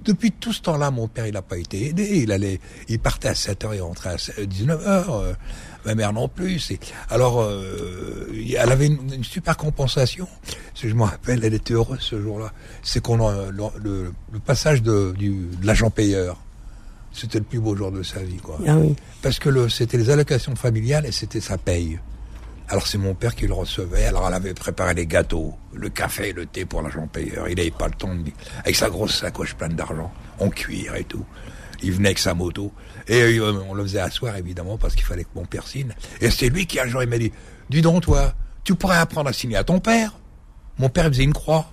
depuis 0.04 0.32
tout 0.32 0.52
ce 0.52 0.60
temps-là, 0.62 0.90
mon 0.90 1.06
père, 1.06 1.26
il 1.28 1.32
n'a 1.34 1.42
pas 1.42 1.58
été 1.58 1.86
aidé. 1.88 2.18
Il 2.22 2.32
allait, 2.32 2.60
il 2.88 2.98
partait 2.98 3.28
à 3.28 3.34
7 3.36 3.64
heures, 3.64 3.74
il 3.74 3.80
rentrait 3.82 4.10
à 4.38 4.44
19 4.44 4.86
heures. 4.86 5.14
euh, 5.14 5.32
ma 5.84 5.96
mère 5.96 6.12
non 6.12 6.28
plus. 6.28 6.60
Alors, 7.10 7.40
euh, 7.42 8.28
elle 8.56 8.70
avait 8.70 8.86
une, 8.86 9.12
une 9.12 9.24
super 9.24 9.56
compensation. 9.56 10.28
Si 10.74 10.88
je 10.88 10.94
me 10.94 11.02
rappelle, 11.02 11.44
elle 11.44 11.54
était 11.54 11.74
heureuse 11.74 12.00
ce 12.00 12.20
jour-là. 12.20 12.52
C'est 12.84 13.00
qu'on 13.02 13.26
a 13.28 13.50
le, 13.50 13.62
le- 13.82 14.12
le 14.32 14.38
passage 14.38 14.82
de, 14.82 15.12
du, 15.18 15.30
de 15.60 15.66
l'agent 15.66 15.90
payeur. 15.90 16.40
C'était 17.12 17.38
le 17.38 17.44
plus 17.44 17.58
beau 17.60 17.74
jour 17.76 17.90
de 17.92 18.02
sa 18.04 18.20
vie, 18.22 18.36
quoi. 18.36 18.58
Ah 18.66 18.76
oui. 18.78 18.94
Parce 19.22 19.38
que 19.40 19.48
le, 19.48 19.68
c'était 19.68 19.98
les 19.98 20.08
allocations 20.10 20.54
familiales 20.56 21.04
et 21.06 21.12
c'était 21.12 21.40
sa 21.40 21.58
paye. 21.58 21.98
Alors 22.72 22.86
c'est 22.86 22.96
mon 22.96 23.14
père 23.14 23.34
qui 23.34 23.46
le 23.46 23.52
recevait. 23.52 24.06
Alors 24.06 24.26
elle 24.26 24.32
avait 24.32 24.54
préparé 24.54 24.94
les 24.94 25.06
gâteaux, 25.06 25.52
le 25.74 25.90
café 25.90 26.30
et 26.30 26.32
le 26.32 26.46
thé 26.46 26.64
pour 26.64 26.80
l'agent 26.80 27.06
payeur. 27.06 27.46
Il 27.46 27.56
n'avait 27.56 27.70
pas 27.70 27.86
le 27.86 27.92
temps 27.92 28.14
de... 28.14 28.30
Avec 28.60 28.76
sa 28.76 28.88
grosse 28.88 29.20
sacoche 29.20 29.54
pleine 29.54 29.74
d'argent, 29.74 30.10
en 30.38 30.48
cuir 30.48 30.94
et 30.94 31.04
tout. 31.04 31.26
Il 31.82 31.92
venait 31.92 32.08
avec 32.08 32.18
sa 32.18 32.32
moto. 32.32 32.72
Et 33.08 33.20
euh, 33.20 33.52
on 33.68 33.74
le 33.74 33.82
faisait 33.82 34.00
asseoir, 34.00 34.38
évidemment, 34.38 34.78
parce 34.78 34.94
qu'il 34.94 35.04
fallait 35.04 35.24
que 35.24 35.28
mon 35.34 35.44
père 35.44 35.66
signe. 35.66 35.92
Et 36.22 36.30
c'est 36.30 36.48
lui 36.48 36.66
qui, 36.66 36.80
un 36.80 36.86
jour, 36.86 37.02
il 37.02 37.10
m'a 37.10 37.18
dit, 37.18 37.30
dis 37.68 37.82
donc, 37.82 38.04
toi, 38.04 38.32
tu 38.64 38.74
pourrais 38.74 38.96
apprendre 38.96 39.28
à 39.28 39.34
signer 39.34 39.56
à 39.56 39.64
ton 39.64 39.78
père. 39.78 40.18
Mon 40.78 40.88
père, 40.88 41.08
faisait 41.08 41.24
une 41.24 41.34
croix. 41.34 41.70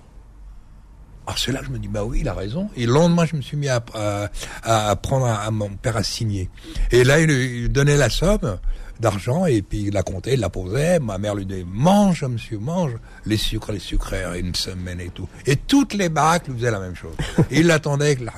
Alors 1.26 1.38
c'est 1.38 1.52
là 1.52 1.60
je 1.64 1.70
me 1.70 1.78
dis, 1.78 1.88
bah 1.88 2.04
oui, 2.04 2.18
il 2.20 2.28
a 2.28 2.34
raison. 2.34 2.68
Et 2.76 2.84
le 2.84 2.92
lendemain, 2.92 3.24
je 3.24 3.36
me 3.36 3.40
suis 3.40 3.56
mis 3.56 3.68
à, 3.68 3.82
à, 3.94 4.90
apprendre 4.90 5.24
à, 5.24 5.44
à 5.44 5.50
mon 5.50 5.70
père 5.70 5.96
à 5.96 6.02
signer. 6.02 6.50
Et 6.90 7.04
là, 7.04 7.20
il, 7.20 7.30
il 7.30 7.68
donnait 7.70 7.96
la 7.96 8.10
somme 8.10 8.58
d'argent 9.00 9.46
et 9.46 9.62
puis 9.62 9.84
il 9.88 9.92
la 9.94 10.02
comptait, 10.02 10.34
il 10.34 10.40
la 10.40 10.50
posait. 10.50 10.98
Ma 11.00 11.18
mère 11.18 11.34
lui 11.34 11.46
disait, 11.46 11.64
mange, 11.72 12.22
monsieur, 12.24 12.58
mange. 12.58 12.92
Les 13.26 13.36
sucres, 13.36 13.72
les 13.72 13.78
sucrères, 13.78 14.34
une 14.34 14.54
semaine 14.54 15.00
et 15.00 15.08
tout. 15.08 15.28
Et 15.46 15.56
toutes 15.56 15.94
les 15.94 16.08
baraques 16.08 16.46
lui 16.48 16.54
faisaient 16.56 16.70
la 16.70 16.80
même 16.80 16.94
chose. 16.94 17.14
Et 17.50 17.60
il 17.60 17.66
l'attendait 17.66 18.06
avec 18.06 18.20
la, 18.20 18.32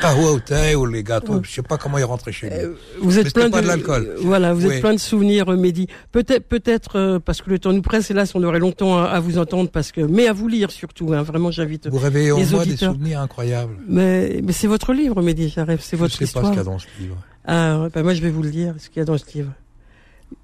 kahwa 0.00 0.32
au 0.32 0.40
thé 0.40 0.74
ou 0.74 0.84
les 0.86 1.02
gâteaux. 1.04 1.40
Je 1.42 1.50
sais 1.50 1.62
pas 1.62 1.78
comment 1.78 1.98
il 1.98 2.04
rentrait 2.04 2.32
chez 2.32 2.48
lui. 2.50 2.56
Euh, 2.58 2.74
Vous 3.00 3.18
êtes 3.18 3.32
plein 3.32 3.50
pas 3.50 3.58
de, 3.58 3.62
de 3.64 3.68
l'alcool. 3.68 4.14
Voilà, 4.20 4.52
vous 4.52 4.66
Oui. 4.66 4.74
êtes 4.74 4.80
plein 4.80 4.94
de 4.94 4.98
souvenirs, 4.98 5.48
euh, 5.52 5.56
Mehdi. 5.56 5.86
Peut-être, 6.10 6.48
peut-être, 6.48 6.98
euh, 6.98 7.18
parce 7.20 7.40
que 7.40 7.50
le 7.50 7.58
temps 7.60 7.72
nous 7.72 7.82
presse, 7.82 8.10
hélas, 8.10 8.34
on 8.34 8.42
aurait 8.42 8.58
longtemps 8.58 8.98
à, 8.98 9.04
à 9.04 9.20
vous 9.20 9.38
entendre, 9.38 9.70
parce 9.70 9.92
que, 9.92 10.00
mais 10.00 10.26
à 10.26 10.32
vous 10.32 10.48
lire 10.48 10.70
surtout. 10.72 11.12
Hein, 11.12 11.22
vraiment, 11.22 11.50
j'invite. 11.52 11.86
Vous 11.88 11.98
réveillez 11.98 12.32
en 12.32 12.40
moi 12.44 12.64
des 12.64 12.76
souvenirs 12.76 13.20
incroyables. 13.20 13.76
Mais, 13.88 14.40
mais 14.42 14.52
c'est 14.52 14.66
votre 14.66 14.92
livre, 14.92 15.22
Mehdi 15.22 15.54
c'est 15.80 15.96
votre 15.96 16.12
je 16.12 16.18
sais 16.18 16.24
histoire. 16.24 16.42
pas 16.44 16.48
ce 16.48 16.52
qu'il 16.54 16.58
y 16.58 16.60
a 16.60 16.64
dans 16.64 16.78
ce 16.80 16.86
livre. 17.00 17.16
Ah, 17.46 17.88
bah 17.94 18.02
moi 18.02 18.12
je 18.14 18.20
vais 18.22 18.30
vous 18.30 18.42
le 18.42 18.50
dire, 18.50 18.74
ce 18.78 18.88
qu'il 18.90 18.98
y 18.98 19.02
a 19.02 19.04
dans 19.04 19.18
ce 19.18 19.24
livre. 19.36 19.52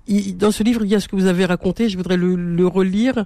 Il- 0.06 0.36
dans 0.36 0.52
ce 0.52 0.62
livre, 0.62 0.84
il 0.84 0.90
y 0.90 0.94
a 0.94 1.00
ce 1.00 1.08
que 1.08 1.16
vous 1.16 1.26
avez 1.26 1.44
raconté. 1.44 1.88
Je 1.88 1.96
voudrais 1.96 2.16
le, 2.16 2.36
le 2.36 2.66
relire 2.66 3.24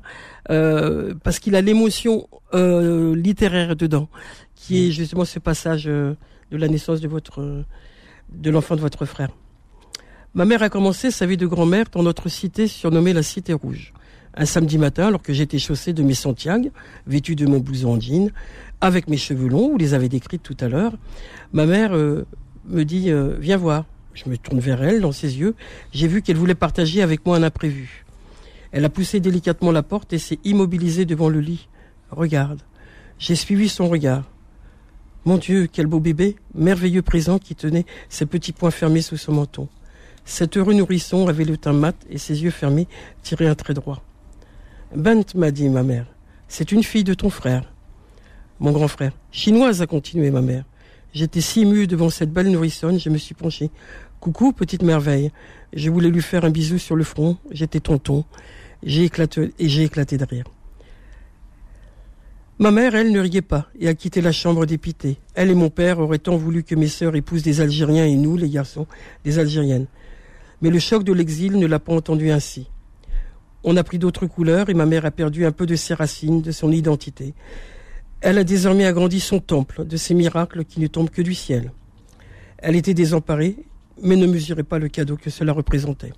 euh, 0.50 1.14
parce 1.22 1.38
qu'il 1.38 1.54
a 1.54 1.60
l'émotion 1.60 2.26
euh, 2.54 3.14
littéraire 3.14 3.76
dedans, 3.76 4.08
qui 4.54 4.86
est 4.88 4.90
justement 4.90 5.24
ce 5.26 5.38
passage 5.38 5.84
euh, 5.86 6.14
de 6.50 6.56
la 6.56 6.68
naissance 6.68 7.00
de 7.00 7.08
votre 7.08 7.64
de 8.32 8.50
l'enfant 8.50 8.74
de 8.76 8.80
votre 8.80 9.04
frère. 9.04 9.28
Ma 10.34 10.44
mère 10.44 10.62
a 10.62 10.68
commencé 10.68 11.10
sa 11.10 11.26
vie 11.26 11.36
de 11.36 11.46
grand-mère 11.46 11.86
dans 11.92 12.02
notre 12.02 12.28
cité 12.28 12.66
surnommée 12.66 13.12
la 13.12 13.22
Cité 13.22 13.52
Rouge. 13.52 13.92
Un 14.34 14.44
samedi 14.44 14.76
matin, 14.76 15.06
alors 15.08 15.22
que 15.22 15.32
j'étais 15.32 15.58
chaussée 15.58 15.92
de 15.94 16.02
mes 16.02 16.12
Santiago, 16.14 16.70
vêtue 17.06 17.36
de 17.36 17.46
mon 17.46 17.58
blouson 17.58 17.94
en 17.94 18.00
jean, 18.00 18.30
avec 18.82 19.08
mes 19.08 19.16
cheveux 19.16 19.48
longs, 19.48 19.70
vous 19.70 19.78
les 19.78 19.94
avez 19.94 20.08
décrits 20.10 20.38
tout 20.38 20.56
à 20.60 20.68
l'heure, 20.68 20.92
ma 21.52 21.64
mère 21.64 21.92
me 22.68 22.84
dit 22.84 23.10
euh, 23.10 23.36
Viens 23.38 23.56
voir. 23.56 23.84
Je 24.14 24.28
me 24.30 24.38
tourne 24.38 24.60
vers 24.60 24.82
elle, 24.82 25.02
dans 25.02 25.12
ses 25.12 25.38
yeux. 25.38 25.54
J'ai 25.92 26.08
vu 26.08 26.22
qu'elle 26.22 26.36
voulait 26.36 26.54
partager 26.54 27.02
avec 27.02 27.26
moi 27.26 27.36
un 27.36 27.42
imprévu. 27.42 28.06
Elle 28.72 28.84
a 28.84 28.88
poussé 28.88 29.20
délicatement 29.20 29.72
la 29.72 29.82
porte 29.82 30.12
et 30.12 30.18
s'est 30.18 30.38
immobilisée 30.44 31.04
devant 31.04 31.28
le 31.28 31.40
lit. 31.40 31.68
Regarde. 32.10 32.62
J'ai 33.18 33.34
suivi 33.34 33.68
son 33.68 33.88
regard. 33.88 34.24
Mon 35.26 35.38
Dieu, 35.38 35.68
quel 35.70 35.86
beau 35.86 36.00
bébé, 36.00 36.36
merveilleux 36.54 37.02
présent 37.02 37.38
qui 37.38 37.54
tenait 37.54 37.84
ses 38.08 38.26
petits 38.26 38.52
poings 38.52 38.70
fermés 38.70 39.02
sous 39.02 39.16
son 39.16 39.32
menton. 39.32 39.68
Cet 40.24 40.56
heureux 40.56 40.74
nourrisson 40.74 41.28
avait 41.28 41.44
le 41.44 41.56
teint 41.56 41.72
mat 41.72 41.96
et 42.08 42.18
ses 42.18 42.42
yeux 42.42 42.50
fermés 42.50 42.88
tiraient 43.22 43.48
un 43.48 43.54
trait 43.54 43.74
droit. 43.74 44.02
Bent 44.94 45.34
m'a 45.34 45.50
dit 45.50 45.68
ma 45.68 45.82
mère, 45.82 46.06
c'est 46.48 46.72
une 46.72 46.82
fille 46.82 47.04
de 47.04 47.14
ton 47.14 47.28
frère. 47.28 47.72
Mon 48.60 48.72
grand 48.72 48.88
frère. 48.88 49.12
Chinoise, 49.32 49.82
a 49.82 49.86
continué 49.86 50.30
ma 50.30 50.40
mère. 50.40 50.64
J'étais 51.16 51.40
si 51.40 51.62
émue 51.62 51.86
devant 51.86 52.10
cette 52.10 52.30
belle 52.30 52.50
nourrissonne, 52.50 53.00
je 53.00 53.08
me 53.08 53.16
suis 53.16 53.34
penchée. 53.34 53.70
Coucou, 54.20 54.52
petite 54.52 54.82
merveille. 54.82 55.32
Je 55.72 55.88
voulais 55.88 56.10
lui 56.10 56.20
faire 56.20 56.44
un 56.44 56.50
bisou 56.50 56.76
sur 56.76 56.94
le 56.94 57.04
front. 57.04 57.38
J'étais 57.50 57.80
tonton. 57.80 58.26
J'ai 58.82 59.04
éclaté, 59.04 59.54
et 59.58 59.66
j'ai 59.66 59.84
éclaté 59.84 60.18
de 60.18 60.26
rire. 60.26 60.44
Ma 62.58 62.70
mère, 62.70 62.94
elle, 62.94 63.12
ne 63.12 63.20
riait 63.20 63.40
pas 63.40 63.70
et 63.80 63.88
a 63.88 63.94
quitté 63.94 64.20
la 64.20 64.30
chambre 64.30 64.66
dépitée. 64.66 65.16
Elle 65.34 65.50
et 65.50 65.54
mon 65.54 65.70
père 65.70 66.00
auraient 66.00 66.18
tant 66.18 66.36
voulu 66.36 66.64
que 66.64 66.74
mes 66.74 66.86
sœurs 66.86 67.16
épousent 67.16 67.42
des 67.42 67.62
Algériens 67.62 68.04
et 68.04 68.16
nous, 68.16 68.36
les 68.36 68.50
garçons, 68.50 68.86
des 69.24 69.38
Algériennes. 69.38 69.86
Mais 70.60 70.68
le 70.68 70.78
choc 70.78 71.02
de 71.02 71.14
l'exil 71.14 71.58
ne 71.58 71.66
l'a 71.66 71.78
pas 71.78 71.94
entendu 71.94 72.30
ainsi. 72.30 72.68
On 73.64 73.78
a 73.78 73.84
pris 73.84 73.98
d'autres 73.98 74.26
couleurs 74.26 74.68
et 74.68 74.74
ma 74.74 74.84
mère 74.84 75.06
a 75.06 75.10
perdu 75.10 75.46
un 75.46 75.52
peu 75.52 75.64
de 75.64 75.76
ses 75.76 75.94
racines, 75.94 76.42
de 76.42 76.52
son 76.52 76.72
identité. 76.72 77.32
Elle 78.20 78.38
a 78.38 78.44
désormais 78.44 78.86
agrandi 78.86 79.20
son 79.20 79.40
temple 79.40 79.84
de 79.84 79.96
ces 79.96 80.14
miracles 80.14 80.64
qui 80.64 80.80
ne 80.80 80.86
tombent 80.86 81.10
que 81.10 81.22
du 81.22 81.34
ciel. 81.34 81.72
Elle 82.58 82.74
était 82.76 82.94
désemparée, 82.94 83.56
mais 84.02 84.16
ne 84.16 84.26
mesurait 84.26 84.62
pas 84.62 84.78
le 84.78 84.88
cadeau 84.88 85.16
que 85.16 85.30
cela 85.30 85.52
représentait. 85.52 86.12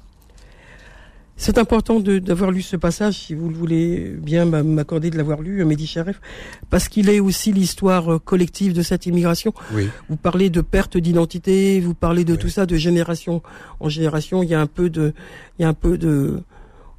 C'est 1.40 1.56
important 1.58 2.00
d'avoir 2.00 2.50
lu 2.50 2.62
ce 2.62 2.74
passage, 2.74 3.14
si 3.14 3.34
vous 3.34 3.48
le 3.48 3.54
voulez 3.54 4.08
bien 4.20 4.44
m'a- 4.44 4.64
m'accorder 4.64 5.08
de 5.10 5.16
l'avoir 5.16 5.40
lu, 5.40 5.64
Mehdi 5.64 5.86
Charef, 5.86 6.20
parce 6.68 6.88
qu'il 6.88 7.08
est 7.08 7.20
aussi 7.20 7.52
l'histoire 7.52 8.14
euh, 8.14 8.18
collective 8.18 8.72
de 8.72 8.82
cette 8.82 9.06
immigration. 9.06 9.52
Oui. 9.72 9.88
Vous 10.08 10.16
parlez 10.16 10.50
de 10.50 10.60
perte 10.62 10.96
d'identité, 10.96 11.78
vous 11.78 11.94
parlez 11.94 12.24
de 12.24 12.32
Oui. 12.32 12.38
tout 12.38 12.48
ça, 12.48 12.66
de 12.66 12.74
génération 12.74 13.40
en 13.78 13.88
génération. 13.88 14.42
Il 14.42 14.48
y 14.48 14.54
a 14.54 14.60
un 14.60 14.66
peu 14.66 14.90
de, 14.90 15.12
il 15.58 15.62
y 15.62 15.64
a 15.64 15.68
un 15.68 15.74
peu 15.74 15.96
de, 15.96 16.42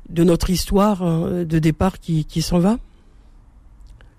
de 0.07 0.23
notre 0.23 0.49
histoire 0.49 1.03
hein, 1.03 1.43
de 1.43 1.59
départ 1.59 1.99
qui, 1.99 2.23
qui 2.23 2.41
s'en 2.41 2.59
va 2.59 2.79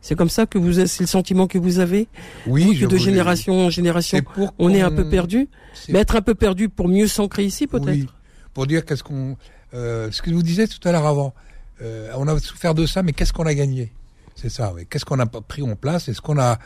c'est 0.03 0.15
comme 0.15 0.31
ça 0.31 0.47
que 0.47 0.59
vous, 0.59 0.73
c'est 0.87 1.01
le 1.01 1.07
sentiment 1.07 1.47
que 1.47 1.59
vous 1.59 1.79
avez. 1.79 2.09
Oui, 2.47 2.79
que 2.79 2.87
de 2.87 2.97
génération 2.97 3.67
en 3.67 3.71
génération, 3.71 4.21
on 4.59 4.71
est 4.71 4.81
un 4.81 4.91
peu 4.91 5.09
perdu. 5.09 5.49
Mais 5.89 6.01
être 6.01 6.17
un 6.17 6.23
peu 6.23 6.35
perdu 6.35 6.69
pour 6.69 6.89
mieux 6.89 7.07
s'ancrer 7.07 7.45
ici, 7.45 7.67
peut-être. 7.67 7.89
Oui. 7.89 8.09
Pour 8.55 8.67
dire 8.67 8.85
qu'est-ce 8.85 9.05
qu'on, 9.05 9.37
euh, 9.75 10.11
ce 10.11 10.23
que 10.23 10.31
vous 10.31 10.43
disiez 10.43 10.67
tout 10.69 10.87
à 10.89 10.93
l'heure 10.93 11.07
avant. 11.07 11.35
Euh, 11.83 12.11
on 12.17 12.27
a 12.29 12.39
souffert 12.39 12.75
de 12.75 12.87
ça, 12.87 13.03
mais 13.03 13.13
qu'est-ce 13.13 13.33
qu'on 13.33 13.47
a 13.47 13.55
gagné? 13.55 13.93
C'est 14.35 14.49
ça. 14.49 14.73
Oui. 14.75 14.87
Qu'est-ce 14.89 15.05
qu'on 15.05 15.19
a 15.19 15.27
pris 15.27 15.63
en 15.63 15.77
place 15.77 16.09
Et 16.09 16.15
ce 16.15 16.21
qu'on 16.21 16.39
a, 16.39 16.59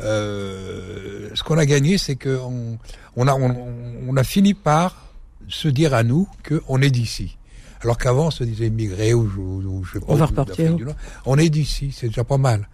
euh, 0.00 1.30
ce 1.34 1.42
qu'on 1.42 1.58
a 1.58 1.66
gagné, 1.66 1.98
c'est 1.98 2.16
que 2.16 2.38
on, 2.38 2.78
on 3.16 3.26
a, 3.26 3.34
on, 3.34 3.56
on, 4.06 4.16
a 4.16 4.24
fini 4.24 4.54
par 4.54 5.12
se 5.48 5.68
dire 5.68 5.94
à 5.94 6.02
nous 6.02 6.28
qu'on 6.46 6.80
est 6.80 6.90
d'ici. 6.90 7.36
Alors 7.80 7.98
qu'avant, 7.98 8.26
on 8.26 8.30
se 8.30 8.44
disait 8.44 8.68
immigré 8.68 9.12
ou, 9.12 9.22
ou, 9.24 9.84
je 9.84 9.94
sais 9.94 10.00
pas. 10.00 10.06
On 10.08 10.14
va 10.14 10.26
repartir. 10.26 10.76
On 11.26 11.36
est 11.36 11.48
d'ici, 11.48 11.92
c'est 11.92 12.08
déjà 12.08 12.24
pas 12.24 12.38
mal 12.38 12.68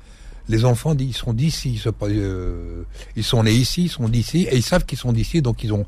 les 0.49 0.65
enfants 0.65 0.97
ils 0.99 1.15
sont 1.15 1.33
d'ici, 1.33 1.81
ils, 1.85 1.93
euh, 2.03 2.83
ils, 3.17 3.25
sont 3.25 3.43
nés 3.43 3.53
ici, 3.53 3.85
ils 3.85 3.89
sont 3.89 4.09
d'ici 4.09 4.49
et 4.51 4.57
ils 4.57 4.63
savent 4.63 4.85
qu'ils 4.85 4.99
sont 4.99 5.13
d'ici, 5.13 5.43
donc 5.43 5.63
ils 5.63 5.73
ont 5.73 5.87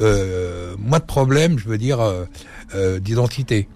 euh, 0.00 0.74
moins 0.78 0.98
de 0.98 1.04
problèmes, 1.04 1.58
je 1.58 1.68
veux 1.68 1.78
dire, 1.78 2.00
euh, 2.00 2.98
d'identité. 2.98 3.68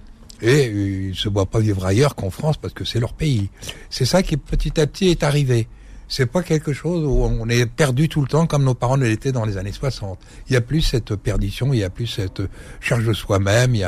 Et 0.42 0.66
ils 0.66 1.14
se 1.14 1.28
voient 1.28 1.46
pas 1.46 1.60
vivre 1.60 1.86
ailleurs 1.86 2.16
qu'en 2.16 2.30
France 2.30 2.56
parce 2.56 2.74
que 2.74 2.84
c'est 2.84 3.00
leur 3.00 3.14
pays. 3.14 3.48
C'est 3.88 4.04
ça 4.04 4.22
qui 4.22 4.36
petit 4.36 4.78
à 4.80 4.86
petit 4.86 5.08
est 5.08 5.22
arrivé. 5.22 5.68
C'est 6.08 6.26
pas 6.26 6.42
quelque 6.42 6.72
chose 6.72 7.04
où 7.04 7.22
on 7.22 7.48
est 7.48 7.64
perdu 7.64 8.08
tout 8.08 8.20
le 8.20 8.26
temps 8.26 8.46
comme 8.46 8.64
nos 8.64 8.74
parents 8.74 8.96
l'étaient 8.96 9.32
dans 9.32 9.46
les 9.46 9.56
années 9.56 9.72
60. 9.72 10.18
Il 10.48 10.52
y 10.52 10.56
a 10.56 10.60
plus 10.60 10.82
cette 10.82 11.14
perdition, 11.14 11.72
il 11.72 11.78
y 11.78 11.84
a 11.84 11.88
plus 11.88 12.06
cette 12.06 12.42
charge 12.80 13.06
de 13.06 13.14
soi-même, 13.14 13.74
il 13.74 13.80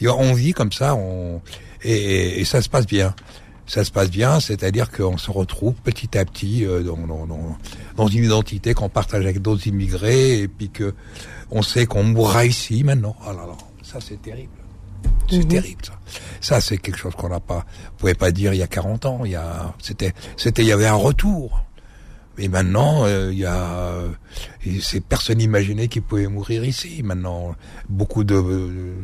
y 0.00 0.06
a, 0.06 0.16
on 0.16 0.32
vit 0.32 0.52
comme 0.52 0.72
ça, 0.72 0.96
et 1.82 2.42
ça 2.46 2.62
se 2.62 2.70
passe 2.70 2.86
bien 2.86 3.14
ça 3.68 3.84
se 3.84 3.92
passe 3.92 4.10
bien, 4.10 4.40
c'est-à-dire 4.40 4.90
qu'on 4.90 5.18
se 5.18 5.30
retrouve 5.30 5.74
petit 5.74 6.16
à 6.18 6.24
petit 6.24 6.64
euh, 6.64 6.82
dans, 6.82 7.26
dans, 7.26 7.56
dans, 7.96 8.06
une 8.08 8.24
identité 8.24 8.72
qu'on 8.74 8.88
partage 8.88 9.24
avec 9.24 9.42
d'autres 9.42 9.66
immigrés, 9.68 10.40
et 10.40 10.48
puis 10.48 10.70
que 10.70 10.94
on 11.50 11.62
sait 11.62 11.86
qu'on 11.86 12.02
mourra 12.02 12.46
ici 12.46 12.82
maintenant. 12.82 13.14
Oh 13.24 13.30
là 13.30 13.46
là, 13.46 13.56
ça 13.82 13.98
c'est 14.00 14.20
terrible. 14.20 14.52
C'est 15.30 15.38
mhm. 15.38 15.48
terrible 15.48 15.84
ça. 15.84 15.92
Ça 16.40 16.60
c'est 16.62 16.78
quelque 16.78 16.98
chose 16.98 17.14
qu'on 17.14 17.28
n'a 17.28 17.40
pas, 17.40 17.66
vous 17.84 17.96
pouvez 17.98 18.14
pas 18.14 18.32
dire 18.32 18.54
il 18.54 18.58
y 18.58 18.62
a 18.62 18.66
40 18.66 19.04
ans. 19.04 19.20
Il 19.24 19.32
y 19.32 19.36
a, 19.36 19.74
c'était, 19.80 20.14
c'était, 20.36 20.62
il 20.62 20.68
y 20.68 20.72
avait 20.72 20.86
un 20.86 20.94
retour. 20.94 21.62
Et 22.38 22.48
maintenant, 22.48 23.04
euh, 23.04 23.30
il 23.32 23.38
y 23.38 23.44
a, 23.44 24.02
c'est 24.80 25.02
personne 25.02 25.38
n'imaginait 25.38 25.88
qu'il 25.88 26.02
pouvait 26.02 26.28
mourir 26.28 26.64
ici. 26.64 27.02
Maintenant, 27.02 27.56
beaucoup 27.88 28.24
de, 28.24 28.94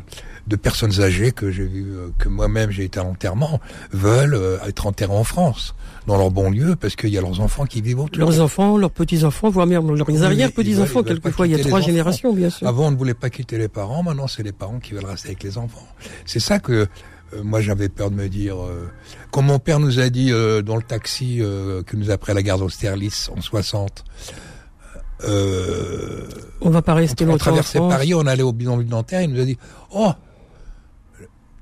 de 0.47 0.55
personnes 0.55 1.01
âgées 1.01 1.31
que 1.31 1.51
j'ai 1.51 1.65
vu, 1.65 1.85
euh, 1.91 2.09
que 2.17 2.29
moi-même 2.29 2.71
j'ai 2.71 2.85
été 2.85 2.99
à 2.99 3.03
l'enterrement, 3.03 3.59
veulent 3.91 4.35
euh, 4.35 4.57
être 4.65 4.87
enterrés 4.87 5.13
en 5.13 5.23
France, 5.23 5.75
dans 6.07 6.17
leur 6.17 6.31
bon 6.31 6.49
lieu, 6.49 6.75
parce 6.75 6.95
qu'il 6.95 7.09
y 7.09 7.17
a 7.17 7.21
leurs 7.21 7.41
enfants 7.41 7.65
qui 7.65 7.81
vivent 7.81 7.99
autour. 7.99 8.19
Leurs 8.19 8.39
enfants, 8.39 8.77
leurs 8.77 8.91
petits-enfants, 8.91 9.49
voire 9.49 9.67
même 9.67 9.93
leurs 9.93 10.23
arrière-petits-enfants, 10.23 11.03
quelquefois. 11.03 11.47
Il 11.47 11.57
y 11.57 11.59
a 11.59 11.63
trois 11.63 11.81
générations, 11.81 12.33
bien 12.33 12.49
sûr. 12.49 12.67
Avant, 12.67 12.87
on 12.87 12.91
ne 12.91 12.97
voulait 12.97 13.13
pas 13.13 13.29
quitter 13.29 13.57
les 13.57 13.67
parents, 13.67 14.03
maintenant 14.03 14.27
c'est 14.27 14.43
les 14.43 14.53
parents 14.53 14.79
qui 14.79 14.93
veulent 14.93 15.05
rester 15.05 15.29
avec 15.29 15.43
les 15.43 15.57
enfants. 15.57 15.87
C'est 16.25 16.39
ça 16.39 16.59
que 16.59 16.87
moi 17.43 17.61
j'avais 17.61 17.89
peur 17.89 18.11
de 18.11 18.15
me 18.15 18.27
dire. 18.27 18.61
Euh, 18.61 18.89
comme 19.31 19.47
mon 19.47 19.59
père 19.59 19.79
nous 19.79 19.99
a 19.99 20.09
dit 20.09 20.31
euh, 20.31 20.61
dans 20.61 20.75
le 20.75 20.83
taxi 20.83 21.37
que 21.37 21.95
nous 21.95 22.11
a 22.11 22.17
pris 22.17 22.31
à 22.31 22.35
la 22.35 22.43
gare 22.43 22.57
d'Austerlitz 22.57 23.29
en 23.35 23.41
60. 23.41 24.03
on 25.23 26.69
va 26.69 26.81
pas 26.81 26.93
rester 26.93 27.25
on, 27.25 27.31
on 27.31 27.37
traversait 27.37 27.79
Paris, 27.79 28.13
on 28.13 28.27
allait 28.27 28.43
au 28.43 28.53
bidonville 28.53 28.89
dentaire, 28.89 29.21
il 29.21 29.31
nous 29.31 29.41
a 29.41 29.45
dit 29.45 29.57
"Oh, 29.93 30.11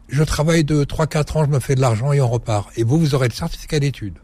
je 0.10 0.24
travaille 0.24 0.64
de 0.64 0.84
3-4 0.84 1.38
ans, 1.38 1.46
je 1.46 1.50
me 1.50 1.60
fais 1.60 1.76
de 1.76 1.82
l'argent 1.82 2.12
et 2.14 2.22
on 2.22 2.28
repart. 2.28 2.70
Et 2.78 2.84
vous, 2.84 3.00
vous 3.00 3.16
aurez 3.16 3.28
le 3.28 3.34
certificat 3.34 3.80
d'études 3.80 4.20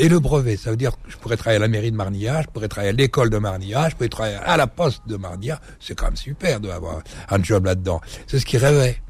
et 0.00 0.08
le 0.08 0.18
brevet. 0.18 0.56
Ça 0.56 0.70
veut 0.70 0.76
dire 0.76 0.92
que 0.92 1.10
je 1.10 1.16
pourrais 1.18 1.36
travailler 1.36 1.58
à 1.58 1.60
la 1.60 1.68
mairie 1.68 1.92
de 1.92 1.96
Marnilla, 1.96 2.42
je 2.42 2.48
pourrais 2.48 2.68
travailler 2.68 2.90
à 2.90 2.96
l'école 2.96 3.28
de 3.30 3.38
Marnilla, 3.38 3.88
je 3.90 3.94
pourrais 3.94 4.08
travailler 4.08 4.36
à 4.36 4.56
la 4.56 4.66
poste 4.66 5.02
de 5.06 5.16
Marnilla. 5.16 5.60
C'est 5.78 5.94
quand 5.94 6.06
même 6.06 6.16
super 6.16 6.58
d'avoir 6.58 7.02
un 7.28 7.42
job 7.42 7.66
là-dedans. 7.66 8.00
C'est 8.26 8.38
ce 8.38 8.46
qu'il 8.46 8.58
rêvait. 8.58 9.00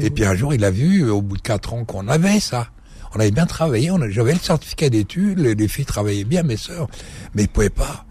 Et 0.00 0.10
puis 0.10 0.24
un 0.24 0.34
jour, 0.34 0.54
il 0.54 0.64
a 0.64 0.70
vu, 0.70 1.08
au 1.08 1.22
bout 1.22 1.36
de 1.36 1.42
quatre 1.42 1.72
ans, 1.72 1.84
qu'on 1.84 2.08
avait 2.08 2.40
ça. 2.40 2.68
On 3.14 3.20
avait 3.20 3.30
bien 3.30 3.46
travaillé, 3.46 3.90
j'avais 4.10 4.32
le 4.32 4.38
certificat 4.38 4.90
d'études, 4.90 5.38
les, 5.38 5.68
filles 5.68 5.86
travaillaient 5.86 6.24
bien, 6.24 6.42
mes 6.42 6.56
sœurs, 6.56 6.88
mais 7.34 7.44
ils 7.44 7.48
pouvaient 7.48 7.70
pas. 7.70 8.04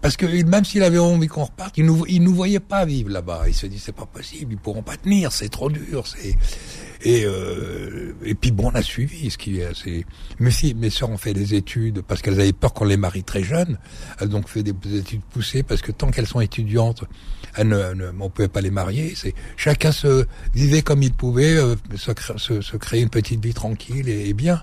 parce 0.00 0.16
que 0.16 0.44
même 0.44 0.64
s'il 0.64 0.82
avait 0.82 0.98
envie 0.98 1.26
qu'on 1.26 1.44
reparte, 1.44 1.78
il 1.78 1.86
nous, 1.86 2.04
il 2.06 2.22
nous 2.22 2.34
voyait 2.34 2.60
pas 2.60 2.84
vivre 2.84 3.10
là-bas. 3.10 3.44
Il 3.48 3.54
se 3.54 3.66
dit 3.66 3.78
c'est 3.78 3.94
pas 3.94 4.06
possible, 4.06 4.52
ils 4.52 4.58
pourront 4.58 4.82
pas 4.82 4.96
tenir, 4.96 5.32
c'est 5.32 5.48
trop 5.48 5.70
dur, 5.70 6.06
c'est 6.06 6.36
et 7.02 7.24
euh, 7.24 8.12
et 8.24 8.34
puis 8.34 8.50
bon, 8.50 8.70
on 8.72 8.74
a 8.74 8.82
suivi 8.82 9.30
ce 9.30 9.38
qui 9.38 9.60
c'est 9.74 10.04
mes 10.40 10.50
filles, 10.50 10.74
mes 10.74 10.90
sœurs 10.90 11.10
ont 11.10 11.16
fait 11.16 11.32
des 11.32 11.54
études 11.54 12.02
parce 12.02 12.22
qu'elles 12.22 12.40
avaient 12.40 12.52
peur 12.52 12.74
qu'on 12.74 12.84
les 12.84 12.96
marie 12.96 13.22
très 13.22 13.42
jeunes. 13.42 13.78
Elles 14.20 14.28
ont 14.28 14.32
donc 14.32 14.48
fait 14.48 14.62
des 14.62 14.72
études 14.96 15.22
poussées 15.30 15.62
parce 15.62 15.80
que 15.80 15.92
tant 15.92 16.10
qu'elles 16.10 16.26
sont 16.26 16.40
étudiantes, 16.40 17.04
elles 17.56 17.68
ne, 17.68 17.94
ne, 17.94 18.10
on 18.20 18.30
pouvait 18.30 18.48
pas 18.48 18.60
les 18.60 18.70
marier. 18.70 19.14
C'est 19.16 19.34
chacun 19.56 19.92
se 19.92 20.26
vivait 20.54 20.82
comme 20.82 21.02
il 21.02 21.12
pouvait, 21.12 21.56
euh, 21.56 21.76
se, 21.96 22.12
se, 22.36 22.60
se, 22.60 22.76
créer 22.76 23.02
une 23.02 23.10
petite 23.10 23.44
vie 23.44 23.54
tranquille 23.54 24.08
et, 24.08 24.32
bien 24.32 24.62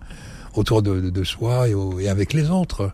autour 0.54 0.82
de, 0.82 1.10
de, 1.10 1.24
soi 1.24 1.70
et, 1.70 1.76
et, 2.02 2.10
avec 2.10 2.34
les 2.34 2.50
autres. 2.50 2.92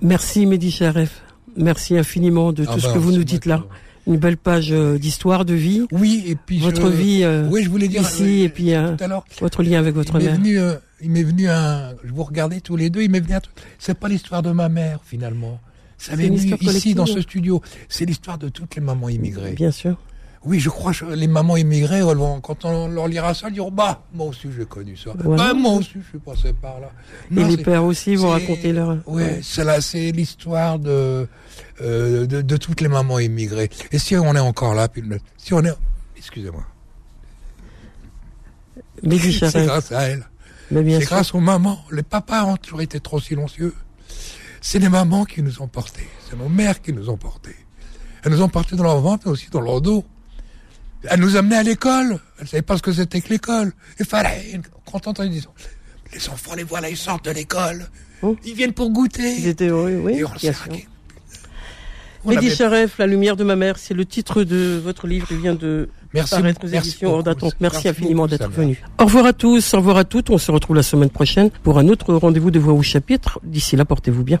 Merci 0.00 0.46
Mehdi 0.46 0.70
Charef. 0.70 1.22
Merci 1.56 1.96
infiniment 1.96 2.52
de 2.52 2.64
ah 2.68 2.74
tout 2.74 2.80
ce 2.80 2.86
ben, 2.86 2.94
que 2.94 2.98
vous 2.98 3.12
nous 3.12 3.24
dites 3.24 3.46
là 3.46 3.64
une 4.06 4.16
belle 4.16 4.36
page 4.36 4.72
euh, 4.72 4.98
d'histoire, 4.98 5.44
de 5.44 5.54
vie. 5.54 5.86
Oui, 5.92 6.24
et 6.26 6.36
puis 6.36 6.58
votre 6.58 6.88
vie 6.88 7.22
euh, 7.24 7.48
oui, 7.50 7.62
je 7.64 7.70
voulais 7.70 7.88
dire, 7.88 8.02
ici 8.02 8.42
et 8.42 8.48
puis 8.48 8.74
euh, 8.74 8.96
votre 9.40 9.62
lien 9.62 9.78
avec 9.78 9.94
votre 9.94 10.20
il 10.20 10.26
mère. 10.26 10.36
Venu, 10.36 10.58
il 11.02 11.10
m'est 11.10 11.22
venu 11.22 11.48
un, 11.48 11.94
je 12.04 12.12
vous 12.12 12.22
regardais 12.22 12.60
tous 12.60 12.76
les 12.76 12.90
deux, 12.90 13.02
il 13.02 13.10
m'est 13.10 13.20
venu 13.20 13.34
un 13.34 13.40
truc. 13.40 13.54
C'est 13.78 13.98
pas 13.98 14.08
l'histoire 14.08 14.42
de 14.42 14.50
ma 14.52 14.68
mère 14.68 15.00
finalement. 15.04 15.60
Ça 15.98 16.14
m'est 16.16 16.28
venu 16.28 16.56
ici 16.60 16.94
dans 16.94 17.06
ce 17.06 17.20
studio. 17.20 17.62
C'est 17.88 18.04
l'histoire 18.04 18.38
de 18.38 18.48
toutes 18.48 18.76
les 18.76 18.82
mamans 18.82 19.08
immigrées. 19.08 19.52
Bien 19.52 19.70
sûr. 19.70 19.96
Oui, 20.44 20.60
je 20.60 20.68
crois 20.70 20.92
que 20.92 21.04
les 21.06 21.26
mamans 21.26 21.56
immigrées, 21.56 22.02
quand 22.42 22.64
on 22.64 22.88
leur 22.88 23.08
lira 23.08 23.34
ça, 23.34 23.48
elles 23.48 23.54
diront 23.54 23.70
bah 23.70 24.02
moi 24.12 24.26
aussi 24.26 24.48
j'ai 24.56 24.64
connu 24.64 24.96
ça. 24.96 25.10
Bah 25.14 25.54
moi 25.54 25.72
aussi 25.72 25.94
je 26.02 26.08
suis 26.08 26.18
passé 26.18 26.52
par 26.52 26.78
là. 26.80 26.90
et 27.36 27.44
les 27.44 27.56
pères 27.56 27.84
aussi 27.84 28.14
vont 28.14 28.30
raconter 28.30 28.72
leur. 28.72 28.98
Oui, 29.06 29.24
c'est 29.42 29.64
là, 29.64 29.80
c'est 29.80 30.12
l'histoire 30.12 30.78
de, 30.78 31.26
euh, 31.80 32.26
de, 32.26 32.42
de 32.42 32.56
toutes 32.56 32.80
les 32.80 32.88
mamans 32.88 33.18
immigrées. 33.18 33.70
Et 33.90 33.98
si 33.98 34.16
on 34.16 34.34
est 34.34 34.40
encore 34.40 34.74
là, 34.74 34.88
puis 34.88 35.02
si 35.36 35.52
on 35.52 35.64
est, 35.64 35.74
excusez-moi. 36.16 36.64
C'est 39.02 39.66
grâce 39.66 39.92
à 39.92 40.02
elle. 40.04 40.26
C'est 40.70 41.04
grâce 41.04 41.34
aux 41.34 41.40
mamans. 41.40 41.78
Les 41.92 42.02
papas 42.02 42.44
ont 42.44 42.56
toujours 42.56 42.80
été 42.80 42.98
trop 43.00 43.20
silencieux. 43.20 43.74
C'est 44.60 44.78
les 44.78 44.88
mamans 44.88 45.24
qui 45.24 45.42
nous 45.42 45.62
ont 45.62 45.68
portés. 45.68 46.08
C'est 46.28 46.36
nos 46.36 46.48
mères 46.48 46.80
qui 46.82 46.92
nous 46.92 47.08
ont 47.10 47.16
portés. 47.16 47.54
Elles 48.24 48.32
nous 48.32 48.42
ont 48.42 48.48
portés 48.48 48.74
dans 48.74 48.82
leur 48.84 49.00
ventre, 49.00 49.24
mais 49.26 49.32
aussi 49.32 49.48
dans 49.50 49.60
leur 49.60 49.80
dos. 49.80 50.04
Elle 51.04 51.20
nous 51.20 51.36
amenait 51.36 51.56
à 51.56 51.62
l'école. 51.62 52.18
Elle 52.40 52.48
savait 52.48 52.62
pas 52.62 52.76
ce 52.76 52.82
que 52.82 52.92
c'était 52.92 53.20
que 53.20 53.28
l'école. 53.28 53.72
Il 53.98 54.06
fallait, 54.06 54.60
on 54.92 54.96
entendait 54.96 55.28
dire, 55.28 55.50
les 56.12 56.28
enfants, 56.28 56.54
les 56.54 56.64
voilà, 56.64 56.88
ils 56.90 56.96
sortent 56.96 57.24
de 57.24 57.30
l'école. 57.30 57.88
Oh. 58.22 58.36
Ils 58.44 58.54
viennent 58.54 58.72
pour 58.72 58.90
goûter. 58.90 59.36
Ils 59.38 59.48
étaient 59.48 59.70
oui, 59.70 59.94
oui. 59.94 60.18
Et 60.18 60.24
on 60.24 60.30
Mehdi 62.30 62.50
Charef, 62.50 62.98
La 62.98 63.06
lumière 63.06 63.36
de 63.36 63.44
ma 63.44 63.54
mère, 63.54 63.78
c'est 63.78 63.94
le 63.94 64.04
titre 64.04 64.42
de 64.42 64.80
votre 64.82 65.06
livre. 65.06 65.28
Il 65.30 65.38
vient 65.38 65.54
de 65.54 65.88
merci, 66.12 66.34
paraître 66.34 66.64
aux 66.64 66.68
éditions 66.68 67.14
hors 67.14 67.22
d'attente. 67.22 67.54
Merci, 67.60 67.88
infiniment 67.88 68.26
d'être 68.26 68.50
venu. 68.50 68.82
Au 68.98 69.04
revoir 69.04 69.26
à 69.26 69.32
tous, 69.32 69.74
au 69.74 69.76
revoir 69.76 69.96
à 69.98 70.04
toutes. 70.04 70.30
On 70.30 70.38
se 70.38 70.50
retrouve 70.50 70.74
la 70.74 70.82
semaine 70.82 71.10
prochaine 71.10 71.50
pour 71.62 71.78
un 71.78 71.88
autre 71.88 72.14
rendez-vous 72.14 72.50
de 72.50 72.58
Voix 72.58 72.72
au 72.72 72.82
chapitre. 72.82 73.38
D'ici 73.44 73.76
là, 73.76 73.84
portez-vous 73.84 74.24
bien. 74.24 74.40